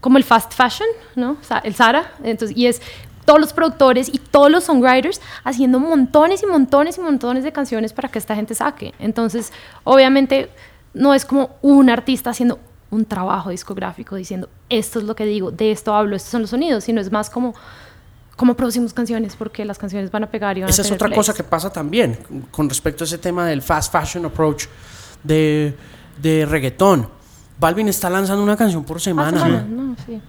como 0.00 0.18
el 0.18 0.24
fast 0.24 0.52
fashion, 0.54 0.88
¿no? 1.14 1.32
O 1.40 1.44
sea, 1.44 1.58
el 1.58 1.74
Zara. 1.74 2.12
Entonces, 2.24 2.56
y 2.56 2.66
es 2.66 2.82
todos 3.24 3.40
los 3.40 3.52
productores 3.52 4.08
y 4.12 4.18
todos 4.18 4.50
los 4.50 4.64
songwriters 4.64 5.20
haciendo 5.44 5.78
montones 5.80 6.42
y 6.42 6.46
montones 6.46 6.98
y 6.98 7.00
montones 7.00 7.44
de 7.44 7.52
canciones 7.52 7.92
para 7.92 8.08
que 8.08 8.18
esta 8.18 8.34
gente 8.34 8.54
saque. 8.54 8.94
Entonces, 8.98 9.52
obviamente, 9.84 10.50
no 10.94 11.14
es 11.14 11.24
como 11.24 11.50
un 11.62 11.88
artista 11.90 12.30
haciendo 12.30 12.58
un 12.90 13.04
trabajo 13.06 13.50
discográfico 13.50 14.16
diciendo, 14.16 14.48
esto 14.68 14.98
es 14.98 15.04
lo 15.06 15.14
que 15.16 15.24
digo, 15.24 15.50
de 15.50 15.70
esto 15.72 15.94
hablo, 15.94 16.14
estos 16.16 16.30
son 16.30 16.42
los 16.42 16.50
sonidos, 16.50 16.84
sino 16.84 17.00
es 17.00 17.10
más 17.10 17.30
como 17.30 17.54
cómo 18.36 18.54
producimos 18.54 18.92
canciones, 18.92 19.36
porque 19.36 19.64
las 19.64 19.78
canciones 19.78 20.10
van 20.10 20.24
a 20.24 20.30
pegar 20.30 20.58
y 20.58 20.62
van 20.62 20.70
Esa 20.70 20.82
a 20.82 20.84
es 20.86 20.90
otra 20.90 21.06
plays. 21.08 21.16
cosa 21.18 21.32
que 21.34 21.44
pasa 21.44 21.70
también 21.72 22.18
con 22.50 22.68
respecto 22.68 23.04
a 23.04 23.06
ese 23.06 23.18
tema 23.18 23.46
del 23.46 23.62
fast 23.62 23.92
fashion 23.92 24.24
approach 24.26 24.64
de, 25.22 25.74
de 26.20 26.44
reggaetón. 26.46 27.08
Balvin 27.60 27.88
está 27.88 28.10
lanzando 28.10 28.42
una 28.42 28.56
canción 28.56 28.82
por 28.84 28.96
Ah, 28.96 29.00
semana. 29.00 29.30
semana, 29.42 29.62
no, 29.68 29.96
sí. 30.04 30.20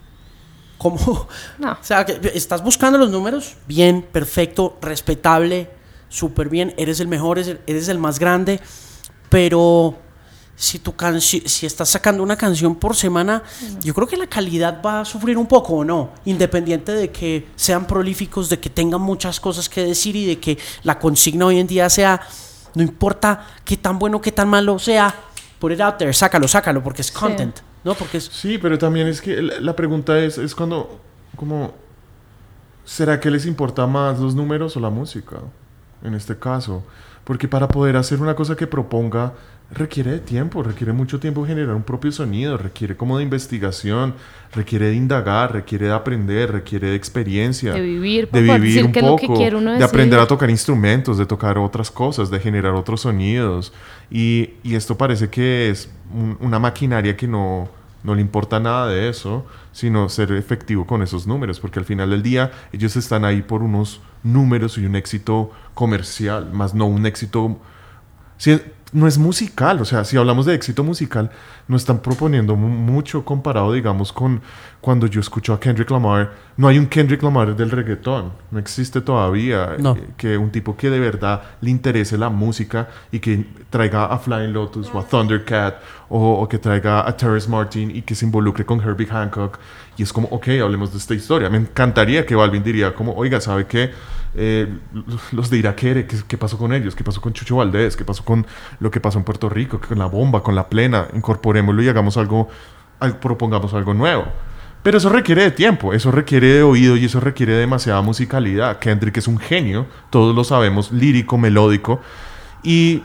¿Cómo? 0.84 1.30
No. 1.60 1.72
O 1.72 1.78
sea, 1.82 2.06
que 2.06 2.20
estás 2.36 2.62
buscando 2.62 2.98
los 2.98 3.10
números, 3.10 3.56
bien, 3.68 4.02
perfecto, 4.02 4.78
respetable, 4.82 5.70
súper 6.10 6.50
bien, 6.50 6.74
eres 6.78 7.00
el 7.00 7.08
mejor, 7.08 7.40
eres 7.40 7.88
el, 7.88 8.00
más 8.00 8.20
grande, 8.20 8.60
pero 9.30 9.96
si, 10.58 10.80
tu 10.80 10.94
si 11.16 11.66
estás 11.66 11.88
sacando 11.88 12.22
una 12.22 12.36
canción 12.36 12.76
por 12.76 12.98
semana, 12.98 13.44
yo 13.82 13.94
creo 13.94 14.08
que 14.08 14.18
la 14.18 14.28
calidad 14.28 14.82
va 14.86 15.00
a 15.00 15.06
sufrir 15.06 15.38
un 15.38 15.48
poco, 15.48 15.76
¿o 15.76 15.86
no? 15.86 16.12
Independiente 16.26 16.92
de 16.92 17.12
que 17.12 17.48
sean 17.56 17.88
prolíficos, 17.88 18.50
de 18.50 18.60
que 18.60 18.70
tengan 18.70 19.00
muchas 19.00 19.40
cosas 19.40 19.70
que 19.70 19.86
decir 19.86 20.18
y 20.18 20.26
de 20.26 20.40
que 20.40 20.58
la 20.84 21.00
consigna 21.00 21.46
hoy 21.46 21.60
en 21.60 21.68
día 21.68 21.90
sea, 21.90 22.20
no 22.76 22.84
importa 22.84 23.48
qué 23.64 23.78
tan 23.78 23.98
bueno, 23.98 24.20
qué 24.20 24.34
tan 24.34 24.50
malo 24.50 24.78
sea, 24.80 25.16
put 25.60 25.72
it 25.72 25.80
out 25.80 25.98
there, 25.98 26.14
sácalo, 26.14 26.46
sácalo, 26.46 26.84
porque 26.84 27.04
es 27.04 27.12
content, 27.12 27.62
Sí, 28.32 28.58
pero 28.58 28.78
también 28.78 29.08
es 29.08 29.22
que 29.22 29.42
la, 29.42 29.60
la 29.60 29.76
pregunta 29.76 30.20
es, 30.20 30.38
es 30.38 30.56
cuando, 30.56 31.00
como, 31.36 31.74
¿será 32.86 33.20
que 33.20 33.30
les 33.30 33.46
importa 33.46 33.86
más 33.88 34.20
los 34.20 34.36
números 34.36 34.76
o 34.78 34.80
la 34.80 34.90
música? 34.90 35.38
En 36.04 36.14
este 36.14 36.38
caso. 36.38 36.84
Porque 37.24 37.48
para 37.48 37.68
poder 37.68 37.96
hacer 37.96 38.22
una 38.22 38.36
cosa 38.36 38.56
que 38.56 38.68
proponga 38.68 39.34
requiere 39.72 40.12
de 40.12 40.20
tiempo, 40.20 40.62
requiere 40.62 40.94
mucho 40.94 41.20
tiempo 41.20 41.46
generar 41.46 41.76
un 41.76 41.84
propio 41.84 42.12
sonido, 42.12 42.58
requiere 42.58 42.96
como 42.96 43.18
de 43.18 43.24
investigación, 43.24 44.14
requiere 44.54 44.88
de 44.90 44.96
indagar, 44.96 45.52
requiere 45.54 45.88
de 45.88 45.94
aprender, 45.94 46.52
requiere 46.52 46.90
de 46.90 46.96
experiencia. 46.96 47.74
De 47.74 47.82
vivir, 47.82 48.30
de 48.30 48.42
vivir 48.42 48.62
decir 48.62 48.86
un 48.86 48.92
qué 48.92 49.00
es 49.00 49.06
lo 49.06 49.16
que 49.16 49.28
poco, 49.28 49.40
uno 49.58 49.72
de 49.72 49.84
aprender 49.84 50.20
a 50.20 50.28
tocar 50.28 50.50
instrumentos, 50.50 51.18
de 51.18 51.26
tocar 51.26 51.58
otras 51.58 51.90
cosas, 51.90 52.30
de 52.30 52.40
generar 52.40 52.74
otros 52.76 53.02
sonidos. 53.02 53.74
Y, 54.12 54.52
y 54.64 54.76
esto 54.76 54.96
parece 54.98 55.30
que 55.30 55.70
es 55.70 55.90
un- 56.14 56.38
una 56.40 56.60
maquinaria 56.60 57.18
que 57.18 57.28
no, 57.28 57.68
no 58.04 58.14
le 58.14 58.22
importa 58.22 58.60
nada 58.60 58.88
de 58.90 59.10
eso, 59.10 59.46
sino 59.72 60.08
ser 60.08 60.32
efectivo 60.34 60.86
con 60.86 61.02
esos 61.02 61.26
números, 61.26 61.60
porque 61.60 61.80
al 61.80 61.86
final 61.86 62.12
del 62.12 62.22
día 62.22 62.52
ellos 62.74 62.96
están 62.96 63.26
ahí 63.26 63.42
por 63.42 63.64
unos 63.64 64.02
números 64.22 64.78
y 64.78 64.86
un 64.86 64.96
éxito 64.96 65.50
comercial, 65.74 66.52
más 66.54 66.76
no 66.76 66.86
un 66.86 67.08
éxito... 67.08 67.58
Si- 68.38 68.60
no 68.94 69.08
es 69.08 69.18
musical. 69.18 69.82
O 69.82 69.86
sea, 69.86 70.04
si 70.06 70.16
hablamos 70.18 70.46
de 70.46 70.54
éxito 70.56 70.84
musical, 70.84 71.30
no 71.68 71.76
están 71.78 72.00
proponiendo 72.00 72.56
mu- 72.56 72.68
mucho 72.70 73.26
comparado, 73.26 73.74
digamos, 73.74 74.14
con 74.14 74.42
cuando 74.80 75.08
yo 75.08 75.20
escucho 75.22 75.54
a 75.54 75.60
Kendrick 75.60 75.90
Lamar. 75.92 76.32
No 76.58 76.68
hay 76.68 76.78
un 76.78 76.88
Kendrick 76.88 77.24
Lamar 77.24 77.56
del 77.56 77.72
reggaetón. 77.72 78.32
No 78.52 78.60
existe 78.60 79.02
todavía. 79.02 79.76
No. 79.80 79.96
eh, 79.96 80.08
que 80.18 80.38
un 80.38 80.52
tipo 80.52 80.76
que 80.78 80.90
de 80.90 81.00
verdad 81.00 81.42
le 81.62 81.70
interese 81.72 82.18
la 82.18 82.30
música 82.30 82.88
y 83.12 83.20
que 83.20 83.46
traiga 83.70 84.06
a 84.06 84.18
Flying 84.18 84.54
Lotus 84.54 84.90
o 84.94 85.00
a 85.00 85.04
Thundercat 85.08 85.76
o, 86.10 86.34
o 86.42 86.48
que 86.50 86.58
traiga 86.60 87.08
a 87.08 87.16
Terrence 87.18 87.50
Martin 87.50 87.96
y 87.96 88.02
que 88.04 88.14
se 88.16 88.26
involucre 88.26 88.66
con 88.66 88.80
Herbie 88.82 89.08
Hancock. 89.08 89.58
Y 89.98 90.04
es 90.04 90.12
como, 90.12 90.28
ok, 90.30 90.48
hablemos 90.62 90.92
de 90.92 90.98
esta 90.98 91.14
historia. 91.14 91.50
Me 91.50 91.58
encantaría 91.58 92.26
que 92.26 92.36
Balvin 92.36 92.64
diría 92.64 92.94
como, 92.94 93.14
oiga, 93.14 93.40
¿sabe 93.40 93.66
qué? 93.68 93.92
Eh, 94.36 94.68
los 95.32 95.50
de 95.50 95.58
Iraquere, 95.58 96.08
¿qué, 96.08 96.18
¿qué 96.28 96.38
pasó 96.38 96.58
con 96.58 96.74
ellos? 96.74 96.96
¿Qué 96.96 97.04
pasó 97.04 97.22
con 97.22 97.34
Chucho 97.34 97.58
Valdés? 97.58 97.96
¿Qué 97.96 98.04
pasó 98.04 98.26
con 98.26 98.46
lo 98.80 98.90
que 98.90 99.00
pasó 99.00 99.20
en 99.20 99.24
Puerto 99.26 99.48
Rico? 99.50 99.80
Con 99.80 100.00
la 100.00 100.08
bomba, 100.08 100.42
con 100.42 100.56
la 100.56 100.68
plena. 100.70 101.08
Incorporémoslo 101.14 101.84
y 101.84 101.90
hagamos 101.90 102.18
algo, 102.18 102.48
al- 103.00 103.20
propongamos 103.20 103.74
algo 103.74 103.94
nuevo. 103.94 104.26
Pero 104.82 104.98
eso 104.98 105.10
requiere 105.10 105.44
de 105.44 105.52
tiempo, 105.52 105.94
eso 105.94 106.12
requiere 106.12 106.48
de 106.48 106.64
oído 106.64 106.98
y 106.98 107.06
eso 107.06 107.20
requiere 107.20 107.54
de 107.54 107.60
demasiada 107.60 108.02
musicalidad. 108.02 108.80
Kendrick 108.80 109.16
es 109.18 109.28
un 109.28 109.38
genio, 109.38 109.86
todos 110.10 110.36
lo 110.36 110.44
sabemos, 110.44 110.92
lírico, 110.92 111.38
melódico. 111.38 112.02
Y 112.64 113.02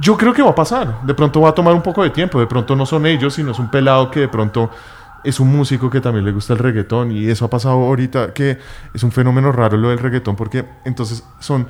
yo 0.00 0.16
creo 0.16 0.32
que 0.32 0.42
va 0.42 0.50
a 0.50 0.54
pasar. 0.54 1.02
De 1.02 1.14
pronto 1.14 1.40
va 1.40 1.48
a 1.50 1.54
tomar 1.54 1.74
un 1.74 1.82
poco 1.82 2.02
de 2.02 2.10
tiempo. 2.10 2.38
De 2.38 2.46
pronto 2.46 2.76
no 2.76 2.86
son 2.86 3.04
ellos, 3.06 3.34
sino 3.34 3.50
es 3.52 3.58
un 3.58 3.70
pelado 3.70 4.10
que 4.10 4.20
de 4.20 4.28
pronto 4.28 4.70
es 5.24 5.40
un 5.40 5.48
músico 5.54 5.90
que 5.90 6.00
también 6.00 6.24
le 6.24 6.32
gusta 6.32 6.52
el 6.52 6.58
reggaetón. 6.58 7.12
Y 7.12 7.28
eso 7.28 7.44
ha 7.44 7.50
pasado 7.50 7.76
ahorita, 7.76 8.32
que 8.32 8.58
es 8.94 9.02
un 9.02 9.12
fenómeno 9.12 9.52
raro 9.52 9.76
lo 9.76 9.90
del 9.90 9.98
reggaetón, 9.98 10.36
porque 10.36 10.64
entonces 10.84 11.24
son. 11.40 11.68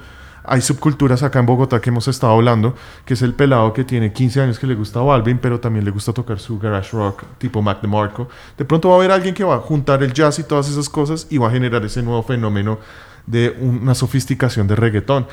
Hay 0.50 0.62
subculturas 0.62 1.22
acá 1.22 1.40
en 1.40 1.46
Bogotá 1.46 1.78
que 1.78 1.90
hemos 1.90 2.08
estado 2.08 2.32
hablando, 2.32 2.74
que 3.04 3.12
es 3.12 3.20
el 3.20 3.34
pelado 3.34 3.74
que 3.74 3.84
tiene 3.84 4.14
15 4.14 4.40
años 4.40 4.58
que 4.58 4.66
le 4.66 4.74
gusta 4.74 5.00
Balvin, 5.00 5.37
pero 5.37 5.61
también 5.61 5.84
le 5.84 5.90
gusta 5.90 6.14
tocar 6.14 6.38
su 6.38 6.58
garage 6.58 6.96
rock 6.96 7.24
tipo 7.37 7.61
Mac 7.61 7.82
DeMarco. 7.82 8.30
De 8.56 8.64
pronto 8.64 8.88
va 8.88 8.94
a 8.94 8.98
haber 8.98 9.11
alguien 9.11 9.34
que 9.34 9.44
va 9.44 9.56
a 9.56 9.58
juntar 9.58 10.02
el 10.02 10.14
jazz 10.14 10.38
y 10.38 10.44
todas 10.44 10.70
esas 10.70 10.88
cosas 10.88 11.26
y 11.28 11.37
va 11.37 11.48
a 11.48 11.50
generar 11.50 11.84
ese 11.84 12.02
nuevo 12.02 12.22
fenómeno 12.22 12.78
de 13.26 13.58
una 13.61 13.94
sofisticación 13.94 14.66
de 14.66 14.76
reggaetón. 14.76 15.26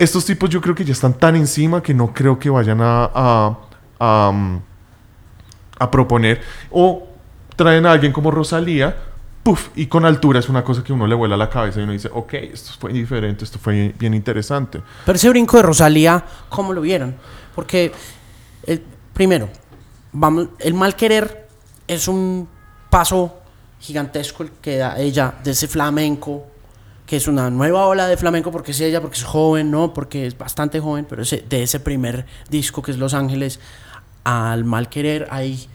Estos 0.00 0.24
tipos 0.24 0.50
yo 0.50 0.60
creo 0.60 0.74
que 0.74 0.84
ya 0.84 0.92
están 0.92 1.14
tan 1.14 1.36
encima 1.36 1.80
que 1.80 1.94
no 1.94 2.12
creo 2.12 2.36
que 2.36 2.50
vayan 2.50 2.80
a, 2.80 3.08
a, 3.14 3.58
a, 4.00 4.28
um, 4.30 4.60
a 5.78 5.90
proponer. 5.90 6.40
O 6.72 7.15
traen 7.56 7.86
a 7.86 7.92
alguien 7.92 8.12
como 8.12 8.30
Rosalía, 8.30 8.94
puff, 9.42 9.68
y 9.76 9.86
con 9.86 10.04
altura 10.04 10.40
es 10.40 10.48
una 10.48 10.62
cosa 10.62 10.84
que 10.84 10.92
uno 10.92 11.06
le 11.06 11.14
vuela 11.14 11.36
la 11.36 11.48
cabeza 11.48 11.80
y 11.80 11.84
uno 11.84 11.92
dice, 11.92 12.10
ok, 12.12 12.34
esto 12.34 12.72
fue 12.78 12.92
diferente, 12.92 13.44
esto 13.44 13.58
fue 13.58 13.94
bien 13.98 14.14
interesante. 14.14 14.82
Pero 15.04 15.16
ese 15.16 15.28
brinco 15.30 15.56
de 15.56 15.62
Rosalía, 15.62 16.22
¿cómo 16.48 16.72
lo 16.72 16.80
vieron? 16.80 17.16
Porque, 17.54 17.92
primero, 19.12 19.48
vamos, 20.12 20.48
el 20.58 20.74
mal 20.74 20.94
querer 20.94 21.48
es 21.88 22.08
un 22.08 22.48
paso 22.90 23.40
gigantesco 23.80 24.42
el 24.42 24.50
que 24.60 24.76
da 24.78 24.98
ella 24.98 25.34
de 25.42 25.52
ese 25.52 25.68
flamenco, 25.68 26.46
que 27.06 27.16
es 27.16 27.28
una 27.28 27.48
nueva 27.50 27.86
ola 27.86 28.08
de 28.08 28.16
flamenco, 28.16 28.50
porque 28.50 28.72
es 28.72 28.80
ella, 28.80 29.00
porque 29.00 29.16
es 29.16 29.24
joven, 29.24 29.70
¿no? 29.70 29.94
Porque 29.94 30.26
es 30.26 30.36
bastante 30.36 30.80
joven, 30.80 31.06
pero 31.08 31.22
de 31.22 31.62
ese 31.62 31.78
primer 31.78 32.26
disco 32.50 32.82
que 32.82 32.90
es 32.90 32.98
Los 32.98 33.14
Ángeles 33.14 33.60
al 34.24 34.64
mal 34.64 34.88
querer 34.88 35.28
hay 35.30 35.68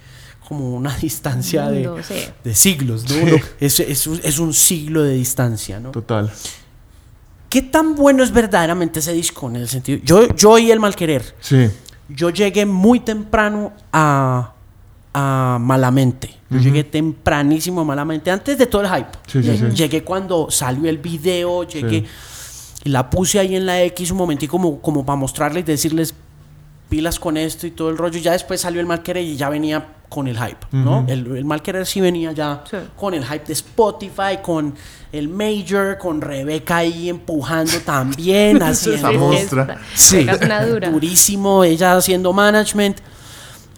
como 0.52 0.76
una 0.76 0.94
distancia 1.02 1.70
de, 1.70 1.88
Mundo, 1.88 2.04
sí. 2.06 2.16
de 2.44 2.54
siglos, 2.54 3.06
¿no? 3.10 3.16
Es, 3.62 3.80
es 3.80 4.06
un- 4.06 4.20
es 4.22 4.38
un 4.38 4.54
siglo 4.54 5.02
de 5.02 5.14
distancia, 5.14 5.80
¿no? 5.80 5.92
Total. 5.92 6.30
¿Qué 7.48 7.62
tan 7.62 7.96
bueno 7.96 8.22
es 8.22 8.34
verdaderamente 8.34 9.00
ese 9.00 9.14
disco 9.14 9.48
en 9.50 9.56
el 9.56 9.70
sentido? 9.70 10.02
Yo, 10.04 10.28
yo 10.36 10.52
oí 10.52 10.70
el 10.70 10.82
mal 10.82 10.94
querer. 10.94 11.36
Sí. 11.40 11.70
Yo 12.10 12.32
llegué 12.32 12.66
muy 12.66 13.00
temprano 13.00 13.72
a, 13.94 14.52
a 15.14 15.58
Malamente. 15.62 16.36
Yo 16.50 16.60
llegué 16.60 16.84
tempranísimo 16.84 17.80
a 17.80 17.84
Malamente, 17.86 18.30
antes 18.30 18.58
de 18.58 18.66
todo 18.66 18.82
el 18.82 18.90
hype. 18.90 19.08
Sí, 19.28 19.42
sí, 19.42 19.50
llegué, 19.52 19.70
sí. 19.72 19.76
llegué 19.78 20.04
cuando 20.04 20.52
salió 20.52 20.90
el 20.90 20.98
video, 20.98 21.64
llegué 21.64 22.04
y 22.84 22.90
la 22.90 23.10
puse 23.10 23.40
ahí 23.40 23.56
en 23.56 23.66
la 23.66 23.82
X 23.84 24.12
un 24.12 24.18
momentico 24.18 24.52
como, 24.58 24.82
como 24.82 25.06
para 25.06 25.16
mostrarles 25.16 25.62
y 25.62 25.66
decirles 25.66 26.14
pilas 26.92 27.20
con 27.20 27.38
esto 27.38 27.66
y 27.66 27.72
todo 27.72 27.90
el 27.90 27.98
rollo. 27.98 28.20
Ya 28.20 28.34
después 28.34 28.60
salió 28.60 28.82
el 28.82 28.86
mal 28.86 29.02
querer 29.02 29.24
y 29.24 29.38
ya 29.38 29.48
venía 29.50 29.86
con 30.10 30.28
el 30.28 30.38
hype, 30.38 30.58
¿no? 30.74 31.06
el, 31.08 31.38
el 31.38 31.46
mal 31.46 31.62
querer 31.62 31.86
sí 31.86 32.02
venía 32.02 32.34
ya 32.34 32.66
Sí. 32.70 32.76
con 32.98 33.14
el 33.14 33.24
hype 33.24 33.46
de 33.46 33.54
Spotify, 33.54 34.40
con 34.44 34.76
el 35.14 35.30
Major, 35.30 35.98
con 35.98 36.20
Rebeca 36.20 36.78
ahí 36.78 37.08
empujando 37.10 37.72
también, 37.86 38.62
haciendo... 38.62 39.32
Esa 39.32 39.42
esta. 39.64 39.78
Sí, 39.94 40.18
Rebeca 40.26 40.34
es 40.36 40.42
una 40.42 40.66
dura. 40.66 40.90
durísimo, 40.90 41.64
ella 41.64 41.96
haciendo 41.96 42.34
management. 42.34 42.98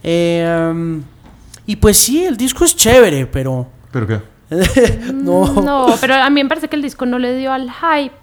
Eh, 0.02 1.00
y 1.66 1.76
pues 1.76 1.96
sí, 1.98 2.24
el 2.24 2.36
disco 2.36 2.64
es 2.64 2.74
chévere, 2.74 3.26
pero 3.26 3.68
¿Pero 3.92 4.06
qué? 4.08 4.20
no. 5.14 5.62
No, 5.62 5.86
pero 6.00 6.14
a 6.14 6.28
mí 6.30 6.42
me 6.42 6.48
parece 6.48 6.66
que 6.68 6.74
el 6.76 6.82
disco 6.82 7.06
no 7.06 7.20
le 7.20 7.36
dio 7.36 7.52
al 7.52 7.70
hype 7.70 8.14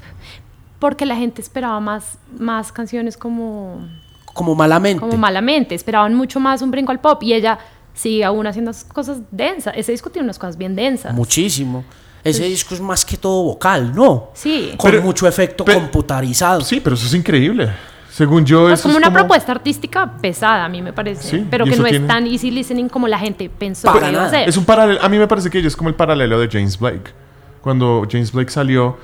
porque 0.79 1.05
la 1.05 1.15
gente 1.15 1.41
esperaba 1.41 1.79
más, 1.79 2.17
más 2.37 2.71
canciones 2.73 3.15
como, 3.15 3.87
como 4.33 4.55
malamente. 4.55 4.99
como 4.99 5.17
malamente, 5.17 5.75
esperaban 5.75 6.13
mucho 6.15 6.39
más 6.39 6.61
un 6.61 6.71
brinco 6.71 6.91
al 6.91 6.99
pop 6.99 7.21
y 7.23 7.33
ella 7.33 7.57
sigue 7.93 8.23
aún 8.23 8.47
haciendo 8.47 8.71
cosas 8.93 9.19
densas. 9.31 9.73
Ese 9.77 9.91
disco 9.91 10.09
tiene 10.09 10.25
unas 10.25 10.39
cosas 10.39 10.57
bien 10.57 10.75
densas. 10.75 11.13
Muchísimo. 11.13 11.83
Ese 12.23 12.43
disco 12.45 12.75
es 12.75 12.81
más 12.81 13.03
que 13.03 13.17
todo 13.17 13.43
vocal, 13.43 13.93
¿no? 13.95 14.29
Sí. 14.33 14.73
Con 14.77 14.91
Pero- 14.91 15.01
mucho 15.03 15.27
efecto 15.27 15.65
pero- 15.65 15.79
computarizado. 15.79 16.61
Sí, 16.61 16.79
pero 16.79 16.95
eso 16.95 17.05
es 17.07 17.13
increíble. 17.15 17.69
Según 18.11 18.45
yo, 18.45 18.67
Es 18.69 18.79
eso 18.79 18.83
como 18.89 18.99
es 18.99 19.05
una 19.07 19.11
propuesta 19.13 19.53
artística 19.53 20.17
pesada, 20.21 20.65
a 20.65 20.69
mí 20.69 20.81
me 20.81 20.91
parece. 20.93 21.29
Sí, 21.37 21.47
pero 21.49 21.63
que 21.65 21.75
no 21.77 21.83
tiene- 21.85 21.97
es 21.99 22.07
tan 22.07 22.27
easy 22.27 22.51
listening 22.51 22.89
como 22.89 23.07
la 23.07 23.17
gente 23.17 23.49
pensó 23.49 23.87
Para 23.91 24.07
que 24.07 24.11
iba 24.13 24.25
a 24.25 24.29
ser. 24.29 24.49
Es 24.49 24.57
un 24.57 24.65
paralelo. 24.65 25.01
A 25.01 25.09
mí 25.09 25.17
me 25.17 25.27
parece 25.27 25.49
que 25.49 25.57
ella 25.59 25.67
es 25.69 25.75
como 25.77 25.89
el 25.89 25.95
paralelo 25.95 26.37
de 26.39 26.47
James 26.49 26.77
Blake. 26.77 27.11
Cuando 27.61 28.05
James 28.11 28.31
Blake 28.31 28.51
salió, 28.51 28.97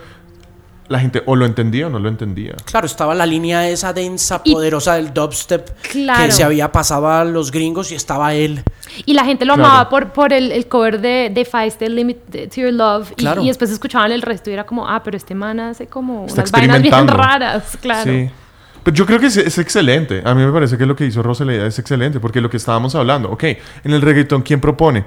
la 0.90 1.00
gente 1.00 1.22
o 1.26 1.36
lo 1.36 1.46
entendía 1.46 1.88
o 1.88 1.90
no 1.90 2.00
lo 2.00 2.08
entendía. 2.10 2.56
Claro, 2.66 2.86
estaba 2.86 3.14
la 3.14 3.26
línea 3.26 3.68
esa 3.70 3.92
densa, 3.94 4.42
Y- 4.44 4.54
poderosa 4.54 4.96
del 4.96 5.14
dubstep 5.14 5.70
Claro. 5.92 6.26
que 6.26 6.32
se 6.32 6.44
había 6.44 6.72
pasado 6.72 7.10
a 7.10 7.24
los 7.26 7.52
gringos 7.52 7.92
y 7.92 7.96
estaba 7.96 8.34
él. 8.34 8.64
Y 9.06 9.14
la 9.14 9.26
gente 9.26 9.46
lo 9.46 9.56
Claro. 9.56 9.70
amaba 9.70 9.90
por, 9.90 10.14
por 10.14 10.32
el, 10.34 10.52
el 10.52 10.68
cover 10.68 11.02
de, 11.02 11.30
de 11.34 11.46
Feist, 11.46 11.82
Limit 11.82 12.18
to 12.54 12.62
Your 12.62 12.74
Love. 12.74 13.12
Y, 13.12 13.16
Claro. 13.16 13.42
y 13.44 13.48
después 13.48 13.70
escuchaban 13.72 14.12
el 14.12 14.22
resto 14.22 14.50
y 14.50 14.54
era 14.54 14.66
como, 14.66 14.88
ah, 14.88 15.02
pero 15.04 15.18
este 15.18 15.36
man 15.36 15.60
hace 15.60 15.88
como 15.88 16.26
Está 16.26 16.42
unas 16.42 16.52
vainas 16.52 16.82
bien 16.82 17.08
raras. 17.08 17.78
Claro. 17.82 18.12
Sí. 18.12 18.30
Pero 18.84 18.96
yo 18.96 19.06
creo 19.06 19.20
que 19.20 19.26
es, 19.26 19.36
es 19.36 19.58
excelente. 19.58 20.22
A 20.24 20.34
mí 20.34 20.46
me 20.46 20.52
parece 20.54 20.78
que 20.78 20.86
lo 20.86 20.96
que 20.96 21.06
hizo 21.06 21.22
Rosalía 21.22 21.66
es 21.66 21.78
excelente. 21.78 22.22
Porque 22.22 22.40
lo 22.40 22.50
que 22.50 22.56
estábamos 22.56 22.96
hablando, 22.96 23.30
ok, 23.30 23.44
en 23.44 23.92
el 23.94 24.02
reggaetón, 24.02 24.42
¿quién 24.44 24.62
propone? 24.62 25.04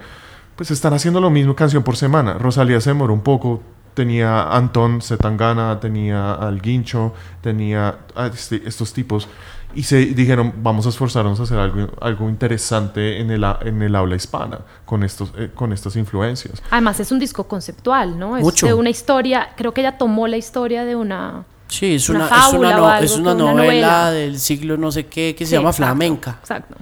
Pues 0.56 0.70
están 0.70 0.92
haciendo 0.92 1.18
lo 1.22 1.30
mismo 1.30 1.56
canción 1.56 1.82
por 1.82 1.96
semana. 1.96 2.34
Rosalía 2.34 2.78
se 2.82 2.90
demoró 2.90 3.14
un 3.14 3.22
poco. 3.22 3.62
Tenía 3.94 4.42
a 4.42 4.56
Antón 4.56 5.02
Zetangana, 5.02 5.78
tenía 5.80 6.32
al 6.34 6.60
Guincho, 6.60 7.12
tenía 7.40 7.96
a 8.14 8.26
este- 8.28 8.62
estos 8.66 8.92
tipos. 8.92 9.28
Y 9.74 9.84
se 9.84 9.98
dijeron, 10.06 10.52
vamos 10.62 10.86
a 10.86 10.88
esforzarnos 10.88 11.38
a 11.38 11.44
hacer 11.44 11.58
algo, 11.58 11.88
algo 12.00 12.28
interesante 12.28 13.20
en 13.20 13.30
el, 13.30 13.44
a- 13.44 13.58
en 13.62 13.80
el 13.82 13.94
habla 13.94 14.16
hispana 14.16 14.58
con, 14.84 15.04
estos, 15.04 15.32
eh, 15.36 15.50
con 15.54 15.72
estas 15.72 15.94
influencias. 15.96 16.60
Además 16.70 16.98
es 16.98 17.12
un 17.12 17.18
disco 17.20 17.44
conceptual, 17.46 18.18
¿no? 18.18 18.36
Es 18.36 18.42
Mucho. 18.42 18.66
de 18.66 18.74
una 18.74 18.90
historia, 18.90 19.50
creo 19.56 19.72
que 19.72 19.80
ella 19.82 19.96
tomó 19.96 20.26
la 20.26 20.36
historia 20.38 20.84
de 20.84 20.96
una... 20.96 21.44
Sí, 21.68 21.94
es 21.94 22.08
Una 22.08 22.26
una, 22.26 22.26
es 22.48 22.52
una, 22.52 22.68
o 22.68 22.80
no- 22.80 22.88
algo 22.88 23.04
es 23.04 23.16
una 23.16 23.34
novela 23.34 23.52
novela. 23.62 24.10
del 24.10 24.40
siglo 24.40 24.76
no 24.76 24.90
sé 24.90 25.06
qué 25.06 25.36
que 25.38 25.44
se 25.44 25.50
Sí, 25.50 25.56
llama 25.56 25.70
exacto, 25.70 25.86
Flamenca. 25.86 26.36
Exacto. 26.40 26.74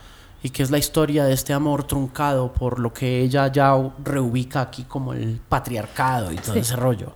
Y 0.42 0.50
que 0.50 0.62
es 0.62 0.70
la 0.70 0.78
historia 0.78 1.24
de 1.24 1.32
este 1.32 1.52
amor 1.52 1.84
truncado 1.84 2.52
por 2.52 2.78
lo 2.78 2.92
que 2.92 3.20
ella 3.22 3.48
ya 3.50 3.74
reubica 4.04 4.60
aquí 4.60 4.84
como 4.84 5.12
el 5.12 5.40
patriarcado 5.48 6.32
y 6.32 6.36
todo 6.36 6.54
Sí. 6.54 6.60
ese 6.60 6.76
rollo. 6.76 7.12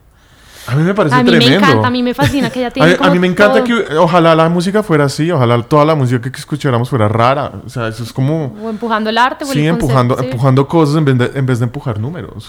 A 0.65 0.77
mí 0.77 0.85
me 0.85 0.95
parece 0.95 1.17
A 1.17 1.25
mí 1.25 1.31
tremendo. 1.31 1.51
me 1.51 1.57
encanta, 1.57 1.89
a 1.89 1.91
mí 1.91 2.03
me 2.05 2.15
fascina 2.15 2.49
que 2.49 2.61
ella 2.61 2.69
A, 2.69 2.73
tiene 2.73 2.93
a 2.93 2.97
como 2.97 3.11
mí 3.13 3.19
me 3.19 3.27
encanta 3.27 3.65
todo- 3.65 3.65
que 3.65 3.97
ojalá 3.97 4.33
la 4.37 4.49
música 4.49 4.85
fuera 4.85 5.05
así, 5.07 5.29
ojalá 5.31 5.61
toda 5.65 5.85
la 5.85 5.97
música 5.97 6.31
que 6.31 6.39
escucháramos 6.39 6.89
fuera 6.89 7.09
rara. 7.09 7.51
O 7.67 7.69
sea, 7.69 7.89
eso 7.89 8.05
es 8.05 8.13
como... 8.13 8.55
O 8.63 8.71
empujando 8.71 9.11
el 9.11 9.19
arte 9.19 9.45
o 9.45 9.49
el 9.49 9.55
Sí, 9.55 9.67
empujando, 9.67 10.15
concepto, 10.15 10.23
sí. 10.23 10.31
empujando 10.31 10.69
cosas 10.69 10.97
en 10.97 11.05
vez, 11.05 11.19
de, 11.19 11.39
en 11.39 11.47
vez 11.47 11.59
de 11.59 11.65
empujar 11.65 11.99
números. 11.99 12.47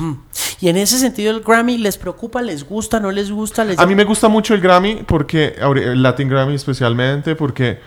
Y 0.61 0.69
en 0.69 0.77
ese 0.77 0.99
sentido 0.99 1.31
el 1.35 1.41
Grammy 1.41 1.79
les 1.79 1.97
preocupa, 1.97 2.43
les 2.43 2.67
gusta, 2.69 2.99
no 2.99 3.09
les 3.11 3.31
gusta, 3.31 3.63
les 3.65 3.79
A 3.79 3.85
mí 3.87 3.95
me 3.95 4.03
gusta 4.03 4.27
mucho 4.27 4.53
el 4.53 4.61
Grammy, 4.61 5.03
porque 5.07 5.55
el 5.75 6.03
Latin 6.03 6.29
Grammy 6.29 6.53
especialmente, 6.53 7.35
porque 7.35 7.79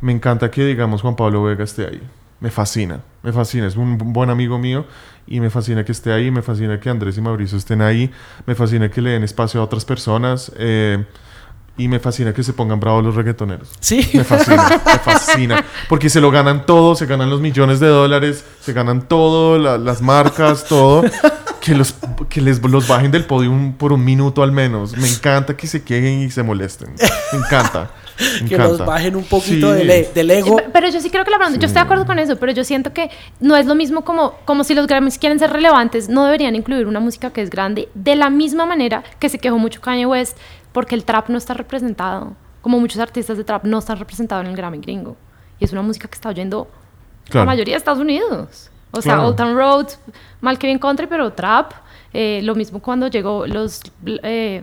me 0.00 0.10
encanta 0.10 0.50
que, 0.50 0.64
digamos, 0.64 1.00
Juan 1.02 1.14
Pablo 1.14 1.44
Vega 1.44 1.62
esté 1.62 1.86
ahí. 1.86 2.02
Me 2.40 2.50
fascina, 2.50 3.00
me 3.22 3.32
fascina. 3.32 3.66
Es 3.66 3.76
un 3.76 3.98
bu- 3.98 4.12
buen 4.12 4.30
amigo 4.30 4.58
mío 4.58 4.86
y 5.26 5.40
me 5.40 5.50
fascina 5.50 5.84
que 5.84 5.92
esté 5.92 6.12
ahí, 6.12 6.30
me 6.30 6.40
fascina 6.42 6.80
que 6.80 6.88
Andrés 6.88 7.18
y 7.18 7.20
Mauricio 7.20 7.58
estén 7.58 7.82
ahí, 7.82 8.10
me 8.46 8.54
fascina 8.54 8.90
que 8.90 9.02
le 9.02 9.10
den 9.10 9.22
espacio 9.24 9.60
a 9.60 9.64
otras 9.64 9.84
personas 9.84 10.50
eh, 10.56 11.04
y 11.76 11.86
me 11.88 11.98
fascina 12.00 12.32
que 12.32 12.42
se 12.42 12.52
pongan 12.54 12.80
bravos 12.80 13.04
los 13.04 13.14
reggaetoneros. 13.14 13.68
Sí. 13.80 14.08
Me 14.14 14.24
fascina, 14.24 14.68
me 14.84 14.98
fascina. 15.04 15.64
Porque 15.88 16.08
se 16.08 16.20
lo 16.20 16.30
ganan 16.30 16.64
todo, 16.66 16.94
se 16.94 17.04
ganan 17.06 17.28
los 17.30 17.40
millones 17.42 17.78
de 17.78 17.88
dólares, 17.88 18.44
se 18.60 18.72
ganan 18.72 19.02
todo, 19.08 19.58
la- 19.58 19.76
las 19.78 20.00
marcas, 20.02 20.64
todo. 20.64 21.02
Que 21.60 21.74
los 21.74 21.94
que 22.28 22.40
les 22.40 22.62
los 22.62 22.88
bajen 22.88 23.10
del 23.10 23.24
podio 23.24 23.50
un- 23.50 23.74
por 23.74 23.92
un 23.92 24.04
minuto 24.04 24.42
al 24.42 24.52
menos. 24.52 24.96
Me 24.96 25.08
encanta 25.08 25.56
que 25.56 25.66
se 25.66 25.82
quejen 25.82 26.20
y 26.22 26.30
se 26.30 26.42
molesten. 26.42 26.94
Me 27.32 27.38
encanta. 27.38 27.90
Me 28.42 28.48
que 28.48 28.54
encanta. 28.54 28.68
los 28.78 28.86
bajen 28.86 29.16
un 29.16 29.24
poquito 29.24 29.76
Sí. 29.76 29.86
del, 29.86 30.08
del 30.14 30.30
ego. 30.30 30.56
Pe- 30.56 30.68
Pero 30.72 30.88
yo 30.88 31.00
sí 31.00 31.10
creo 31.10 31.24
que 31.24 31.30
la 31.30 31.38
verdad, 31.38 31.52
yo 31.54 31.66
estoy 31.66 31.74
de 31.74 31.80
acuerdo 31.80 32.06
con 32.06 32.18
eso, 32.18 32.36
pero 32.36 32.52
yo 32.52 32.64
siento 32.64 32.92
que 32.92 33.10
no 33.40 33.56
es 33.56 33.66
lo 33.66 33.74
mismo 33.74 34.02
como, 34.04 34.34
como 34.44 34.64
si 34.64 34.74
los 34.74 34.86
Grammys 34.86 35.18
quieren 35.18 35.38
ser 35.38 35.50
relevantes, 35.52 36.08
no 36.08 36.24
deberían 36.24 36.54
incluir 36.56 36.86
una 36.86 37.00
música 37.00 37.30
que 37.30 37.42
es 37.42 37.50
grande, 37.50 37.88
de 37.94 38.16
la 38.16 38.30
misma 38.30 38.64
manera 38.66 39.02
que 39.18 39.28
se 39.28 39.38
quejó 39.38 39.58
mucho 39.58 39.80
Kanye 39.80 40.06
West 40.06 40.36
porque 40.72 40.94
el 40.94 41.04
trap 41.04 41.28
no 41.28 41.38
está 41.38 41.52
representado, 41.54 42.34
como 42.62 42.78
muchos 42.80 43.00
artistas 43.00 43.36
de 43.36 43.44
trap 43.44 43.64
no 43.64 43.78
están 43.78 43.98
representados 43.98 44.44
en 44.44 44.50
el 44.50 44.56
Grammy 44.56 44.78
gringo. 44.78 45.16
Y 45.58 45.64
es 45.64 45.72
una 45.72 45.82
música 45.82 46.08
que 46.08 46.14
está 46.14 46.28
oyendo 46.30 46.68
Claro. 47.28 47.44
la 47.46 47.52
mayoría 47.52 47.74
de 47.74 47.78
Estados 47.78 48.00
Unidos. 48.00 48.70
O 48.92 49.00
sea, 49.02 49.14
Claro. 49.14 49.28
Old 49.28 49.36
Town 49.36 49.56
Road, 49.56 49.86
mal 50.40 50.58
que 50.58 50.66
bien 50.66 50.78
country, 50.78 51.06
pero 51.06 51.32
trap. 51.32 51.72
Eh, 52.12 52.40
lo 52.42 52.54
mismo 52.54 52.80
cuando 52.80 53.06
llegó 53.08 53.46
los... 53.46 53.80
Eh, 54.04 54.62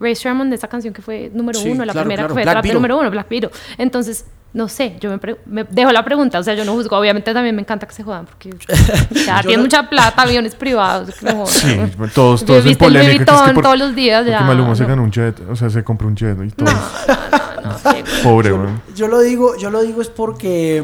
Ray 0.00 0.14
Sherman 0.14 0.50
de 0.50 0.56
esa 0.56 0.68
canción 0.68 0.92
que 0.92 1.02
fue 1.02 1.30
número 1.32 1.58
Sí, 1.58 1.70
uno, 1.70 1.84
la 1.84 1.92
claro, 1.92 2.04
primera 2.04 2.22
claro, 2.22 2.28
que 2.28 2.34
fue 2.34 2.42
Black 2.42 2.54
trap 2.54 2.62
Beetle. 2.64 2.74
número 2.78 2.98
uno, 2.98 3.10
Black 3.10 3.28
Beetle. 3.28 3.50
Entonces, 3.78 4.26
no 4.52 4.68
sé, 4.68 4.96
yo 5.00 5.08
me, 5.10 5.18
me 5.46 5.64
dejo 5.64 5.92
la 5.92 6.04
pregunta, 6.04 6.38
o 6.38 6.42
sea, 6.42 6.54
yo 6.54 6.64
no 6.64 6.72
juzgo, 6.74 6.96
obviamente 6.98 7.32
también 7.32 7.54
me 7.54 7.62
encanta 7.62 7.86
que 7.86 7.94
se 7.94 8.02
jodan, 8.02 8.26
porque 8.26 8.50
ya 9.26 9.36
Yo 9.36 9.48
tienen 9.48 9.56
no- 9.60 9.62
mucha 9.62 9.88
plata, 9.88 10.22
aviones 10.22 10.54
privados, 10.56 11.22
no 11.22 11.30
jodan. 11.32 11.46
Sí, 11.46 11.80
todos, 12.14 12.40
Yo 12.40 12.46
todos 12.46 12.66
en 12.66 12.76
polémica. 12.76 13.10
que 13.10 13.16
es 13.16 13.18
que 13.18 13.24
Vuitton 13.34 13.54
por- 13.54 13.62
todos 13.64 13.78
los 13.78 13.94
días, 13.94 14.18
porque 14.24 14.30
ya, 14.32 14.40
Maluma 14.42 14.74
se 14.74 14.82
no. 14.82 14.88
ganó 14.90 15.02
un 15.04 15.10
jet, 15.12 15.40
o 15.48 15.56
sea, 15.56 15.70
se 15.70 15.82
compró 15.84 16.08
un 16.08 16.16
jet 16.16 16.36
y 16.44 16.50
todo. 16.50 16.70
No, 16.70 16.80
no, 17.08 17.70
no, 17.72 17.92
no. 17.92 18.22
Pobre, 18.22 18.52
weón. 18.52 18.82
Yo 18.94 19.08
lo 19.08 19.20
digo, 19.20 19.56
yo 19.56 19.70
lo 19.70 19.80
digo 19.82 20.02
es 20.02 20.08
porque 20.08 20.82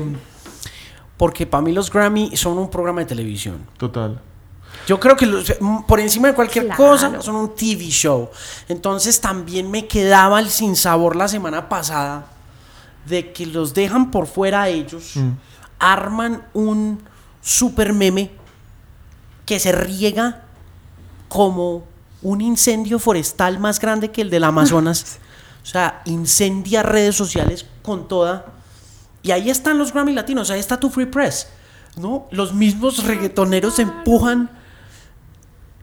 porque 1.21 1.47
para 1.47 1.61
mí 1.62 1.71
los 1.71 1.93
Grammy 1.93 2.35
son 2.35 2.57
un 2.57 2.71
programa 2.71 3.01
de 3.01 3.07
televisión. 3.07 3.59
Total. 3.77 4.18
Yo 4.87 4.99
creo 4.99 5.14
que 5.16 5.27
los- 5.27 5.53
mm, 5.61 5.83
por 5.83 6.01
encima 6.01 6.29
de 6.29 6.35
cualquier 6.35 6.64
Claro. 6.64 6.79
cosa 6.83 7.21
son 7.21 7.35
un 7.37 7.55
TV 7.55 7.91
show. 7.91 8.31
Entonces 8.71 9.21
también 9.21 9.71
me 9.71 9.87
quedaba 9.87 10.41
el 10.41 10.49
sinsabor 10.49 11.16
la 11.16 11.29
semana 11.29 11.68
pasada 11.68 12.25
de 13.05 13.33
que 13.35 13.45
los 13.45 13.75
dejan 13.75 14.11
por 14.11 14.27
fuera 14.27 14.62
a 14.62 14.68
ellos, 14.71 15.12
arman 15.79 16.43
un 16.55 17.03
super 17.43 17.93
meme 17.93 18.31
que 19.45 19.59
se 19.59 19.73
riega 19.73 20.45
como 21.29 21.85
un 22.23 22.41
incendio 22.41 22.99
forestal 22.99 23.59
más 23.59 23.79
grande 23.79 24.11
que 24.11 24.23
el 24.23 24.31
del 24.31 24.45
Amazonas. 24.45 25.18
o 25.62 25.66
sea, 25.66 26.01
incendia 26.07 26.83
redes 26.83 27.14
sociales 27.14 27.66
con 27.83 28.09
toda. 28.09 28.47
Y 29.23 29.31
ahí 29.33 29.51
están 29.51 29.79
los 29.79 29.93
Grammy 29.93 30.12
Latinos, 30.12 30.51
ahí 30.51 30.61
está 30.61 30.79
tu 30.81 30.91
Free 30.91 31.07
Press. 31.07 31.49
¿no? 31.97 32.29
Los 32.31 32.55
mismos 32.55 33.05
reggaetoneros 33.05 33.79
empujan. 33.81 34.51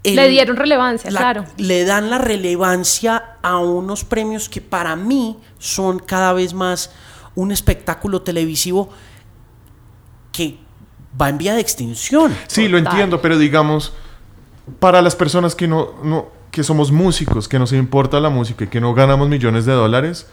el- 0.03 0.15
Le 0.15 0.29
dieron 0.29 0.55
relevancia, 0.55 1.11
la- 1.11 1.19
claro. 1.19 1.45
Le 1.57 1.83
dan 1.83 2.09
la 2.09 2.17
relevancia 2.17 3.35
a 3.41 3.57
unos 3.57 4.05
premios 4.05 4.47
que 4.47 4.61
para 4.61 4.95
mí 4.95 5.37
son 5.59 5.99
cada 5.99 6.31
vez 6.31 6.53
más 6.53 6.91
un 7.35 7.51
espectáculo 7.51 8.21
televisivo 8.21 8.89
que 10.31 10.57
va 11.19 11.29
en 11.29 11.37
vía 11.37 11.53
de 11.55 11.61
extinción. 11.61 12.33
Sí, 12.47 12.67
lo 12.69 12.77
entiendo, 12.77 13.21
pero 13.21 13.37
digamos, 13.37 13.93
para 14.79 15.01
las 15.01 15.15
personas 15.15 15.55
que 15.55 15.67
no, 15.67 15.93
no, 16.03 16.27
que 16.51 16.63
somos 16.63 16.91
músicos, 16.91 17.47
que 17.49 17.59
nos 17.59 17.73
importa 17.73 18.19
la 18.19 18.29
música 18.29 18.63
y 18.63 18.67
que 18.67 18.79
no 18.79 18.93
ganamos 18.93 19.27
millones 19.27 19.65
de 19.65 19.73
dólares, 19.73 20.27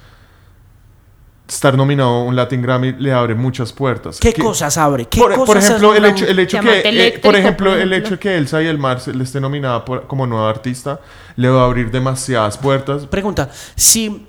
estar 1.46 1.76
nominado 1.76 2.08
a 2.10 2.22
un 2.24 2.34
Latin 2.36 2.62
Grammy 2.62 2.92
le 2.92 3.12
abre 3.12 3.34
muchas 3.34 3.72
puertas. 3.72 4.18
¿Qué 4.18 4.32
Que- 4.32 4.42
cosas 4.42 4.76
abre? 4.78 5.06
¿Qué 5.06 5.20
por, 5.20 5.34
por 5.34 5.46
cosas 5.46 5.64
ejemplo, 5.64 5.90
hace 5.90 5.98
el 5.98 6.04
hecho, 6.06 6.26
el 6.26 6.38
hecho 6.38 6.60
que, 6.60 6.78
eh, 6.80 6.88
eléctrico, 6.88 7.28
por 7.28 7.36
ejemplo, 7.36 7.70
por 7.70 7.78
el 7.78 7.92
ejemplo. 7.92 8.14
hecho 8.14 8.20
que 8.20 8.36
Elsa 8.36 8.62
y 8.62 8.66
el 8.66 8.78
Mar 8.78 9.00
se- 9.00 9.12
le 9.12 9.24
esté 9.24 9.40
nominada 9.40 9.84
por- 9.84 10.06
como 10.06 10.26
nueva 10.26 10.48
artista, 10.48 11.00
le 11.36 11.48
va 11.50 11.62
a 11.62 11.64
abrir 11.66 11.90
demasiadas 11.90 12.56
puertas. 12.56 13.06
Pregunta, 13.06 13.50
si 13.76 14.26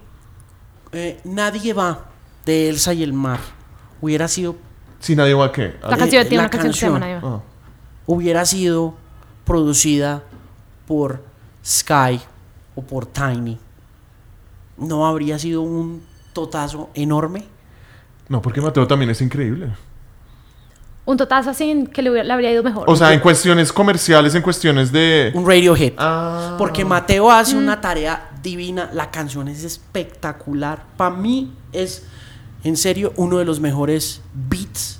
eh, 0.91 1.19
nadie 1.23 1.73
va 1.73 2.05
de 2.45 2.69
Elsa 2.69 2.93
y 2.93 3.03
el 3.03 3.11
mar, 3.13 3.39
hubiera 4.01 4.27
sido, 4.27 4.55
Si 4.99 5.15
nadie 5.15 5.33
va 5.33 5.45
a 5.45 5.51
qué. 5.51 5.75
La 5.83 5.95
Eh, 5.95 5.99
canción 5.99 6.21
tiene 6.23 6.35
la 6.37 6.41
una 6.43 6.49
canción 6.49 6.71
que 6.73 6.79
se 6.79 6.85
llama 6.87 6.99
canción. 6.99 7.21
Naiva. 7.21 7.43
Hubiera 8.07 8.45
sido 8.45 8.93
producida 9.45 10.23
por 10.87 11.23
Sky 11.65 12.19
o 12.75 12.81
por 12.81 13.05
Tiny, 13.05 13.57
¿no 14.77 15.05
habría 15.05 15.37
sido 15.39 15.61
un 15.61 16.03
totazo 16.35 16.91
enorme? 16.93 17.45
No, 18.29 18.39
porque 18.43 18.61
Mateo 18.61 18.85
también 18.85 19.09
es 19.09 19.21
increíble. 19.21 19.71
Un 21.05 21.17
totazo 21.17 21.51
así 21.51 21.85
que 21.93 22.01
le, 22.01 22.09
hubiera- 22.09 22.25
le 22.27 22.33
habría 22.33 22.51
ido 22.51 22.63
mejor. 22.63 22.83
O 22.87 22.95
sea, 22.95 23.13
en 23.13 23.19
cuestiones 23.19 23.71
comerciales, 23.71 24.33
en 24.35 24.41
cuestiones 24.41 24.91
de... 24.91 25.31
Un 25.35 25.45
radio 25.47 25.75
hit. 25.75 25.93
Ah. 25.97 26.55
Porque 26.57 26.83
Mateo 26.83 27.29
hace 27.31 27.55
una 27.55 27.79
tarea 27.79 28.31
divina, 28.41 28.89
la 28.93 29.09
canción 29.11 29.47
es 29.47 29.63
espectacular. 29.63 30.83
Para 30.97 31.15
mí 31.15 31.53
es, 31.71 32.03
en 32.63 32.75
serio, 32.75 33.13
uno 33.17 33.37
de 33.37 33.45
los 33.45 33.59
mejores 33.59 34.21
beats 34.33 34.99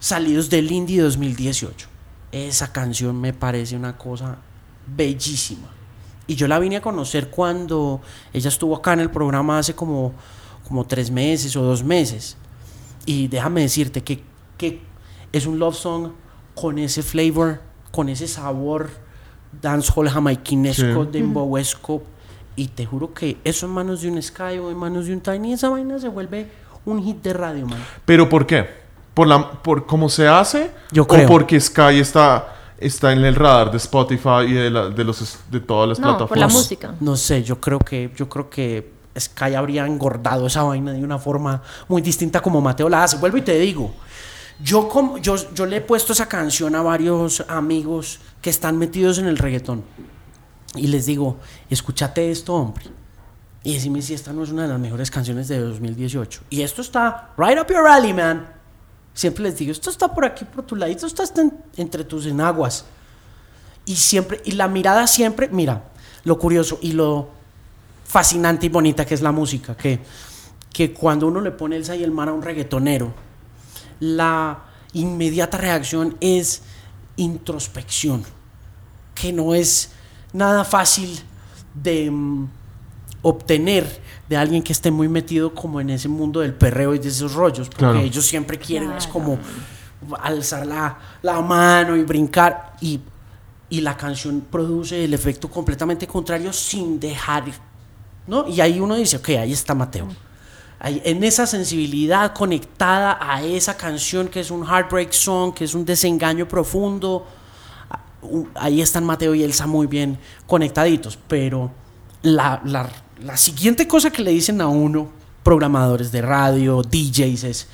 salidos 0.00 0.50
del 0.50 0.70
Indie 0.72 1.00
2018. 1.02 1.86
Esa 2.32 2.72
canción 2.72 3.20
me 3.20 3.32
parece 3.32 3.76
una 3.76 3.96
cosa 3.96 4.38
bellísima. 4.86 5.68
Y 6.30 6.36
yo 6.36 6.46
la 6.46 6.60
vine 6.60 6.76
a 6.76 6.80
conocer 6.80 7.28
cuando 7.28 8.00
ella 8.32 8.48
estuvo 8.48 8.76
acá 8.76 8.92
en 8.92 9.00
el 9.00 9.10
programa 9.10 9.58
hace 9.58 9.74
como, 9.74 10.12
como 10.68 10.84
tres 10.86 11.10
meses 11.10 11.56
o 11.56 11.62
dos 11.62 11.82
meses. 11.82 12.36
Y 13.04 13.26
déjame 13.26 13.62
decirte 13.62 14.04
que, 14.04 14.22
que 14.56 14.80
es 15.32 15.46
un 15.46 15.58
love 15.58 15.74
song 15.74 16.12
con 16.54 16.78
ese 16.78 17.02
flavor, 17.02 17.60
con 17.90 18.08
ese 18.08 18.28
sabor 18.28 18.90
dancehall 19.60 20.08
jamaiquinesco, 20.08 21.04
Sí. 21.06 21.10
dembowesco. 21.10 22.02
Y 22.54 22.68
te 22.68 22.86
juro 22.86 23.12
que 23.12 23.38
eso 23.42 23.66
en 23.66 23.72
manos 23.72 24.02
de 24.02 24.10
un 24.10 24.22
Sky 24.22 24.58
o 24.62 24.70
en 24.70 24.76
manos 24.76 25.06
de 25.06 25.14
un 25.14 25.20
Tiny, 25.20 25.54
esa 25.54 25.68
vaina 25.68 25.98
se 25.98 26.08
vuelve 26.08 26.46
un 26.84 27.02
hit 27.02 27.22
de 27.22 27.32
radio, 27.32 27.66
man. 27.66 27.78
¿Pero 28.04 28.28
por 28.28 28.46
qué? 28.46 28.68
¿Por, 29.14 29.26
la, 29.26 29.50
por 29.62 29.84
cómo 29.86 30.08
se 30.08 30.28
hace? 30.28 30.70
Yo 30.92 31.02
¿O 31.02 31.06
creo. 31.08 31.26
porque 31.26 31.58
Sky 31.58 31.98
está, 31.98 32.54
está 32.80 33.12
en 33.12 33.24
el 33.24 33.34
radar 33.34 33.70
de 33.70 33.76
Spotify 33.76 34.44
y 34.48 34.52
de, 34.52 34.70
la- 34.70 34.88
de, 34.88 35.04
los, 35.04 35.38
de 35.50 35.60
todas 35.60 35.88
las 35.88 35.98
No, 35.98 36.08
plataformas? 36.16 36.28
por 36.28 36.38
la 36.38 36.48
música. 36.48 36.94
No 37.00 37.16
sé, 37.16 37.42
yo 37.42 37.60
creo 37.60 37.78
que 37.78 38.10
yo 38.16 38.28
creo 38.28 38.48
que 38.50 38.92
Sky 39.18 39.54
habría 39.54 39.86
engordado 39.86 40.46
esa 40.46 40.62
vaina 40.62 40.92
de 40.92 41.02
una 41.04 41.18
forma 41.18 41.62
muy 41.88 42.00
distinta 42.02 42.40
como 42.40 42.60
Mateo 42.60 42.88
la 42.88 43.04
hace. 43.04 43.16
Vuelvo 43.18 43.36
y 43.38 43.42
te 43.42 43.58
digo, 43.58 43.92
yo 44.62 44.88
como 44.88 45.18
yo, 45.18 45.36
yo 45.54 45.66
le 45.66 45.76
he 45.76 45.80
puesto 45.80 46.12
esa 46.12 46.26
canción 46.26 46.74
a 46.74 46.82
varios 46.82 47.44
amigos 47.48 48.20
que 48.40 48.50
están 48.50 48.78
metidos 48.78 49.18
en 49.18 49.26
el 49.26 49.36
reggaetón 49.38 49.82
y 50.74 50.86
les 50.86 51.06
digo, 51.06 51.38
escúchate 51.68 52.30
esto, 52.30 52.54
hombre. 52.54 52.84
Y 53.62 53.74
decime 53.74 54.00
si 54.00 54.14
esta 54.14 54.32
no 54.32 54.42
es 54.44 54.50
una 54.50 54.62
de 54.62 54.68
las 54.68 54.78
mejores 54.80 55.10
canciones 55.10 55.48
de 55.48 55.58
2018. 55.58 56.42
Y 56.48 56.62
esto 56.62 56.80
está 56.80 57.30
right 57.36 57.58
up 57.60 57.66
your 57.68 57.86
alley, 57.86 58.14
man. 58.14 58.46
Siempre 59.20 59.42
les 59.44 59.58
digo, 59.58 59.70
esto 59.70 59.90
está 59.90 60.08
por 60.14 60.24
aquí, 60.24 60.46
por 60.46 60.64
tu 60.64 60.74
ladito, 60.76 61.06
esto 61.06 61.22
está 61.22 61.42
en- 61.42 61.52
entre 61.76 62.04
tus 62.04 62.24
enaguas. 62.24 62.86
Y 63.84 63.96
siempre, 63.96 64.40
y 64.46 64.52
la 64.52 64.66
mirada 64.66 65.06
siempre, 65.06 65.50
mira, 65.50 65.84
lo 66.24 66.38
curioso 66.38 66.78
y 66.80 66.92
lo 66.92 67.28
fascinante 68.06 68.64
y 68.64 68.68
bonita 68.70 69.04
que 69.04 69.12
es 69.12 69.20
la 69.20 69.30
música, 69.30 69.76
que, 69.76 70.00
que 70.72 70.94
cuando 70.94 71.26
uno 71.26 71.42
le 71.42 71.50
pone 71.50 71.76
el 71.76 71.84
y 71.84 72.02
el 72.02 72.10
mar 72.12 72.30
a 72.30 72.32
un 72.32 72.40
reggaetonero, 72.40 73.12
la 74.00 74.60
inmediata 74.94 75.58
reacción 75.58 76.16
es 76.20 76.62
introspección, 77.16 78.24
que 79.14 79.34
no 79.34 79.54
es 79.54 79.90
nada 80.32 80.64
fácil 80.64 81.20
de 81.74 82.10
mm, 82.10 82.48
obtener 83.20 84.00
de 84.30 84.36
alguien 84.36 84.62
que 84.62 84.72
esté 84.72 84.90
muy 84.92 85.08
metido 85.08 85.52
como 85.52 85.80
en 85.80 85.90
ese 85.90 86.08
mundo 86.08 86.38
del 86.40 86.54
perreo 86.54 86.94
y 86.94 87.00
de 87.00 87.08
esos 87.08 87.34
rollos, 87.34 87.66
porque 87.68 87.78
Claro. 87.80 87.98
ellos 87.98 88.24
siempre 88.24 88.58
quieren, 88.58 88.92
es 88.92 89.08
como 89.08 89.38
alzar 90.22 90.64
la, 90.66 90.96
la 91.20 91.40
mano 91.40 91.96
y 91.96 92.04
brincar 92.04 92.74
y, 92.80 93.00
y 93.68 93.80
la 93.80 93.96
canción 93.96 94.40
produce 94.48 95.04
el 95.04 95.12
efecto 95.14 95.50
completamente 95.50 96.06
contrario 96.06 96.52
sin 96.52 97.00
dejar, 97.00 97.42
¿no? 98.28 98.46
Y 98.46 98.60
ahí 98.60 98.78
uno 98.78 98.94
dice, 98.94 99.16
ok, 99.16 99.30
ahí 99.30 99.52
está 99.52 99.74
Mateo. 99.74 100.06
Ahí, 100.78 101.02
en 101.04 101.24
esa 101.24 101.44
sensibilidad 101.46 102.32
conectada 102.32 103.18
a 103.20 103.42
esa 103.42 103.76
canción 103.76 104.28
que 104.28 104.38
es 104.40 104.52
un 104.52 104.64
heartbreak 104.64 105.12
song, 105.12 105.52
que 105.52 105.64
es 105.64 105.74
un 105.74 105.84
desengaño 105.84 106.46
profundo, 106.46 107.26
ahí 108.54 108.80
están 108.80 109.04
Mateo 109.04 109.34
y 109.34 109.42
Elsa 109.42 109.66
muy 109.66 109.88
bien 109.88 110.18
conectaditos, 110.46 111.18
pero 111.28 111.72
la, 112.22 112.60
la- 112.64 112.88
la 113.22 113.36
siguiente 113.36 113.86
cosa 113.86 114.10
que 114.10 114.22
le 114.22 114.30
dicen 114.30 114.60
a 114.60 114.68
uno, 114.68 115.08
programadores 115.42 116.12
de 116.12 116.22
radio, 116.22 116.82
DJs, 116.82 117.44
es, 117.44 117.68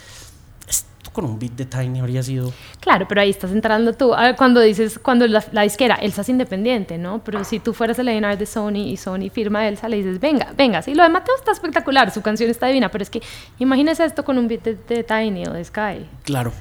esto 0.69 1.11
con 1.13 1.25
un 1.25 1.39
beat 1.39 1.53
de 1.53 1.65
Tiny 1.65 2.01
habría 2.01 2.23
sido... 2.23 2.53
Claro, 2.81 3.07
pero 3.09 3.21
ahí 3.21 3.31
estás 3.31 3.51
entrando 3.51 3.93
tú. 3.93 4.15
A 4.15 4.23
ver, 4.23 4.37
Cuando 4.37 4.61
dices, 4.61 4.99
cuando 4.99 5.27
la, 5.27 5.45
la 5.53 5.63
disquera, 5.63 5.97
Elsa 5.97 6.23
es 6.23 6.29
independiente, 6.29 6.99
¿no? 6.99 7.23
Pero 7.25 7.45
si 7.45 7.59
tú 7.59 7.73
fueras 7.73 7.99
el 7.99 8.09
A&R 8.09 8.37
de 8.37 8.47
Sony 8.47 8.87
y 8.87 8.97
Sony 8.97 9.31
firma 9.33 9.61
a 9.61 9.69
Elsa, 9.69 9.89
le 9.89 9.97
dices, 9.97 10.21
venga, 10.21 10.53
venga. 10.57 10.83
Sí, 10.83 10.95
lo 10.95 11.03
de 11.03 11.09
Mateo 11.09 11.35
está 11.37 11.53
espectacular, 11.53 12.11
su 12.11 12.23
canción 12.23 12.51
está 12.51 12.67
divina, 12.67 12.91
pero 12.91 13.03
es 13.03 13.11
que 13.11 13.23
imagínese 13.59 14.05
esto 14.05 14.25
con 14.25 14.39
un 14.39 14.49
beat 14.49 14.63
de, 14.63 14.75
de 14.75 15.05
Tiny 15.05 15.47
o 15.47 15.53
de 15.53 15.65
Sky. 15.65 16.07
Claro. 16.25 16.53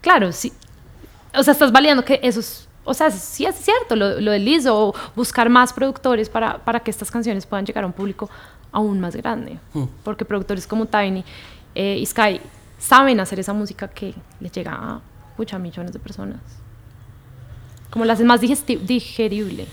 Claro, 0.00 0.32
sí. 0.32 0.52
O 1.34 1.42
sea, 1.42 1.52
estás 1.52 1.72
validando 1.72 2.04
que 2.04 2.20
esos 2.22 2.65
o 2.86 2.94
sea, 2.94 3.10
sí 3.10 3.44
es 3.44 3.56
cierto 3.56 3.94
lo, 3.96 4.20
lo 4.20 4.30
de 4.30 4.38
Liz, 4.38 4.66
o 4.66 4.94
buscar 5.14 5.48
más 5.50 5.72
productores 5.72 6.28
para, 6.30 6.64
para 6.64 6.80
que 6.80 6.90
estas 6.90 7.10
canciones 7.10 7.44
puedan 7.44 7.66
llegar 7.66 7.84
a 7.84 7.86
un 7.86 7.92
público 7.92 8.30
aún 8.72 9.00
más 9.00 9.14
grande. 9.16 9.58
Porque 10.04 10.24
productores 10.24 10.66
como 10.66 10.86
Tiny 10.86 11.24
eh, 11.74 11.98
y 12.00 12.06
Sky 12.06 12.40
saben 12.78 13.20
hacer 13.20 13.40
esa 13.40 13.52
música 13.52 13.88
que 13.88 14.14
les 14.40 14.52
llega 14.52 14.72
a 14.72 15.00
muchas 15.36 15.60
millones 15.60 15.92
de 15.92 15.98
personas. 15.98 16.40
Como 17.90 18.04
la 18.04 18.12
hacen 18.14 18.26
más 18.26 18.40
digesti- 18.40 18.78
digerible, 18.80 19.66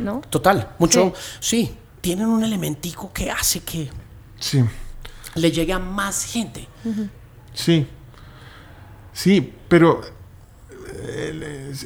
¿no? 0.00 0.20
Total, 0.30 0.68
mucho, 0.78 1.12
sí. 1.40 1.74
tienen 2.00 2.26
un 2.28 2.44
elementico 2.44 3.12
que 3.12 3.30
hace 3.30 3.60
que 3.60 3.90
Sí, 4.38 4.64
le 5.34 5.50
llegue 5.50 5.72
a 5.72 5.78
más 5.78 6.24
gente. 6.24 6.66
sí. 7.52 7.86
Sí, 9.12 9.52
pero 9.68 10.00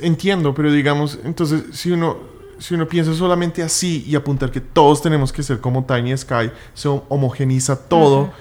entiendo, 0.02 0.54
pero 0.54 0.70
digamos, 0.72 1.18
entonces 1.24 1.64
si 1.72 1.90
uno 1.90 2.16
si 2.58 2.74
uno 2.74 2.86
piensa 2.86 3.12
solamente 3.14 3.62
así 3.62 4.04
y 4.06 4.14
apuntar 4.14 4.50
que 4.52 4.60
todos 4.60 5.02
tenemos 5.02 5.32
que 5.32 5.42
ser 5.42 5.60
como 5.60 5.84
Tiny 5.84 6.16
Sky, 6.16 6.50
se 6.72 6.88
hom- 6.88 7.02
homogeniza 7.08 7.76
todo 7.88 8.32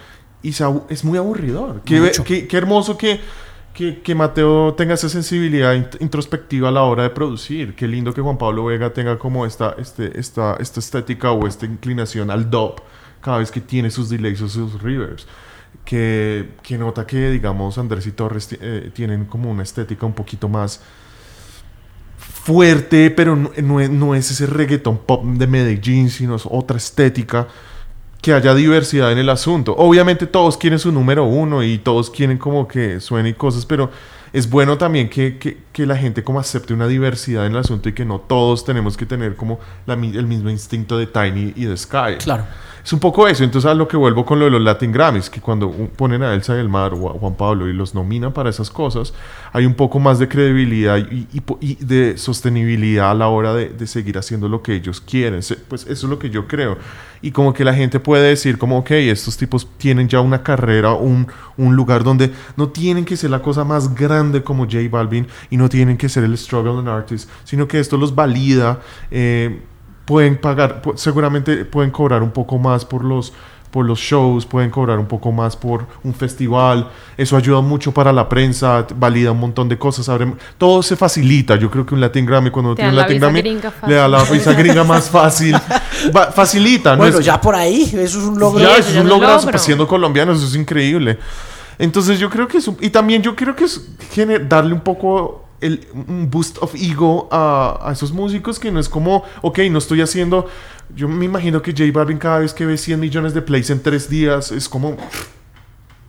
y 0.44 0.54
se 0.54 0.64
es 0.90 1.04
muy 1.04 1.18
aburridor. 1.18 1.82
Qué, 1.84 2.00
qué- 2.24 2.48
qué 2.48 2.58
hermoso 2.58 2.96
que, 2.96 3.20
que, 3.74 4.02
que 4.02 4.14
Mateo 4.14 4.76
tenga 4.76 4.94
esa 4.94 5.10
sensibilidad 5.10 5.74
int- 5.74 6.00
introspectiva 6.00 6.70
a 6.70 6.72
la 6.72 6.84
hora 6.84 7.04
de 7.04 7.10
producir. 7.10 7.76
Qué 7.76 7.88
lindo 7.88 8.14
que 8.14 8.22
Juan 8.22 8.38
Pablo 8.38 8.66
Vega 8.66 8.94
tenga 8.94 9.18
como 9.18 9.48
esta, 9.48 9.76
este, 9.80 10.18
esta, 10.20 10.58
esta 10.60 10.80
estética 10.80 11.32
o 11.32 11.48
esta 11.48 11.66
inclinación 11.66 12.30
al 12.30 12.50
dub 12.52 12.76
cada 13.20 13.40
vez 13.40 13.50
que 13.50 13.62
tiene 13.62 13.90
sus 13.90 14.10
delays 14.10 14.42
o 14.42 14.48
sus 14.48 14.80
reverbs. 14.82 15.26
Que, 15.86 16.52
que 16.64 16.78
nota 16.78 17.06
que, 17.06 17.30
digamos, 17.30 17.78
Andrés 17.78 18.08
y 18.08 18.12
Torres 18.14 18.50
eh, 18.60 18.90
tienen 18.94 19.26
como 19.26 19.52
una 19.52 19.64
estética 19.64 20.06
un 20.06 20.14
poquito 20.14 20.48
más 20.48 20.82
fuerte, 22.18 23.12
pero 23.12 23.36
no, 23.36 23.52
no 23.62 24.16
es, 24.16 24.32
ese 24.32 24.46
reggaeton 24.48 25.00
pop 25.00 25.26
de 25.26 25.48
Medellín, 25.48 26.10
sino 26.10 26.36
es 26.36 26.44
otra 26.46 26.78
estética, 26.78 27.48
que 28.22 28.34
haya 28.34 28.54
diversidad 28.56 29.12
en 29.12 29.18
el 29.18 29.30
asunto. 29.30 29.76
Obviamente 29.78 30.28
todos 30.28 30.58
quieren 30.58 30.80
su 30.80 30.92
número 30.92 31.26
uno 31.26 31.64
y 31.64 31.78
todos 31.78 32.10
quieren 32.10 32.38
como 32.38 32.68
que 32.68 33.00
suene 33.02 33.36
cosas, 33.36 33.66
pero 33.66 33.92
es 34.32 34.50
bueno 34.50 34.78
también 34.78 35.10
que, 35.10 35.38
que- 35.38 35.58
que 35.74 35.86
la 35.86 35.98
gente 35.98 36.24
como 36.24 36.40
acepte 36.40 36.74
una 36.74 36.88
diversidad 36.88 37.46
en 37.46 37.54
el 37.54 37.58
asunto 37.58 37.90
y 37.90 37.94
que 37.94 38.06
no 38.06 38.20
todos 38.20 38.64
tenemos 38.64 38.96
que 38.96 39.06
tener 39.06 39.36
como 39.36 39.60
la 39.86 39.96
el 39.96 40.28
mismo 40.28 40.50
instinto 40.50 40.98
de 40.98 41.08
Tiny 41.08 41.54
y 41.56 41.66
de 41.66 41.76
Sky. 41.76 42.18
Claro. 42.20 42.46
Es 42.84 42.92
un 42.92 43.00
poco 43.00 43.30
eso, 43.30 43.46
entonces 43.46 43.72
a 43.72 43.74
lo 43.74 43.88
que 43.88 43.96
vuelvo 43.96 44.26
con 44.26 44.40
lo 44.40 44.46
de 44.46 44.52
los 44.52 44.62
Latin 44.62 44.92
Grammys, 44.92 45.30
que 45.30 45.40
cuando 45.40 45.72
ponen 45.72 46.22
a 46.22 46.34
Elsa 46.34 46.54
del 46.54 46.68
Mar 46.68 46.94
o 46.94 47.10
a 47.10 47.14
Juan 47.14 47.34
Pablo 47.36 47.70
y 47.70 47.74
los 47.74 47.96
nominan 47.96 48.34
para 48.34 48.50
esas 48.50 48.70
cosas, 48.70 49.14
hay 49.54 49.66
un 49.66 49.74
poco 49.74 50.00
más 50.00 50.20
de 50.20 50.28
credibilidad 50.28 50.98
y, 50.98 51.28
y 51.32 51.42
y 51.62 51.76
de 51.76 52.18
sostenibilidad 52.18 53.12
a 53.12 53.14
la 53.14 53.30
hora 53.30 53.54
de, 53.54 53.70
de 53.70 53.88
seguir 53.88 54.18
haciendo 54.18 54.50
lo 54.50 54.62
que 54.62 54.76
ellos 54.76 55.00
quieren. 55.00 55.40
Pues 55.70 55.84
eso 55.84 55.92
es 55.92 56.04
lo 56.04 56.20
que 56.20 56.30
yo 56.30 56.46
creo. 56.46 56.78
Y 57.22 57.32
como 57.32 57.54
que 57.54 57.64
la 57.64 57.74
gente 57.74 58.02
puede 58.02 58.28
decir 58.28 58.58
como, 58.58 58.80
ok, 58.80 58.92
estos 58.92 59.38
tipos 59.38 59.66
tienen 59.78 60.10
ya 60.10 60.20
una 60.20 60.44
carrera, 60.44 60.92
un, 60.92 61.26
un 61.56 61.74
lugar 61.74 62.04
donde 62.04 62.34
no 62.58 62.68
tienen 62.68 63.06
que 63.06 63.16
ser 63.16 63.30
la 63.30 63.42
cosa 63.42 63.64
más 63.64 63.96
grande 63.96 64.44
como 64.44 64.66
J 64.66 64.80
Balvin 64.92 65.26
y 65.50 65.56
no 65.56 65.63
tienen 65.70 65.98
que 65.98 66.10
ser 66.10 66.24
el 66.24 66.38
struggle 66.38 66.80
and 66.80 66.90
artist, 66.90 67.30
sino 67.44 67.68
que 67.68 67.80
esto 67.80 67.98
los 67.98 68.14
valida. 68.16 68.80
eh, 69.12 69.62
pueden 70.06 70.36
pagar, 70.38 70.82
seguramente 70.96 71.64
pueden 71.64 71.90
cobrar 71.90 72.22
un 72.24 72.32
poco 72.32 72.58
más 72.58 72.84
por 72.84 73.06
los, 73.06 73.32
por 73.72 73.86
los 73.86 73.98
shows, 74.00 74.46
pueden 74.46 74.70
cobrar 74.70 75.00
un 75.00 75.06
poco 75.06 75.32
más 75.32 75.56
por 75.56 75.88
un 76.04 76.14
festival. 76.14 76.90
Eso 77.16 77.38
ayuda 77.38 77.62
mucho 77.62 77.94
para 77.94 78.12
la 78.12 78.28
prensa, 78.28 78.86
valida 78.98 79.32
un 79.32 79.40
montón 79.40 79.70
de 79.70 79.78
cosas. 79.78 80.10
abre- 80.10 80.36
todo 80.58 80.84
se 80.84 80.98
facilita. 80.98 81.56
Yo 81.56 81.72
creo 81.72 81.86
que 81.86 81.96
un 81.96 82.02
Latin 82.02 82.26
Grammy, 82.26 82.50
cuando 82.52 82.72
uno 82.72 82.76
tiene 82.76 82.90
un 82.92 82.98
Latin 82.98 83.20
Grammy, 83.22 83.42
le 83.88 83.96
da 83.96 84.08
la 84.10 84.24
visa 84.26 84.52
gringa 84.58 84.84
más 84.84 85.10
fácil. 85.10 85.56
Va- 86.14 86.34
facilita, 86.34 86.92
¿no? 86.92 86.98
Bueno, 86.98 87.20
Es- 87.20 87.26
ya 87.26 87.40
por 87.40 87.56
ahí, 87.56 87.84
eso 87.84 88.20
es 88.20 88.26
un 88.26 88.38
logro. 88.38 88.60
ya, 88.60 88.76
eso 88.76 88.90
es 88.90 88.98
un 88.98 89.08
logro. 89.08 89.40
siendo 89.58 89.88
colombiano, 89.88 90.34
eso 90.34 90.46
es 90.46 90.56
increíble. 90.56 91.18
Entonces 91.80 92.20
yo 92.20 92.30
creo 92.30 92.46
que 92.48 92.58
es 92.58 92.68
un- 92.68 92.78
y 92.82 92.90
también 92.90 93.22
yo 93.24 93.36
creo 93.38 93.56
que 93.56 93.64
es 93.64 93.82
gener- 94.14 94.48
darle 94.50 94.74
un 94.74 94.82
poco 94.82 95.46
el, 95.64 95.88
un 96.08 96.30
boost 96.30 96.58
of 96.62 96.76
ego 96.76 97.28
a, 97.32 97.80
a 97.82 97.92
esos 97.92 98.12
músicos 98.12 98.60
que 98.60 98.72
no 98.72 98.80
es 98.80 98.90
como, 98.90 99.24
ok, 99.42 99.60
no 99.72 99.80
estoy 99.80 100.02
haciendo, 100.02 100.48
yo 100.96 101.08
me 101.08 101.26
imagino 101.26 101.62
que 101.62 101.72
J 101.72 101.86
Balvin 101.92 102.18
cada 102.18 102.40
vez 102.40 102.54
que 102.54 102.66
ve 102.66 102.78
100 102.78 103.00
millones 103.00 103.34
de 103.34 103.42
plays 103.42 103.70
en 103.70 103.82
tres 103.82 104.10
días 104.10 104.52
es 104.52 104.70
como, 104.70 104.98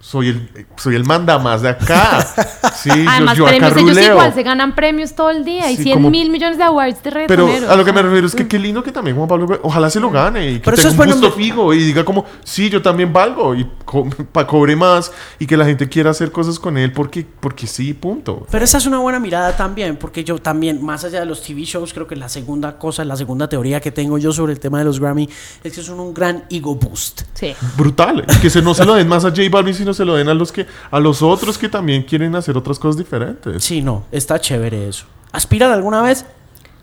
soy 0.07 0.28
el, 0.28 0.66
soy 0.76 0.96
el 0.96 1.05
mandamás 1.05 1.62
de 1.62 1.70
acá. 1.70 2.26
Sí, 2.74 2.90
Además, 2.90 3.38
yo, 3.38 3.48
yo 3.48 3.57
acá 3.57 3.70
premios, 3.70 3.96
ellos 3.96 4.11
igual 4.11 4.34
se 4.34 4.42
ganan 4.42 4.74
premios 4.74 5.14
todo 5.14 5.30
el 5.30 5.42
día 5.42 5.70
y 5.70 5.76
Sí, 5.76 5.84
100 5.84 5.94
como- 5.96 6.11
mil 6.11 6.28
millones 6.28 6.59
de 6.59 6.64
awards 6.64 7.02
de 7.02 7.11
Pero 7.12 7.28
reggaetoneros. 7.46 7.70
a 7.70 7.76
lo 7.76 7.84
que 7.84 7.92
me 7.94 8.02
refiero 8.02 8.26
es 8.26 8.34
que 8.34 8.46
qué 8.46 8.59
lindo 8.59 8.82
que 8.82 8.92
también 8.92 9.16
Juan 9.16 9.26
Pablo, 9.28 9.59
ojalá 9.62 9.88
se 9.88 10.00
lo 10.00 10.11
gane 10.11 10.50
y 10.50 10.55
que 10.57 10.61
Pero 10.64 10.76
eso 10.76 10.90
tenga 10.90 11.05
es 11.07 11.14
un 11.14 11.20
gusto 11.22 11.34
fijo 11.36 11.72
y 11.72 11.78
diga 11.78 12.05
como, 12.05 12.26
sí, 12.42 12.68
yo 12.68 12.82
también 12.82 13.11
valgo 13.11 13.55
y 13.55 13.66
co 13.86 14.07
pa- 14.32 14.46
cobre 14.46 14.76
más 14.76 15.12
y 15.38 15.46
que 15.46 15.57
la 15.57 15.64
gente 15.64 15.88
quiera 15.88 16.11
hacer 16.11 16.30
cosas 16.30 16.59
con 16.59 16.76
él 16.76 16.92
porque, 16.92 17.24
porque 17.40 17.66
sí, 17.66 17.94
punto. 17.94 18.46
Pero 18.50 18.64
esa 18.64 18.76
es 18.78 18.84
una 18.86 18.98
buena 18.98 19.18
mirada 19.18 19.57
también, 19.57 19.96
porque 19.96 20.22
yo 20.24 20.36
también, 20.38 20.84
más 20.84 21.05
allá 21.05 21.20
de 21.20 21.26
los 21.26 21.42
TV 21.42 21.62
shows, 21.62 21.94
creo 21.94 22.07
que 22.07 22.16
la 22.16 22.28
segunda 22.28 22.76
cosa, 22.78 23.02
la 23.07 23.16
segunda 23.16 23.48
teoría 23.48 23.80
que 23.80 23.92
tengo 23.92 24.18
yo 24.18 24.30
sobre 24.32 24.52
el 24.52 24.61
tema 24.61 24.78
de 24.80 24.84
los 24.84 25.00
Grammy 25.00 25.26
es 25.62 25.72
que 25.72 25.80
son 25.82 26.00
un 26.00 26.12
gran 26.12 26.44
ego 26.50 26.74
boost. 26.74 27.22
Sí. 27.32 27.55
Brutal. 27.78 28.26
Y 28.28 28.40
que 28.40 28.50
se, 28.50 28.61
no 28.61 28.74
se 28.74 28.84
lo 28.84 28.94
den 28.94 29.09
más 29.09 29.24
a 29.24 29.30
J 29.30 29.42
Balvin, 29.50 29.72
sino 29.74 29.93
se 29.95 30.05
lo 30.05 30.14
den 30.16 30.28
a 30.28 30.34
los 30.34 30.53
que, 30.53 30.66
a 30.90 31.01
los 31.01 31.22
otros 31.22 31.57
que 31.57 31.68
también 31.68 32.03
quieren 32.03 32.34
hacer 32.36 32.57
otras 32.57 32.78
cosas 32.78 32.99
diferentes. 32.99 33.62
Sí, 33.64 33.80
no, 33.80 34.05
está 34.12 34.38
chévere 34.40 34.88
eso. 34.88 35.07
¿Aspiran 35.32 35.70
alguna 35.72 36.03
vez? 36.03 36.24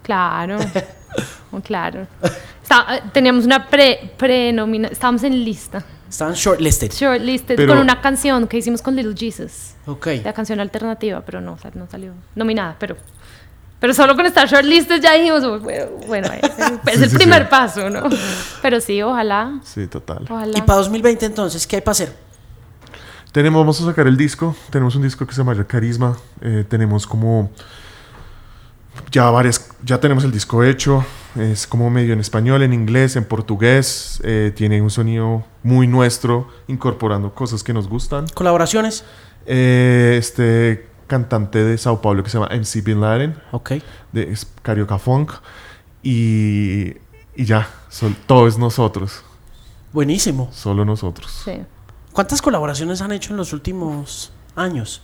Claro. 0.03 0.57
Oh, 1.53 1.59
claro. 1.59 2.07
Está- 2.63 2.95
eh, 2.95 3.01
teníamos 3.11 3.43
una 3.43 3.67
pre, 3.67 4.13
pre 4.17 4.55
estábamos 4.89 5.21
en 5.23 5.43
lista, 5.43 5.83
Están 6.09 6.31
shortlisted. 6.33 6.89
shortlisted, 6.93 7.57
Pero- 7.57 7.73
con 7.73 7.81
una 7.81 7.99
canción 7.99 8.47
que 8.47 8.55
hicimos 8.57 8.81
con 8.81 8.95
Little 8.95 9.13
Jesus, 9.17 9.73
Ok. 9.85 10.07
la 10.23 10.31
canción 10.31 10.61
alternativa, 10.61 11.19
pero 11.25 11.41
no, 11.41 11.57
no 11.73 11.87
salió 11.91 12.13
nominada, 12.35 12.77
pero... 12.79 12.95
Pero 13.81 13.93
solo 13.93 14.15
con 14.15 14.25
estar 14.25 14.47
shortlisted 14.47 15.01
ya 15.01 15.13
dijimos, 15.15 15.43
"Oh, 15.43 15.59
bueno, 15.59 15.87
bueno, 16.07 16.29
es, 16.31 16.43
es 16.87 16.97
Sí, 16.99 17.03
el 17.03 17.09
sí, 17.09 17.17
primer 17.17 17.41
sí. 17.43 17.47
paso, 17.49 17.89
¿no? 17.89 18.03
Pero 18.61 18.79
sí, 18.79 19.01
ojalá, 19.01 19.59
Sí, 19.65 19.87
total. 19.87 20.25
ojalá. 20.29 20.57
Y 20.57 20.61
para 20.61 20.77
2020 20.79 21.25
entonces, 21.25 21.67
¿qué 21.67 21.75
hay 21.75 21.81
para 21.81 21.91
hacer? 21.91 22.13
Tenemos, 23.31 23.61
vamos 23.61 23.81
a 23.81 23.85
sacar 23.85 24.07
el 24.07 24.17
disco. 24.17 24.55
Tenemos 24.69 24.95
un 24.95 25.03
disco 25.03 25.25
que 25.25 25.33
se 25.33 25.37
llama 25.43 25.61
Carisma. 25.65 26.17
Eh, 26.41 26.65
tenemos 26.67 27.07
como 27.07 27.49
ya 29.09 29.29
varias, 29.29 29.69
ya 29.83 29.99
tenemos 29.99 30.23
el 30.25 30.31
disco 30.31 30.63
hecho. 30.63 31.05
Es 31.37 31.65
como 31.65 31.89
medio 31.89 32.11
en 32.13 32.19
español, 32.19 32.61
en 32.61 32.73
inglés, 32.73 33.15
en 33.15 33.23
portugués. 33.23 34.19
Eh, 34.25 34.51
tiene 34.55 34.81
un 34.81 34.89
sonido 34.89 35.45
muy 35.63 35.87
nuestro, 35.87 36.49
incorporando 36.67 37.33
cosas 37.33 37.63
que 37.63 37.73
nos 37.73 37.87
gustan. 37.87 38.27
¿Colaboraciones? 38.33 39.05
Eh, 39.45 40.17
este 40.19 40.87
cantante 41.07 41.63
de 41.63 41.77
Sao 41.77 42.01
Paulo 42.01 42.23
que 42.23 42.29
se 42.29 42.37
llama 42.37 42.49
MC 42.53 42.81
Bin 42.83 42.99
Laden, 43.01 43.35
Ok. 43.51 43.71
de 44.11 44.31
es 44.31 44.45
Carioca 44.61 44.97
Funk. 44.97 45.31
Y, 46.03 46.95
y 47.35 47.45
ya, 47.45 47.69
sol- 47.89 48.15
todo 48.25 48.47
es 48.47 48.57
nosotros, 48.57 49.23
Buenísimo. 49.93 50.49
solo 50.51 50.83
nosotros. 50.85 51.31
Sí. 51.45 51.61
¿Cuántas 52.13 52.41
colaboraciones 52.41 53.01
han 53.01 53.11
hecho 53.11 53.31
en 53.31 53.37
los 53.37 53.53
últimos 53.53 54.31
años? 54.55 55.01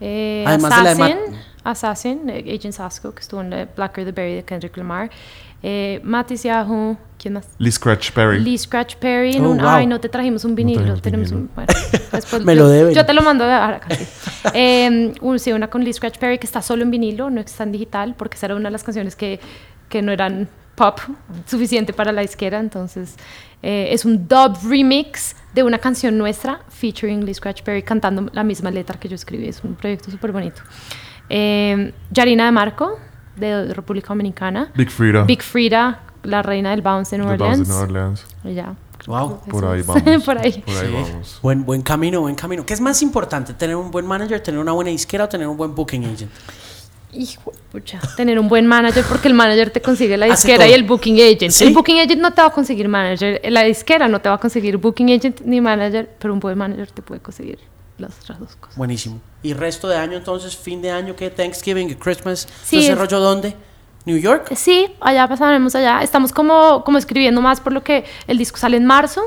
Eh, 0.00 0.44
Además 0.46 0.76
de 0.76 0.82
la 0.82 0.94
de 0.94 1.02
Assassin, 1.02 1.36
Assassin, 1.64 2.30
eh, 2.30 2.56
Agent 2.58 2.74
Sasco, 2.74 3.14
que 3.14 3.20
estuvo 3.20 3.40
en 3.42 3.52
eh, 3.52 3.68
Blacker 3.76 4.04
the 4.04 4.12
Berry 4.12 4.34
de 4.36 4.44
Kendrick 4.44 4.76
Lamar. 4.76 5.10
Eh, 5.62 6.00
Mattis 6.04 6.42
Yahoo, 6.44 6.96
¿quién 7.18 7.34
más? 7.34 7.46
Lee 7.58 7.70
Scratch 7.70 8.12
Perry. 8.12 8.40
Lee 8.40 8.56
Scratch 8.56 8.96
Perry 8.96 9.34
en 9.36 9.44
Oh, 9.44 9.50
un 9.50 9.58
wow. 9.58 9.68
ay 9.68 9.86
no 9.86 10.00
te 10.00 10.08
trajimos 10.08 10.46
un 10.46 10.54
vinilo 10.54 10.80
trajimos 10.80 11.02
tenemos 11.02 11.28
vinilo. 11.30 11.48
un 11.48 11.54
bueno, 11.54 11.72
después 12.12 12.44
Me 12.46 12.54
lo 12.54 12.66
deben. 12.68 12.94
yo 12.94 13.04
te 13.04 13.12
lo 13.12 13.20
mando 13.20 13.44
ahora 13.44 13.78
casi 13.78 14.06
eh, 14.54 15.12
un- 15.20 15.38
sí, 15.38 15.52
una 15.52 15.68
con 15.68 15.84
Lee 15.84 15.92
Scratch 15.92 16.16
Perry 16.16 16.38
que 16.38 16.46
está 16.46 16.62
solo 16.62 16.82
en 16.82 16.90
vinilo 16.90 17.28
no 17.28 17.42
está 17.42 17.64
en 17.64 17.72
digital 17.72 18.14
porque 18.16 18.36
esa 18.38 18.46
era 18.46 18.54
una 18.56 18.70
de 18.70 18.72
las 18.72 18.84
canciones 18.84 19.16
que, 19.16 19.38
que 19.90 20.00
no 20.00 20.12
eran 20.12 20.48
pop 20.76 20.98
suficiente 21.44 21.92
para 21.92 22.10
la 22.10 22.22
disquera 22.22 22.58
entonces 22.58 23.16
eh, 23.62 23.88
es 23.92 24.04
un 24.04 24.26
dub 24.28 24.56
remix 24.68 25.36
de 25.54 25.62
una 25.62 25.78
canción 25.78 26.16
nuestra 26.16 26.60
featuring 26.68 27.24
Lee 27.24 27.34
Scratch 27.34 27.62
Perry 27.62 27.82
cantando 27.82 28.30
la 28.32 28.44
misma 28.44 28.70
letra 28.70 28.98
que 28.98 29.08
yo 29.08 29.14
escribí 29.16 29.48
es 29.48 29.62
un 29.64 29.74
proyecto 29.74 30.10
súper 30.10 30.32
bonito 30.32 30.62
eh, 31.28 31.92
Yarina 32.10 32.46
de 32.46 32.52
Marco 32.52 32.98
de 33.36 33.72
República 33.74 34.08
Dominicana 34.08 34.70
Big 34.74 34.90
Frida. 34.90 35.24
Big 35.24 35.42
Frida 35.42 36.00
la 36.22 36.42
reina 36.42 36.70
del 36.70 36.82
bounce 36.82 37.16
de 37.16 37.22
New 37.22 37.30
The 37.36 37.36
Bounce 37.38 37.60
Orleans 37.62 37.68
de 37.68 37.74
New 37.74 37.82
Orleans. 37.82 38.26
y 38.44 38.54
ya. 38.54 38.74
Wow. 39.06 39.40
Por 39.48 39.64
ahí 39.64 39.80
vamos. 39.82 40.02
Por 40.24 40.38
ahí. 40.38 40.52
Por 40.60 40.76
ahí 40.76 40.86
Sí. 40.88 40.92
vamos. 40.92 41.38
Buen, 41.42 41.64
buen 41.64 41.80
camino, 41.80 42.20
buen 42.20 42.34
camino. 42.34 42.66
¿Qué 42.66 42.74
es 42.74 42.80
más 42.82 43.00
importante? 43.00 43.54
¿Tener 43.54 43.74
un 43.76 43.90
buen 43.90 44.06
manager, 44.06 44.40
tener 44.42 44.60
una 44.60 44.72
buena 44.72 44.90
disquera 44.90 45.24
o 45.24 45.28
tener 45.28 45.48
un 45.48 45.56
buen 45.56 45.74
booking 45.74 46.04
agent? 46.04 46.30
Hijo 47.12 47.50
de 47.52 47.58
pucha. 47.72 48.00
Tener 48.16 48.38
un 48.38 48.48
buen 48.48 48.66
manager 48.66 49.04
porque 49.08 49.28
el 49.28 49.34
manager 49.34 49.70
te 49.70 49.80
consigue 49.82 50.16
la 50.16 50.26
disquera 50.26 50.66
y 50.68 50.72
el 50.72 50.84
booking 50.84 51.16
agent. 51.20 51.50
¿Sí? 51.50 51.64
El 51.64 51.74
booking 51.74 51.98
agent 51.98 52.20
no 52.20 52.32
te 52.32 52.40
va 52.40 52.48
a 52.48 52.52
conseguir 52.52 52.88
manager. 52.88 53.40
La 53.50 53.62
disquera 53.62 54.06
no 54.08 54.20
te 54.20 54.28
va 54.28 54.36
a 54.36 54.38
conseguir 54.38 54.76
booking 54.76 55.10
agent 55.12 55.40
ni 55.42 55.60
manager, 55.60 56.08
pero 56.18 56.32
un 56.32 56.40
buen 56.40 56.56
manager 56.56 56.90
te 56.90 57.02
puede 57.02 57.20
conseguir 57.20 57.58
las 57.98 58.18
otras 58.20 58.38
dos 58.38 58.56
cosas. 58.56 58.76
Buenísimo. 58.76 59.20
¿Y 59.42 59.52
resto 59.54 59.88
de 59.88 59.96
año 59.96 60.16
entonces? 60.18 60.56
¿Fin 60.56 60.80
de 60.82 60.90
año? 60.90 61.16
¿Qué? 61.16 61.30
¿Thanksgiving? 61.30 61.94
¿Christmas? 61.94 62.46
Sí, 62.64 62.78
¿Ese 62.78 62.92
es- 62.92 62.98
rollo 62.98 63.18
dónde? 63.20 63.56
¿New 64.06 64.16
York? 64.16 64.54
Sí, 64.56 64.86
allá 65.00 65.28
pasaremos 65.28 65.74
allá. 65.74 66.00
Estamos 66.02 66.32
como, 66.32 66.82
como 66.84 66.96
escribiendo 66.96 67.40
más 67.42 67.60
por 67.60 67.72
lo 67.74 67.84
que 67.84 68.04
el 68.26 68.38
disco 68.38 68.56
sale 68.56 68.78
en 68.78 68.86
marzo. 68.86 69.20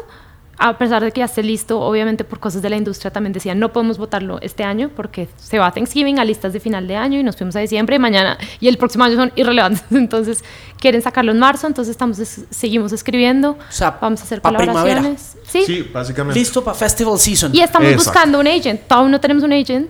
A 0.59 0.77
pesar 0.77 1.03
de 1.03 1.11
que 1.11 1.19
ya 1.19 1.25
esté 1.25 1.41
listo, 1.41 1.81
obviamente 1.81 2.23
por 2.23 2.39
cosas 2.39 2.61
de 2.61 2.69
la 2.69 2.77
industria 2.77 3.11
también 3.11 3.33
decían 3.33 3.59
no 3.59 3.73
podemos 3.73 3.97
votarlo 3.97 4.39
este 4.41 4.63
año 4.63 4.89
porque 4.95 5.27
se 5.35 5.57
va 5.57 5.65
a 5.67 5.71
Thanksgiving 5.71 6.19
a 6.19 6.25
listas 6.25 6.53
de 6.53 6.59
final 6.59 6.87
de 6.87 6.95
año 6.95 7.19
y 7.19 7.23
nos 7.23 7.35
fuimos 7.35 7.55
a 7.55 7.59
diciembre 7.59 7.95
y 7.95 7.99
mañana 7.99 8.37
y 8.59 8.67
el 8.67 8.77
próximo 8.77 9.03
año 9.03 9.15
son 9.15 9.31
irrelevantes. 9.35 9.83
Entonces 9.91 10.43
quieren 10.79 11.01
sacarlo 11.01 11.31
en 11.31 11.39
marzo, 11.39 11.65
entonces 11.65 11.91
estamos 11.91 12.19
es- 12.19 12.45
seguimos 12.51 12.91
escribiendo. 12.93 13.51
O 13.51 13.57
sea, 13.71 13.97
vamos 13.99 14.21
a 14.21 14.23
hacer 14.25 14.41
colaboraciones. 14.41 15.37
Sí. 15.47 15.63
Sí, 15.65 15.89
básicamente. 15.91 16.39
Listo 16.39 16.63
para 16.63 16.75
Festival 16.77 17.17
Season. 17.17 17.53
Y 17.55 17.61
estamos 17.61 17.87
Exacto. 17.89 18.09
buscando 18.11 18.39
un 18.39 18.47
agent. 18.47 18.81
Todavía 18.87 19.09
no 19.11 19.19
tenemos 19.21 19.43
un 19.43 19.53
agent. 19.53 19.89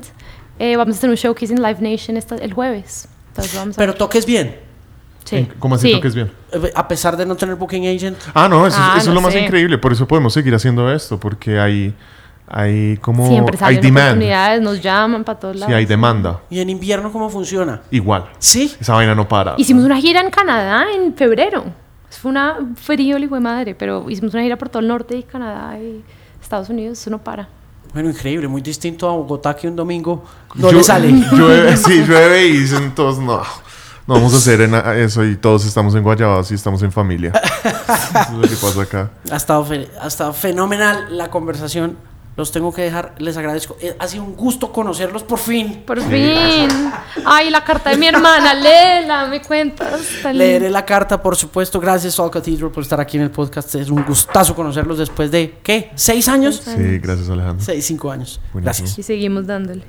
Eh, 0.59 0.75
vamos 0.77 0.95
a 0.95 0.97
hacer 0.97 1.09
un 1.09 1.15
showcase 1.15 1.51
en 1.53 1.61
Live 1.61 1.79
Nation 1.81 2.15
esta- 2.15 2.35
el 2.35 2.53
jueves. 2.53 3.07
Entonces 3.29 3.55
vamos 3.55 3.75
a 3.75 3.79
Pero 3.79 3.95
toques 3.95 4.25
bien. 4.25 4.55
Sí. 5.23 5.47
¿Cómo 5.59 5.75
así 5.75 5.89
Sí. 5.89 5.93
toques 5.95 6.15
bien? 6.15 6.31
Eh, 6.51 6.71
A 6.75 6.87
pesar 6.87 7.15
de 7.17 7.25
no 7.25 7.35
tener 7.35 7.55
booking 7.55 7.87
agent. 7.87 8.17
Ah, 8.33 8.47
no, 8.47 8.65
eso, 8.67 8.77
Ah, 8.79 8.95
eso 8.97 9.07
no 9.07 9.11
es 9.11 9.15
lo 9.15 9.21
más 9.21 9.33
sé. 9.33 9.41
increíble. 9.41 9.77
Por 9.77 9.91
eso 9.93 10.07
podemos 10.07 10.33
seguir 10.33 10.53
haciendo 10.55 10.91
esto, 10.91 11.19
porque 11.19 11.59
hay, 11.59 11.93
hay 12.47 12.97
como... 12.97 13.27
Siempre 13.27 13.57
hay 13.61 13.77
demand. 13.77 14.07
oportunidades, 14.09 14.61
nos 14.61 14.81
llaman 14.81 15.23
para 15.23 15.39
todos 15.39 15.55
lados. 15.55 15.71
Sí, 15.71 15.73
hay 15.75 15.85
demanda. 15.85 16.39
¿Y 16.49 16.59
en 16.59 16.69
invierno 16.69 17.11
cómo 17.11 17.29
funciona? 17.29 17.81
Igual. 17.91 18.25
Sí. 18.39 18.73
Esa 18.79 18.93
vaina 18.93 19.15
no 19.15 19.27
para. 19.27 19.55
Hicimos 19.57 19.83
una 19.85 19.97
gira 19.99 20.21
en 20.21 20.29
Canadá 20.29 20.85
en 20.93 21.13
febrero. 21.15 21.65
Fue 22.09 22.29
una 22.29 22.57
frío, 22.75 23.17
hijo 23.17 23.35
de 23.35 23.41
madre, 23.41 23.73
pero 23.75 24.07
hicimos 24.09 24.33
una 24.35 24.43
gira 24.43 24.55
por 24.57 24.69
todo 24.69 24.81
el 24.81 24.87
norte 24.87 25.17
y 25.17 25.23
Canadá 25.23 25.79
y 25.79 26.03
Estados 26.41 26.69
Unidos, 26.69 26.99
eso 26.99 27.09
no 27.09 27.17
para. 27.17 27.47
Bueno, 27.91 28.09
increíble. 28.09 28.47
Muy 28.47 28.61
distinto 28.61 29.09
a 29.09 29.13
Bogotá 29.13 29.55
que 29.55 29.67
un 29.67 29.75
domingo 29.75 30.23
no 30.55 30.69
Llu- 30.69 30.77
le 30.77 30.83
sale. 30.83 31.11
Llueve, 31.31 31.75
sí, 31.77 32.03
llueve 32.07 32.47
y 32.47 32.57
dicen 32.59 32.93
todos, 32.93 33.17
no, 33.19 33.41
no 34.07 34.15
vamos 34.15 34.33
a 34.33 34.37
hacer 34.37 34.61
en- 34.61 34.73
eso 34.75 35.23
y 35.23 35.35
todos 35.37 35.65
estamos 35.65 35.95
en 35.95 36.03
Guayabados 36.03 36.51
y 36.51 36.55
estamos 36.55 36.81
en 36.83 36.91
familia. 36.91 37.31
Eso 37.63 38.19
es 38.19 38.31
lo 38.33 38.41
que 38.41 38.55
pasa 38.55 38.81
acá. 38.81 39.11
Ha 39.31 39.35
estado, 39.35 39.65
ha 40.01 40.07
estado 40.07 40.33
fenomenal 40.33 41.17
la 41.17 41.29
conversación. 41.29 41.97
Los 42.35 42.51
tengo 42.51 42.73
que 42.73 42.81
dejar. 42.81 43.13
Les 43.19 43.37
agradezco. 43.37 43.77
Eh, 43.79 43.95
Ha 43.99 44.07
sido 44.07 44.23
un 44.23 44.35
gusto 44.35 44.71
conocerlos 44.71 45.21
por 45.21 45.37
fin. 45.37 45.83
Por 45.85 46.01
fin. 46.01 46.67
Ay, 47.25 47.51
la 47.51 47.63
carta 47.63 47.91
de 47.91 47.97
mi 47.97 48.07
hermana, 48.07 48.53
léela, 48.55 49.27
me 49.27 49.39
cuentas. 49.39 50.01
Leeré 50.33 50.71
la 50.71 50.83
carta, 50.83 51.21
por 51.21 51.35
supuesto. 51.35 51.79
Gracias, 51.79 52.19
All 52.19 52.31
Cathedral, 52.31 52.71
por 52.71 52.81
estar 52.81 52.99
aquí 52.99 53.17
en 53.17 53.23
el 53.23 53.29
podcast. 53.31 53.75
Es 53.75 53.89
un 53.91 54.03
gustazo 54.03 54.55
conocerlos 54.55 54.97
después 54.97 55.29
de, 55.29 55.59
¿qué? 55.61 55.91
¿Seis 55.93 56.27
años? 56.27 56.59
Sí, 56.65 56.97
gracias 56.97 57.29
Alejandro. 57.29 57.63
Seis, 57.63 57.85
cinco 57.85 58.09
años. 58.09 58.41
Buenísimo. 58.51 58.63
Gracias. 58.63 58.97
Y 58.97 59.03
seguimos 59.03 59.45
dándole. 59.45 59.83